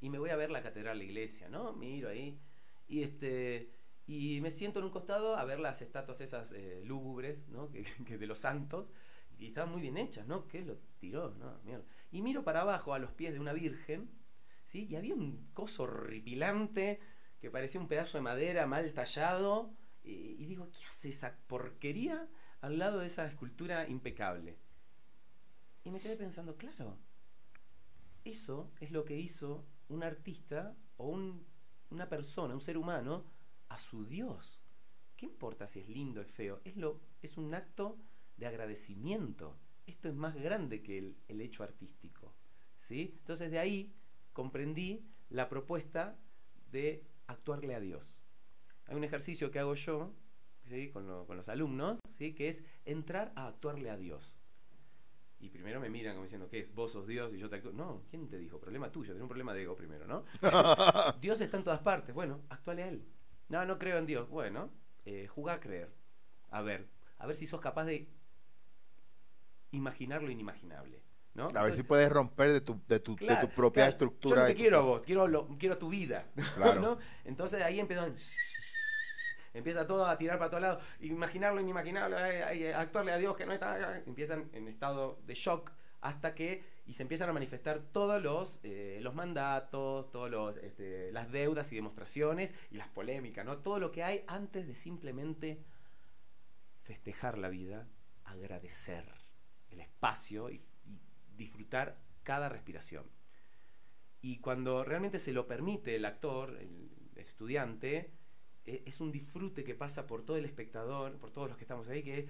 Y 0.00 0.08
me 0.08 0.18
voy 0.18 0.30
a 0.30 0.36
ver 0.36 0.50
la 0.50 0.62
catedral, 0.62 0.98
la 0.98 1.04
iglesia, 1.04 1.48
¿no? 1.48 1.74
Miro 1.74 2.08
ahí. 2.08 2.40
Y 2.88 3.02
este. 3.02 3.72
Y 4.06 4.40
me 4.40 4.50
siento 4.50 4.80
en 4.80 4.86
un 4.86 4.90
costado 4.90 5.36
a 5.36 5.44
ver 5.44 5.60
las 5.60 5.82
estatuas 5.82 6.20
esas 6.20 6.52
eh, 6.52 6.82
lúgubres, 6.84 7.48
¿no? 7.48 7.70
Que, 8.06 8.18
de 8.18 8.26
los 8.26 8.38
santos. 8.38 8.90
Y 9.38 9.46
estaban 9.46 9.70
muy 9.70 9.80
bien 9.80 9.96
hechas, 9.96 10.26
¿no? 10.26 10.48
¿Qué 10.48 10.62
lo 10.62 10.78
tiró? 10.98 11.34
No, 11.38 11.60
mierda. 11.64 11.84
Y 12.10 12.22
miro 12.22 12.42
para 12.42 12.62
abajo 12.62 12.94
a 12.94 12.98
los 12.98 13.12
pies 13.12 13.32
de 13.32 13.40
una 13.40 13.52
virgen, 13.52 14.10
¿sí? 14.64 14.86
Y 14.90 14.96
había 14.96 15.14
un 15.14 15.50
coso 15.54 15.84
horripilante 15.84 17.00
que 17.40 17.50
parecía 17.50 17.80
un 17.80 17.88
pedazo 17.88 18.18
de 18.18 18.22
madera 18.22 18.66
mal 18.66 18.92
tallado. 18.92 19.74
Y, 20.02 20.42
y 20.42 20.46
digo, 20.46 20.70
¿qué 20.70 20.84
hace 20.86 21.10
esa 21.10 21.36
porquería 21.46 22.28
al 22.60 22.78
lado 22.78 23.00
de 23.00 23.06
esa 23.06 23.26
escultura 23.26 23.88
impecable? 23.88 24.58
Y 25.90 25.92
me 25.92 25.98
quedé 25.98 26.14
pensando, 26.16 26.56
claro, 26.56 26.96
eso 28.22 28.70
es 28.78 28.92
lo 28.92 29.04
que 29.04 29.18
hizo 29.18 29.66
un 29.88 30.04
artista 30.04 30.76
o 30.98 31.08
un- 31.08 31.44
una 31.90 32.08
persona, 32.08 32.54
un 32.54 32.60
ser 32.60 32.78
humano, 32.78 33.24
a 33.68 33.76
su 33.76 34.04
Dios. 34.06 34.60
¿Qué 35.16 35.26
importa 35.26 35.66
si 35.66 35.80
es 35.80 35.88
lindo, 35.88 36.20
es 36.20 36.30
feo? 36.30 36.60
Es, 36.64 36.76
lo, 36.76 37.00
es 37.22 37.36
un 37.36 37.52
acto 37.54 37.98
de 38.36 38.46
agradecimiento. 38.46 39.58
Esto 39.84 40.08
es 40.08 40.14
más 40.14 40.36
grande 40.36 40.80
que 40.80 40.96
el, 40.98 41.16
el 41.26 41.40
hecho 41.40 41.64
artístico. 41.64 42.36
¿sí? 42.76 43.16
Entonces 43.18 43.50
de 43.50 43.58
ahí 43.58 43.92
comprendí 44.32 45.04
la 45.28 45.48
propuesta 45.48 46.16
de 46.70 47.04
actuarle 47.26 47.74
a 47.74 47.80
Dios. 47.80 48.22
Hay 48.86 48.94
un 48.94 49.02
ejercicio 49.02 49.50
que 49.50 49.58
hago 49.58 49.74
yo 49.74 50.14
¿sí? 50.68 50.88
con, 50.90 51.26
con 51.26 51.36
los 51.36 51.48
alumnos, 51.48 51.98
¿sí? 52.16 52.32
que 52.32 52.48
es 52.48 52.62
entrar 52.84 53.32
a 53.34 53.48
actuarle 53.48 53.90
a 53.90 53.96
Dios. 53.96 54.36
Y 55.40 55.48
primero 55.48 55.80
me 55.80 55.88
miran 55.88 56.14
como 56.14 56.24
diciendo, 56.24 56.48
¿qué? 56.50 56.70
¿Vos 56.74 56.92
sos 56.92 57.06
Dios 57.06 57.32
y 57.34 57.38
yo 57.38 57.48
te 57.48 57.56
actúo? 57.56 57.72
No, 57.72 58.02
¿quién 58.10 58.28
te 58.28 58.36
dijo? 58.38 58.60
Problema 58.60 58.92
tuyo, 58.92 59.12
tenés 59.12 59.22
un 59.22 59.28
problema 59.28 59.54
de 59.54 59.62
ego 59.62 59.74
primero, 59.74 60.06
¿no? 60.06 60.24
Dios 61.20 61.40
está 61.40 61.56
en 61.56 61.64
todas 61.64 61.80
partes. 61.80 62.14
Bueno, 62.14 62.42
actuale 62.50 62.82
a 62.82 62.88
Él. 62.88 63.04
No, 63.48 63.64
no 63.64 63.78
creo 63.78 63.96
en 63.98 64.06
Dios. 64.06 64.28
Bueno, 64.28 64.70
eh, 65.06 65.26
jugá 65.28 65.54
a 65.54 65.60
creer. 65.60 65.90
A 66.50 66.60
ver, 66.62 66.88
a 67.18 67.26
ver 67.26 67.34
si 67.34 67.46
sos 67.46 67.60
capaz 67.60 67.84
de 67.84 68.08
imaginar 69.70 70.22
lo 70.22 70.30
inimaginable. 70.30 71.02
¿no? 71.34 71.48
A 71.54 71.62
ver 71.62 71.72
si 71.74 71.84
puedes 71.84 72.10
romper 72.10 72.52
de 72.52 72.60
tu, 72.60 72.80
de 72.88 72.98
tu, 73.00 73.16
de 73.16 73.36
tu 73.36 73.48
propia 73.48 73.84
claro. 73.84 73.90
estructura. 73.92 74.34
Yo 74.34 74.40
no 74.42 74.46
te 74.48 74.52
tu- 74.54 74.58
quiero 74.60 74.76
a 74.78 74.80
vos, 74.82 75.00
quiero, 75.02 75.28
lo- 75.28 75.48
quiero 75.58 75.78
tu 75.78 75.88
vida. 75.88 76.26
Claro. 76.56 76.80
¿no? 76.80 76.98
Entonces 77.24 77.62
ahí 77.62 77.80
empiezan. 77.80 78.14
Empieza 79.52 79.86
todo 79.86 80.06
a 80.06 80.16
tirar 80.16 80.38
para 80.38 80.50
todos 80.50 80.62
lados. 80.62 80.84
Imaginar 81.00 81.54
lo 81.54 81.60
inimaginable, 81.60 82.72
actuarle 82.74 83.12
a 83.12 83.18
Dios 83.18 83.36
que 83.36 83.46
no 83.46 83.52
está. 83.52 83.98
Empiezan 84.06 84.48
en 84.52 84.68
estado 84.68 85.18
de 85.26 85.34
shock 85.34 85.72
hasta 86.00 86.34
que. 86.34 86.80
Y 86.86 86.94
se 86.94 87.02
empiezan 87.02 87.28
a 87.28 87.32
manifestar 87.32 87.80
todos 87.92 88.20
los, 88.20 88.58
eh, 88.64 89.00
mandatos, 89.14 90.10
todos 90.10 90.30
los, 90.30 90.56
este, 90.56 91.12
las 91.12 91.30
deudas 91.30 91.70
y 91.72 91.76
demostraciones 91.76 92.52
y 92.70 92.76
las 92.76 92.88
polémicas, 92.88 93.44
¿no? 93.44 93.58
Todo 93.58 93.78
lo 93.78 93.92
que 93.92 94.02
hay 94.02 94.24
antes 94.26 94.66
de 94.66 94.74
simplemente 94.74 95.62
festejar 96.82 97.38
la 97.38 97.48
vida, 97.48 97.86
agradecer 98.24 99.04
el 99.70 99.80
espacio 99.80 100.50
y, 100.50 100.60
disfrutar 101.36 101.96
cada 102.22 102.50
respiración. 102.50 103.06
Y 104.20 104.40
cuando 104.40 104.84
realmente 104.84 105.18
se 105.18 105.32
lo 105.32 105.46
permite 105.46 105.96
el 105.96 106.04
actor, 106.04 106.58
el 106.60 106.90
estudiante, 107.16 108.12
es 108.66 109.00
un 109.00 109.10
disfrute 109.12 109.64
que 109.64 109.74
pasa 109.74 110.06
por 110.06 110.24
todo 110.24 110.36
el 110.36 110.44
espectador, 110.44 111.16
por 111.18 111.30
todos 111.30 111.48
los 111.48 111.56
que 111.56 111.64
estamos 111.64 111.88
ahí, 111.88 112.02
que 112.02 112.28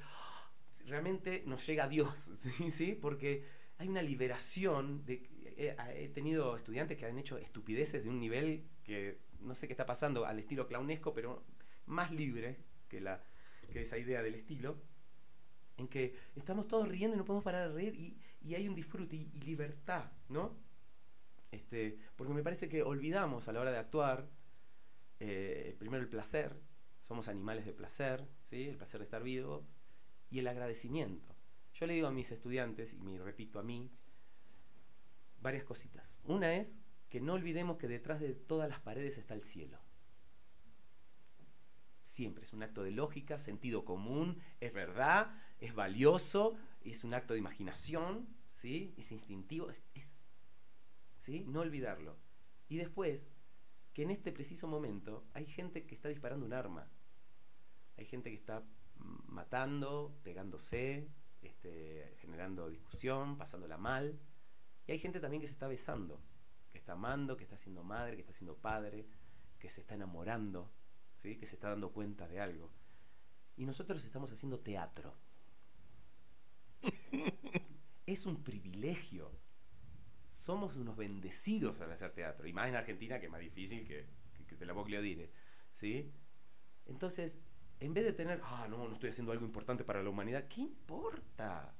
realmente 0.86 1.42
nos 1.46 1.66
llega 1.66 1.84
a 1.84 1.88
Dios, 1.88 2.14
¿sí? 2.34 2.70
¿sí? 2.70 2.98
Porque 3.00 3.44
hay 3.78 3.88
una 3.88 4.02
liberación. 4.02 5.04
De, 5.04 5.28
he, 5.56 5.76
he 6.04 6.08
tenido 6.08 6.56
estudiantes 6.56 6.96
que 6.96 7.06
han 7.06 7.18
hecho 7.18 7.38
estupideces 7.38 8.04
de 8.04 8.10
un 8.10 8.20
nivel 8.20 8.64
que 8.84 9.18
no 9.40 9.54
sé 9.54 9.66
qué 9.66 9.72
está 9.72 9.86
pasando, 9.86 10.24
al 10.26 10.38
estilo 10.38 10.66
clownesco, 10.66 11.14
pero 11.14 11.44
más 11.86 12.10
libre 12.10 12.58
que, 12.88 13.00
la, 13.00 13.22
que 13.72 13.82
esa 13.82 13.98
idea 13.98 14.22
del 14.22 14.34
estilo, 14.34 14.76
en 15.76 15.88
que 15.88 16.14
estamos 16.36 16.68
todos 16.68 16.88
riendo 16.88 17.16
y 17.16 17.18
no 17.18 17.24
podemos 17.24 17.44
parar 17.44 17.68
de 17.68 17.74
reír 17.74 17.94
y, 17.94 18.18
y 18.42 18.54
hay 18.54 18.68
un 18.68 18.74
disfrute 18.74 19.16
y, 19.16 19.30
y 19.32 19.40
libertad, 19.40 20.12
¿no? 20.28 20.56
Este, 21.50 21.98
porque 22.16 22.32
me 22.32 22.42
parece 22.42 22.68
que 22.68 22.82
olvidamos 22.82 23.48
a 23.48 23.52
la 23.52 23.60
hora 23.60 23.72
de 23.72 23.78
actuar, 23.78 24.28
eh, 25.20 25.76
primero 25.78 26.02
el 26.02 26.08
placer, 26.08 26.56
somos 27.06 27.28
animales 27.28 27.64
de 27.66 27.72
placer, 27.72 28.28
¿sí? 28.48 28.68
el 28.68 28.76
placer 28.76 29.00
de 29.00 29.04
estar 29.04 29.22
vivo, 29.22 29.66
y 30.30 30.38
el 30.40 30.48
agradecimiento. 30.48 31.34
Yo 31.74 31.86
le 31.86 31.94
digo 31.94 32.06
a 32.08 32.12
mis 32.12 32.30
estudiantes, 32.30 32.94
y 32.94 33.00
me 33.00 33.18
repito 33.18 33.58
a 33.58 33.62
mí, 33.62 33.90
varias 35.40 35.64
cositas. 35.64 36.20
Una 36.24 36.54
es 36.54 36.80
que 37.08 37.20
no 37.20 37.34
olvidemos 37.34 37.76
que 37.78 37.88
detrás 37.88 38.20
de 38.20 38.34
todas 38.34 38.68
las 38.68 38.80
paredes 38.80 39.18
está 39.18 39.34
el 39.34 39.42
cielo. 39.42 39.78
Siempre 42.02 42.44
es 42.44 42.52
un 42.52 42.62
acto 42.62 42.82
de 42.82 42.90
lógica, 42.90 43.38
sentido 43.38 43.84
común, 43.84 44.38
es 44.60 44.72
verdad, 44.72 45.32
es 45.60 45.74
valioso, 45.74 46.56
es 46.82 47.04
un 47.04 47.14
acto 47.14 47.34
de 47.34 47.38
imaginación, 47.40 48.28
¿sí? 48.50 48.94
es 48.96 49.12
instintivo, 49.12 49.70
es, 49.70 49.82
es- 49.94 50.18
¿sí? 51.16 51.44
no 51.46 51.60
olvidarlo. 51.60 52.16
Y 52.68 52.76
después, 52.76 53.26
que 53.92 54.02
en 54.02 54.10
este 54.10 54.32
preciso 54.32 54.66
momento 54.66 55.24
hay 55.32 55.46
gente 55.46 55.86
que 55.86 55.94
está 55.94 56.08
disparando 56.08 56.46
un 56.46 56.52
arma, 56.52 56.88
hay 57.96 58.06
gente 58.06 58.30
que 58.30 58.36
está 58.36 58.62
matando, 59.26 60.18
pegándose, 60.22 61.08
este, 61.42 62.14
generando 62.20 62.68
discusión, 62.68 63.36
pasándola 63.36 63.78
mal, 63.78 64.18
y 64.86 64.92
hay 64.92 64.98
gente 64.98 65.20
también 65.20 65.40
que 65.40 65.46
se 65.46 65.54
está 65.54 65.68
besando, 65.68 66.20
que 66.70 66.78
está 66.78 66.92
amando, 66.92 67.36
que 67.36 67.44
está 67.44 67.56
siendo 67.56 67.82
madre, 67.82 68.16
que 68.16 68.22
está 68.22 68.32
siendo 68.32 68.56
padre, 68.56 69.06
que 69.58 69.68
se 69.68 69.82
está 69.82 69.94
enamorando, 69.94 70.70
¿sí? 71.16 71.36
que 71.36 71.46
se 71.46 71.54
está 71.54 71.68
dando 71.68 71.92
cuenta 71.92 72.26
de 72.26 72.40
algo. 72.40 72.72
Y 73.56 73.66
nosotros 73.66 74.04
estamos 74.04 74.30
haciendo 74.30 74.60
teatro. 74.60 75.14
es 78.06 78.26
un 78.26 78.42
privilegio. 78.42 79.39
Somos 80.40 80.74
unos 80.76 80.96
bendecidos 80.96 81.80
al 81.82 81.92
hacer 81.92 82.12
teatro. 82.12 82.46
Y 82.46 82.52
más 82.54 82.68
en 82.68 82.76
Argentina, 82.76 83.20
que 83.20 83.26
es 83.26 83.32
más 83.32 83.40
difícil 83.40 83.86
que, 83.86 84.06
que, 84.32 84.46
que 84.46 84.56
te 84.56 84.64
la 84.64 84.72
voglio 84.72 85.02
dire. 85.02 85.30
¿Sí? 85.70 86.10
Entonces, 86.86 87.38
en 87.78 87.92
vez 87.92 88.04
de 88.04 88.14
tener, 88.14 88.40
ah, 88.42 88.66
no, 88.68 88.88
no 88.88 88.94
estoy 88.94 89.10
haciendo 89.10 89.32
algo 89.32 89.44
importante 89.44 89.84
para 89.84 90.02
la 90.02 90.08
humanidad, 90.08 90.48
¿qué 90.48 90.62
importa? 90.62 91.74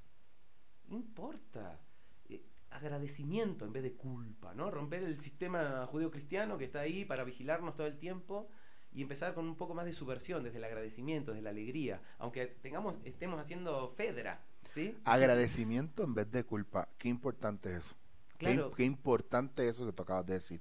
¿Qué 0.87 0.95
importa? 0.95 1.81
Eh, 2.29 2.45
agradecimiento 2.71 3.65
en 3.65 3.73
vez 3.73 3.83
de 3.83 3.95
culpa, 3.95 4.55
¿no? 4.55 4.71
Romper 4.71 5.05
el 5.05 5.19
sistema 5.21 5.87
judío-cristiano 5.87 6.59
que 6.59 6.65
está 6.65 6.81
ahí 6.81 7.07
para 7.07 7.25
vigilarnos 7.25 7.77
todo 7.77 7.87
el 7.87 7.99
tiempo 7.99 8.49
y 8.93 9.03
empezar 9.03 9.35
con 9.35 9.47
un 9.47 9.57
poco 9.57 9.75
más 9.75 9.87
de 9.87 9.93
subversión, 9.93 10.43
desde 10.43 10.59
el 10.59 10.65
agradecimiento, 10.65 11.33
desde 11.33 11.43
la 11.43 11.51
alegría, 11.51 12.03
aunque 12.19 12.47
tengamos, 12.47 12.99
estemos 13.05 13.41
haciendo 13.41 13.89
Fedra, 13.91 14.45
¿sí? 14.65 14.99
Agradecimiento 15.05 16.03
en 16.03 16.15
vez 16.15 16.31
de 16.31 16.45
culpa. 16.45 16.89
Qué 16.99 17.09
importante 17.09 17.71
es 17.71 17.87
eso. 17.87 18.00
Qué, 18.41 18.47
im- 18.53 18.55
Claro. 18.57 18.71
qué 18.73 18.85
importante 18.85 19.69
eso 19.69 19.85
que 19.87 19.93
tú 19.93 20.03
acabas 20.03 20.25
de 20.27 20.35
decir. 20.35 20.61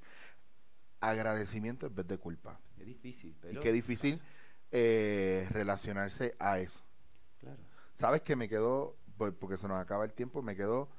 Agradecimiento 0.99 1.87
en 1.87 1.95
vez 1.95 2.07
de 2.07 2.17
culpa. 2.17 2.59
Es 2.77 2.85
difícil, 2.85 3.35
pero... 3.39 3.59
y 3.59 3.63
qué 3.63 3.71
difícil 3.71 4.21
eh, 4.71 5.47
relacionarse 5.51 6.35
a 6.39 6.59
eso. 6.59 6.83
Claro. 7.39 7.61
¿Sabes 7.93 8.21
que 8.21 8.35
me 8.35 8.49
quedó, 8.49 8.97
por- 9.17 9.33
porque 9.37 9.57
se 9.57 9.67
nos 9.69 9.79
acaba 9.79 10.03
el 10.03 10.13
tiempo, 10.13 10.41
me 10.41 10.55
quedó 10.57 10.89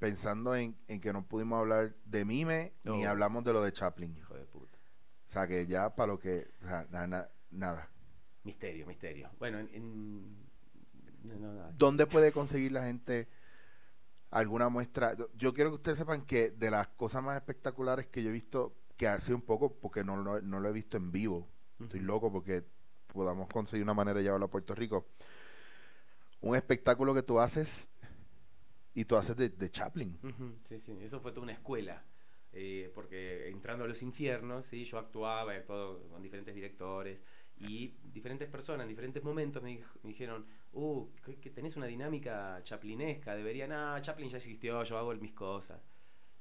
pensando 0.00 0.54
en, 0.56 0.76
en 0.88 1.00
que 1.00 1.12
no 1.12 1.24
pudimos 1.24 1.60
hablar 1.60 1.94
de 2.04 2.24
Mime 2.24 2.72
ni 2.82 3.02
No. 3.04 3.08
hablamos 3.10 3.44
de 3.44 3.52
lo 3.52 3.62
de 3.62 3.72
Chaplin? 3.72 4.16
Hijo 4.16 4.34
de 4.34 4.44
puta. 4.44 4.76
O 5.24 5.28
sea, 5.28 5.46
que 5.46 5.66
ya 5.66 5.94
para 5.94 6.08
lo 6.08 6.18
que... 6.18 6.50
o 6.62 6.66
sea, 6.66 6.86
na- 6.90 7.06
na- 7.06 7.28
nada. 7.50 7.88
Misterio, 8.42 8.86
misterio. 8.86 9.30
Bueno, 9.38 9.58
en... 9.60 9.68
en- 9.72 10.44
no. 11.40 11.72
¿Dónde 11.78 12.06
puede 12.06 12.32
conseguir 12.32 12.72
la 12.72 12.84
gente 12.84 13.28
alguna 14.34 14.68
muestra. 14.68 15.14
Yo- 15.36 15.54
quiero 15.54 15.70
que 15.70 15.76
ustedes 15.76 15.98
sepan 15.98 16.22
que 16.26 16.50
de 16.50 16.70
las 16.70 16.88
cosas 16.88 17.22
más 17.22 17.36
espectaculares 17.36 18.06
que 18.08 18.22
yo 18.22 18.30
he 18.30 18.32
visto, 18.32 18.74
que 18.96 19.06
ha 19.08 19.18
sido 19.20 19.36
un 19.36 19.42
poco 19.42 19.72
porque 19.80 20.04
no, 20.04 20.16
lo- 20.16 20.40
no 20.42 20.60
lo 20.60 20.68
he 20.68 20.72
visto 20.72 20.96
en 20.96 21.10
vivo. 21.12 21.48
Estoy 21.80 22.00
Ujú. 22.00 22.06
loco 22.06 22.32
porque 22.32 22.64
podamos 23.12 23.48
conseguir 23.48 23.82
una 23.84 23.94
manera 23.94 24.18
de 24.18 24.24
llevarlo 24.24 24.46
a 24.46 24.50
Puerto 24.50 24.74
Rico. 24.74 25.06
Un 26.40 26.56
espectáculo 26.56 27.14
que 27.14 27.22
tú 27.22 27.40
haces 27.40 27.88
y 28.92 29.04
tú 29.04 29.16
haces 29.16 29.36
de, 29.36 29.48
de 29.48 29.70
Chaplin. 29.70 30.18
Ujú, 30.22 30.52
Sí, 30.64 30.78
sí, 30.78 30.96
eso 31.00 31.20
fue 31.20 31.32
toda 31.32 31.44
una 31.44 31.52
escuela. 31.52 32.04
eh, 32.56 32.92
porque 32.94 33.48
entrando 33.48 33.84
a 33.84 33.88
los 33.88 34.00
infiernos, 34.02 34.66
¿sí? 34.66 34.84
yo 34.84 34.98
actuaba, 34.98 35.54
he 35.54 35.58
actuado 35.58 36.06
con 36.08 36.22
diferentes 36.22 36.54
directores 36.54 37.24
y 37.68 37.94
diferentes 38.12 38.48
personas 38.48 38.84
en 38.84 38.88
diferentes 38.88 39.22
momentos 39.22 39.62
me, 39.62 39.78
dij- 39.78 40.00
me 40.02 40.10
dijeron, 40.10 40.46
uh, 40.72 41.08
que, 41.24 41.36
que 41.36 41.50
tenés 41.50 41.76
una 41.76 41.86
dinámica 41.86 42.60
chaplinesca, 42.64 43.34
deberían, 43.34 43.72
ah, 43.72 43.98
Chaplin 44.00 44.28
ya 44.28 44.36
existió, 44.38 44.82
yo 44.84 44.98
hago 44.98 45.14
mis 45.14 45.32
cosas. 45.32 45.80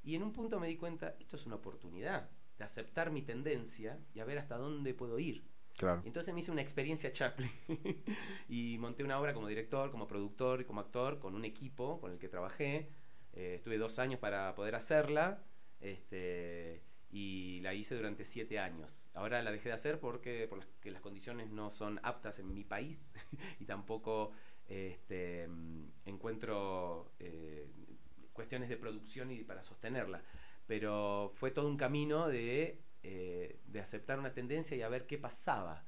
Y 0.04 0.16
en 0.16 0.24
un 0.24 0.34
punto 0.34 0.60
me 0.60 0.68
di 0.68 0.76
cuenta, 0.76 1.16
esto 1.20 1.36
es 1.36 1.46
una 1.46 1.56
oportunidad 1.56 2.30
de 2.58 2.64
aceptar 2.64 3.10
mi 3.12 3.22
tendencia 3.22 4.00
y 4.14 4.20
a 4.20 4.26
ver 4.26 4.38
hasta 4.38 4.58
dónde 4.58 4.94
puedo 4.94 5.18
ir. 5.20 5.44
Claro. 5.78 6.02
Y 6.04 6.08
entonces 6.08 6.34
me 6.34 6.40
hice 6.40 6.52
una 6.52 6.62
experiencia 6.62 7.12
Chaplin 7.12 7.52
y 8.48 8.78
monté 8.80 9.04
una 9.04 9.20
obra 9.20 9.34
como 9.34 9.48
director, 9.48 9.90
como 9.92 10.08
productor 10.08 10.62
y 10.62 10.66
como 10.66 10.82
actor 10.82 11.20
con 11.20 11.34
un 11.36 11.46
equipo 11.46 12.00
con 12.00 12.12
el 12.12 12.20
que 12.20 12.30
trabajé. 12.30 12.90
Eh, 13.34 13.56
estuve 13.56 13.78
dos 13.80 13.98
años 13.98 14.20
para 14.20 14.54
poder 14.54 14.76
hacerla 14.76 15.44
este, 15.80 16.84
y 17.14 17.60
la 17.62 17.76
hice 17.76 17.96
durante 17.96 18.26
siete 18.26 18.58
años. 18.58 19.06
Ahora 19.14 19.44
la 19.44 19.52
dejé 19.52 19.70
de 19.70 19.76
hacer 19.76 20.00
porque, 20.00 20.48
porque 20.50 20.90
las 20.90 21.00
condiciones 21.00 21.52
no 21.52 21.70
son 21.70 22.00
aptas 22.02 22.40
en 22.40 22.52
mi 22.52 22.64
país 22.64 23.14
y 23.60 23.66
tampoco 23.66 24.32
este, 24.68 25.48
encuentro 26.06 27.14
eh, 27.20 27.70
cuestiones 28.34 28.68
de 28.68 28.78
producción 28.78 29.30
y 29.30 29.44
para 29.44 29.62
sostenerla. 29.62 30.24
Pero 30.66 31.32
fue 31.36 31.52
todo 31.52 31.68
un 31.68 31.78
camino 31.78 32.28
de, 32.28 32.82
eh, 33.04 33.60
de 33.64 33.80
aceptar 33.80 34.18
una 34.18 34.34
tendencia 34.34 34.76
y 34.76 34.82
a 34.82 34.90
ver 34.90 35.06
qué 35.06 35.20
pasaba. 35.20 35.86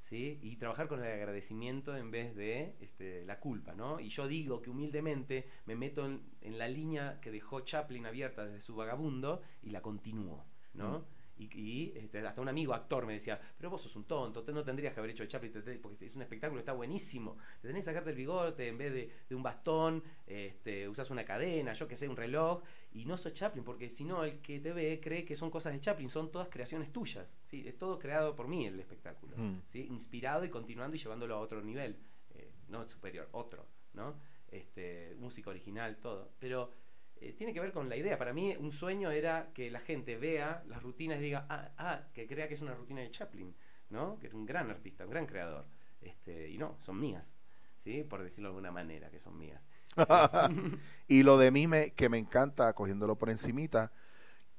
¿sí? 0.00 0.38
Y 0.42 0.56
trabajar 0.56 0.88
con 0.88 1.02
el 1.02 1.10
agradecimiento 1.10 1.96
en 1.96 2.10
vez 2.10 2.36
de 2.36 2.76
este, 2.80 3.24
la 3.24 3.40
culpa, 3.40 3.74
¿no? 3.74 3.98
Y 3.98 4.10
yo 4.10 4.28
digo 4.28 4.60
que 4.60 4.68
humildemente 4.70 5.48
me 5.64 5.74
meto 5.74 6.04
en, 6.04 6.22
en 6.42 6.58
la 6.58 6.68
línea 6.68 7.18
que 7.22 7.30
dejó 7.32 7.62
Chaplin 7.62 8.04
abierta 8.04 8.44
desde 8.44 8.60
su 8.60 8.76
vagabundo 8.76 9.42
y 9.62 9.70
la 9.70 9.82
continúo, 9.82 10.44
¿no? 10.76 11.00
Mm. 11.00 11.04
Y, 11.38 11.44
y, 11.60 11.92
este, 11.94 12.26
hasta 12.26 12.40
un 12.40 12.48
amigo 12.48 12.72
actor 12.72 13.04
me 13.04 13.12
decía, 13.12 13.38
pero 13.58 13.68
vos 13.68 13.82
sos 13.82 13.94
un 13.94 14.04
tonto, 14.04 14.42
te- 14.42 14.52
no 14.54 14.64
tendrías 14.64 14.94
que 14.94 15.00
haber 15.00 15.10
hecho 15.10 15.22
el 15.22 15.28
Chaplin, 15.28 15.52
porque 15.82 16.06
es 16.06 16.14
un 16.14 16.22
espectáculo, 16.22 16.60
está 16.60 16.72
buenísimo. 16.72 17.36
Te 17.60 17.68
tenés 17.68 17.80
que 17.84 17.90
sacarte 17.90 18.08
el 18.08 18.16
bigote 18.16 18.68
en 18.68 18.78
vez 18.78 18.90
de, 18.94 19.12
de 19.28 19.34
un 19.34 19.42
bastón, 19.42 20.02
este, 20.26 20.88
usas 20.88 21.10
una 21.10 21.26
cadena, 21.26 21.74
yo 21.74 21.86
que 21.86 21.94
sé, 21.94 22.08
un 22.08 22.16
reloj, 22.16 22.62
y 22.92 23.04
no 23.04 23.18
sos 23.18 23.34
Chaplin, 23.34 23.64
porque 23.64 23.90
si 23.90 24.04
no, 24.04 24.24
el 24.24 24.40
que 24.40 24.60
te 24.60 24.72
ve 24.72 24.98
cree 25.02 25.26
que 25.26 25.36
son 25.36 25.50
cosas 25.50 25.74
de 25.74 25.80
Chaplin, 25.80 26.08
son 26.08 26.30
todas 26.32 26.48
creaciones 26.48 26.90
tuyas. 26.90 27.38
¿sí? 27.44 27.68
Es 27.68 27.76
todo 27.76 27.98
creado 27.98 28.34
por 28.34 28.48
mí 28.48 28.66
el 28.66 28.80
espectáculo. 28.80 29.36
Mm. 29.36 29.60
¿sí? 29.66 29.86
Inspirado 29.90 30.42
y 30.42 30.48
continuando 30.48 30.96
y 30.96 30.98
llevándolo 30.98 31.34
a 31.34 31.40
otro 31.40 31.60
nivel, 31.60 31.98
eh, 32.30 32.50
no 32.68 32.86
superior, 32.88 33.28
otro, 33.32 33.66
¿no? 33.92 34.18
Este, 34.48 35.14
música 35.18 35.50
original, 35.50 35.98
todo. 35.98 36.30
Pero 36.38 36.72
eh, 37.20 37.32
tiene 37.36 37.52
que 37.52 37.60
ver 37.60 37.72
con 37.72 37.88
la 37.88 37.96
idea. 37.96 38.18
Para 38.18 38.32
mí, 38.32 38.54
un 38.58 38.72
sueño 38.72 39.10
era 39.10 39.50
que 39.54 39.70
la 39.70 39.80
gente 39.80 40.16
vea 40.16 40.62
las 40.68 40.82
rutinas 40.82 41.18
y 41.18 41.22
diga, 41.22 41.46
ah, 41.48 41.70
ah, 41.78 42.00
que 42.12 42.26
crea 42.26 42.48
que 42.48 42.54
es 42.54 42.62
una 42.62 42.74
rutina 42.74 43.00
de 43.00 43.10
Chaplin, 43.10 43.54
¿no? 43.90 44.18
Que 44.18 44.26
era 44.28 44.36
un 44.36 44.46
gran 44.46 44.70
artista, 44.70 45.04
un 45.04 45.10
gran 45.10 45.26
creador. 45.26 45.66
Este, 46.00 46.48
y 46.50 46.58
no, 46.58 46.76
son 46.80 47.00
mías, 47.00 47.34
¿sí? 47.78 48.02
Por 48.04 48.22
decirlo 48.22 48.48
de 48.48 48.54
alguna 48.54 48.70
manera, 48.70 49.10
que 49.10 49.18
son 49.18 49.38
mías. 49.38 49.60
y 51.08 51.22
lo 51.22 51.38
de 51.38 51.50
mí 51.50 51.66
me, 51.66 51.92
que 51.92 52.08
me 52.08 52.18
encanta, 52.18 52.72
cogiéndolo 52.74 53.16
por 53.16 53.30
encimita, 53.30 53.92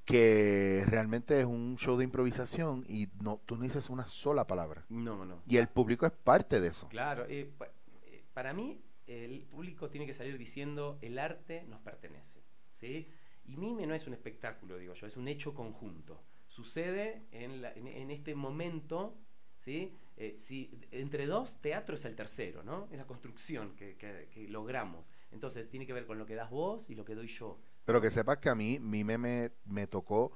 que 0.06 0.84
realmente 0.88 1.40
es 1.40 1.46
un 1.46 1.78
show 1.78 1.98
de 1.98 2.06
improvisación 2.06 2.86
y 2.88 3.10
no, 3.22 3.42
tú 3.46 3.58
no 3.58 3.64
dices 3.64 3.90
una 3.90 4.08
sola 4.08 4.48
palabra. 4.48 4.86
No, 4.90 5.26
no. 5.26 5.38
Y 5.48 5.58
el 5.58 5.68
público 5.68 6.06
es 6.06 6.12
parte 6.14 6.60
de 6.62 6.70
eso. 6.70 6.88
Claro, 6.88 7.26
eh, 7.28 7.52
pa- 7.58 7.68
eh, 8.06 8.24
para 8.34 8.54
mí 8.54 8.82
el 9.08 9.44
público 9.46 9.90
tiene 9.90 10.06
que 10.06 10.14
salir 10.14 10.38
diciendo 10.38 10.98
el 11.02 11.18
arte 11.20 11.64
nos 11.68 11.82
pertenece, 11.82 12.44
¿sí? 12.74 13.08
Y 13.46 13.58
Mime 13.58 13.88
no 13.88 13.94
es 13.96 14.06
un 14.08 14.14
espectáculo, 14.14 14.78
digo 14.78 14.94
yo, 14.94 15.08
es 15.08 15.18
un 15.18 15.28
hecho 15.28 15.54
conjunto. 15.54 16.22
Sucede 16.48 17.26
en, 17.32 17.62
la- 17.62 17.72
en- 17.74 17.88
en 17.88 18.12
este 18.12 18.36
momento, 18.36 19.18
¿sí? 19.58 19.94
Eh, 20.18 20.36
si, 20.38 20.80
entre 20.92 21.26
dos, 21.28 21.62
teatro 21.62 21.96
es 21.96 22.06
el 22.06 22.16
tercero, 22.16 22.64
¿no? 22.64 22.88
Es 22.92 22.98
la 22.98 23.06
construcción 23.08 23.76
que, 23.76 23.96
que- 23.98 24.28
que 24.34 24.48
logramos. 24.50 25.06
Entonces 25.32 25.70
tiene 25.70 25.86
que 25.86 25.94
ver 25.94 26.06
con 26.06 26.18
lo 26.18 26.26
que 26.26 26.36
das 26.36 26.50
vos 26.50 26.90
y 26.90 26.96
lo 26.96 27.06
que 27.06 27.16
doy 27.16 27.28
yo. 27.28 27.60
Pero 27.86 28.02
que 28.02 28.12
sepas 28.12 28.38
que 28.40 28.50
a 28.50 28.56
mí, 28.56 28.80
Mime 28.80 29.18
me, 29.18 29.52
me 29.66 29.88
tocó 29.88 30.32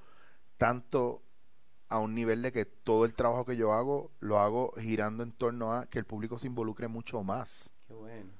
tanto 0.57 1.23
a 1.89 1.99
un 1.99 2.13
nivel 2.13 2.41
de 2.41 2.51
que 2.53 2.65
todo 2.65 3.03
el 3.05 3.15
trabajo 3.15 3.45
que 3.45 3.57
yo 3.57 3.73
hago, 3.73 4.11
lo 4.19 4.39
hago 4.39 4.73
girando 4.79 5.23
en 5.23 5.33
torno 5.33 5.73
a 5.73 5.89
que 5.89 5.99
el 5.99 6.05
público 6.05 6.39
se 6.39 6.47
involucre 6.47 6.87
mucho 6.87 7.23
más. 7.23 7.73
Qué 7.87 7.93
bueno, 7.93 8.31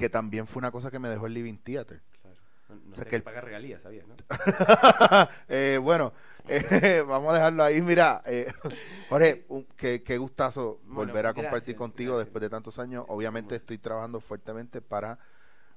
Que 0.00 0.08
también 0.08 0.46
fue 0.46 0.60
una 0.60 0.70
cosa 0.70 0.90
que 0.90 0.98
me 0.98 1.08
dejó 1.10 1.26
el 1.26 1.34
Living 1.34 1.58
Theater. 1.58 2.00
claro. 2.22 2.36
No, 2.70 2.74
no 2.76 2.92
O 2.92 2.94
sea 2.96 3.04
que 3.04 3.16
el- 3.16 3.22
pagar 3.22 3.44
regalías, 3.44 3.82
¿sabías, 3.82 4.06
no? 4.08 4.14
Eh, 5.48 5.78
bueno, 5.82 6.12
eh, 6.48 7.04
vamos 7.06 7.30
a 7.32 7.34
dejarlo 7.34 7.62
ahí. 7.64 7.82
Mira, 7.82 8.22
eh, 8.24 8.50
Jorge, 9.10 9.44
un- 9.48 9.64
qué, 9.76 10.02
qué 10.02 10.16
gustazo 10.18 10.80
Bueno, 10.84 11.12
volver 11.12 11.26
a 11.26 11.34
compartir 11.34 11.76
contigo 11.76 12.12
gracias. 12.14 12.26
después 12.28 12.40
de 12.42 12.48
tantos 12.48 12.78
años. 12.78 13.04
Obviamente 13.08 13.54
estoy 13.56 13.76
trabajando 13.78 14.20
fuertemente 14.20 14.80
para 14.80 15.18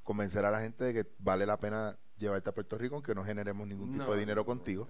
convencer 0.04 0.46
a 0.46 0.52
la 0.52 0.62
gente 0.62 0.84
de 0.86 0.94
que 0.94 1.06
vale 1.20 1.46
la 1.46 1.58
pena 1.58 1.98
llevarte 2.18 2.50
a 2.50 2.54
Puerto 2.54 2.78
Rico, 2.78 2.96
aunque 2.96 3.14
no 3.14 3.24
generemos 3.26 3.68
ningún 3.68 3.92
tipo 3.92 4.14
de 4.14 4.20
dinero 4.22 4.46
contigo. 4.46 4.88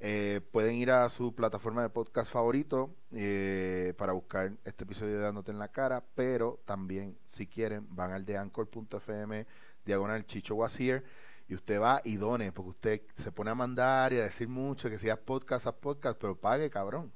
eh, 0.00 0.40
pueden 0.52 0.76
ir 0.76 0.92
a 0.92 1.08
su 1.08 1.34
plataforma 1.34 1.82
de 1.82 1.88
podcast 1.88 2.32
favorito 2.32 2.94
eh, 3.12 3.94
para 3.98 4.12
buscar 4.12 4.52
este 4.64 4.84
episodio 4.84 5.16
de 5.16 5.22
Dándote 5.24 5.50
en 5.50 5.58
la 5.58 5.68
cara, 5.68 6.04
pero 6.14 6.60
también, 6.64 7.18
si 7.26 7.48
quieren, 7.48 7.86
van 7.90 8.12
al 8.12 8.24
de 8.24 8.36
anchor.fm, 8.36 9.46
diagonal 9.84 10.24
Chicho 10.24 10.54
Wasier, 10.54 11.02
y 11.48 11.54
usted 11.54 11.80
va 11.80 12.00
y 12.04 12.16
done, 12.16 12.52
porque 12.52 12.70
usted 12.70 13.02
se 13.16 13.32
pone 13.32 13.50
a 13.50 13.56
mandar 13.56 14.12
y 14.12 14.18
a 14.18 14.24
decir 14.24 14.48
mucho, 14.48 14.88
que 14.88 15.10
haz 15.10 15.18
podcast, 15.18 15.66
haz 15.66 15.74
podcast, 15.74 16.18
pero 16.20 16.38
pague, 16.38 16.70
cabrón. 16.70 17.12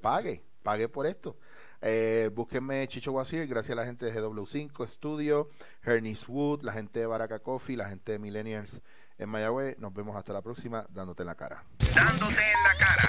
Pague, 0.00 0.42
pague 0.62 0.88
por 0.88 1.06
esto. 1.06 1.36
Eh, 1.80 2.30
búsquenme 2.34 2.88
Chicho 2.88 3.12
Wasier, 3.12 3.46
gracias 3.46 3.72
a 3.72 3.80
la 3.80 3.86
gente 3.86 4.06
de 4.06 4.12
GW5 4.12 4.88
Studio, 4.88 5.50
Hernis 5.82 6.26
Wood, 6.28 6.62
la 6.62 6.72
gente 6.72 7.00
de 7.00 7.06
Baraka 7.06 7.40
Coffee, 7.40 7.76
la 7.76 7.88
gente 7.90 8.12
de 8.12 8.18
Millennials 8.18 8.80
en 9.18 9.28
Mayagüez. 9.28 9.78
Nos 9.78 9.92
vemos 9.92 10.16
hasta 10.16 10.32
la 10.32 10.42
próxima, 10.42 10.86
dándote 10.90 11.22
en 11.22 11.26
la 11.26 11.34
cara. 11.34 11.64
Dándote 11.94 12.42
en 12.52 12.62
la 12.62 12.78
cara. 12.78 13.08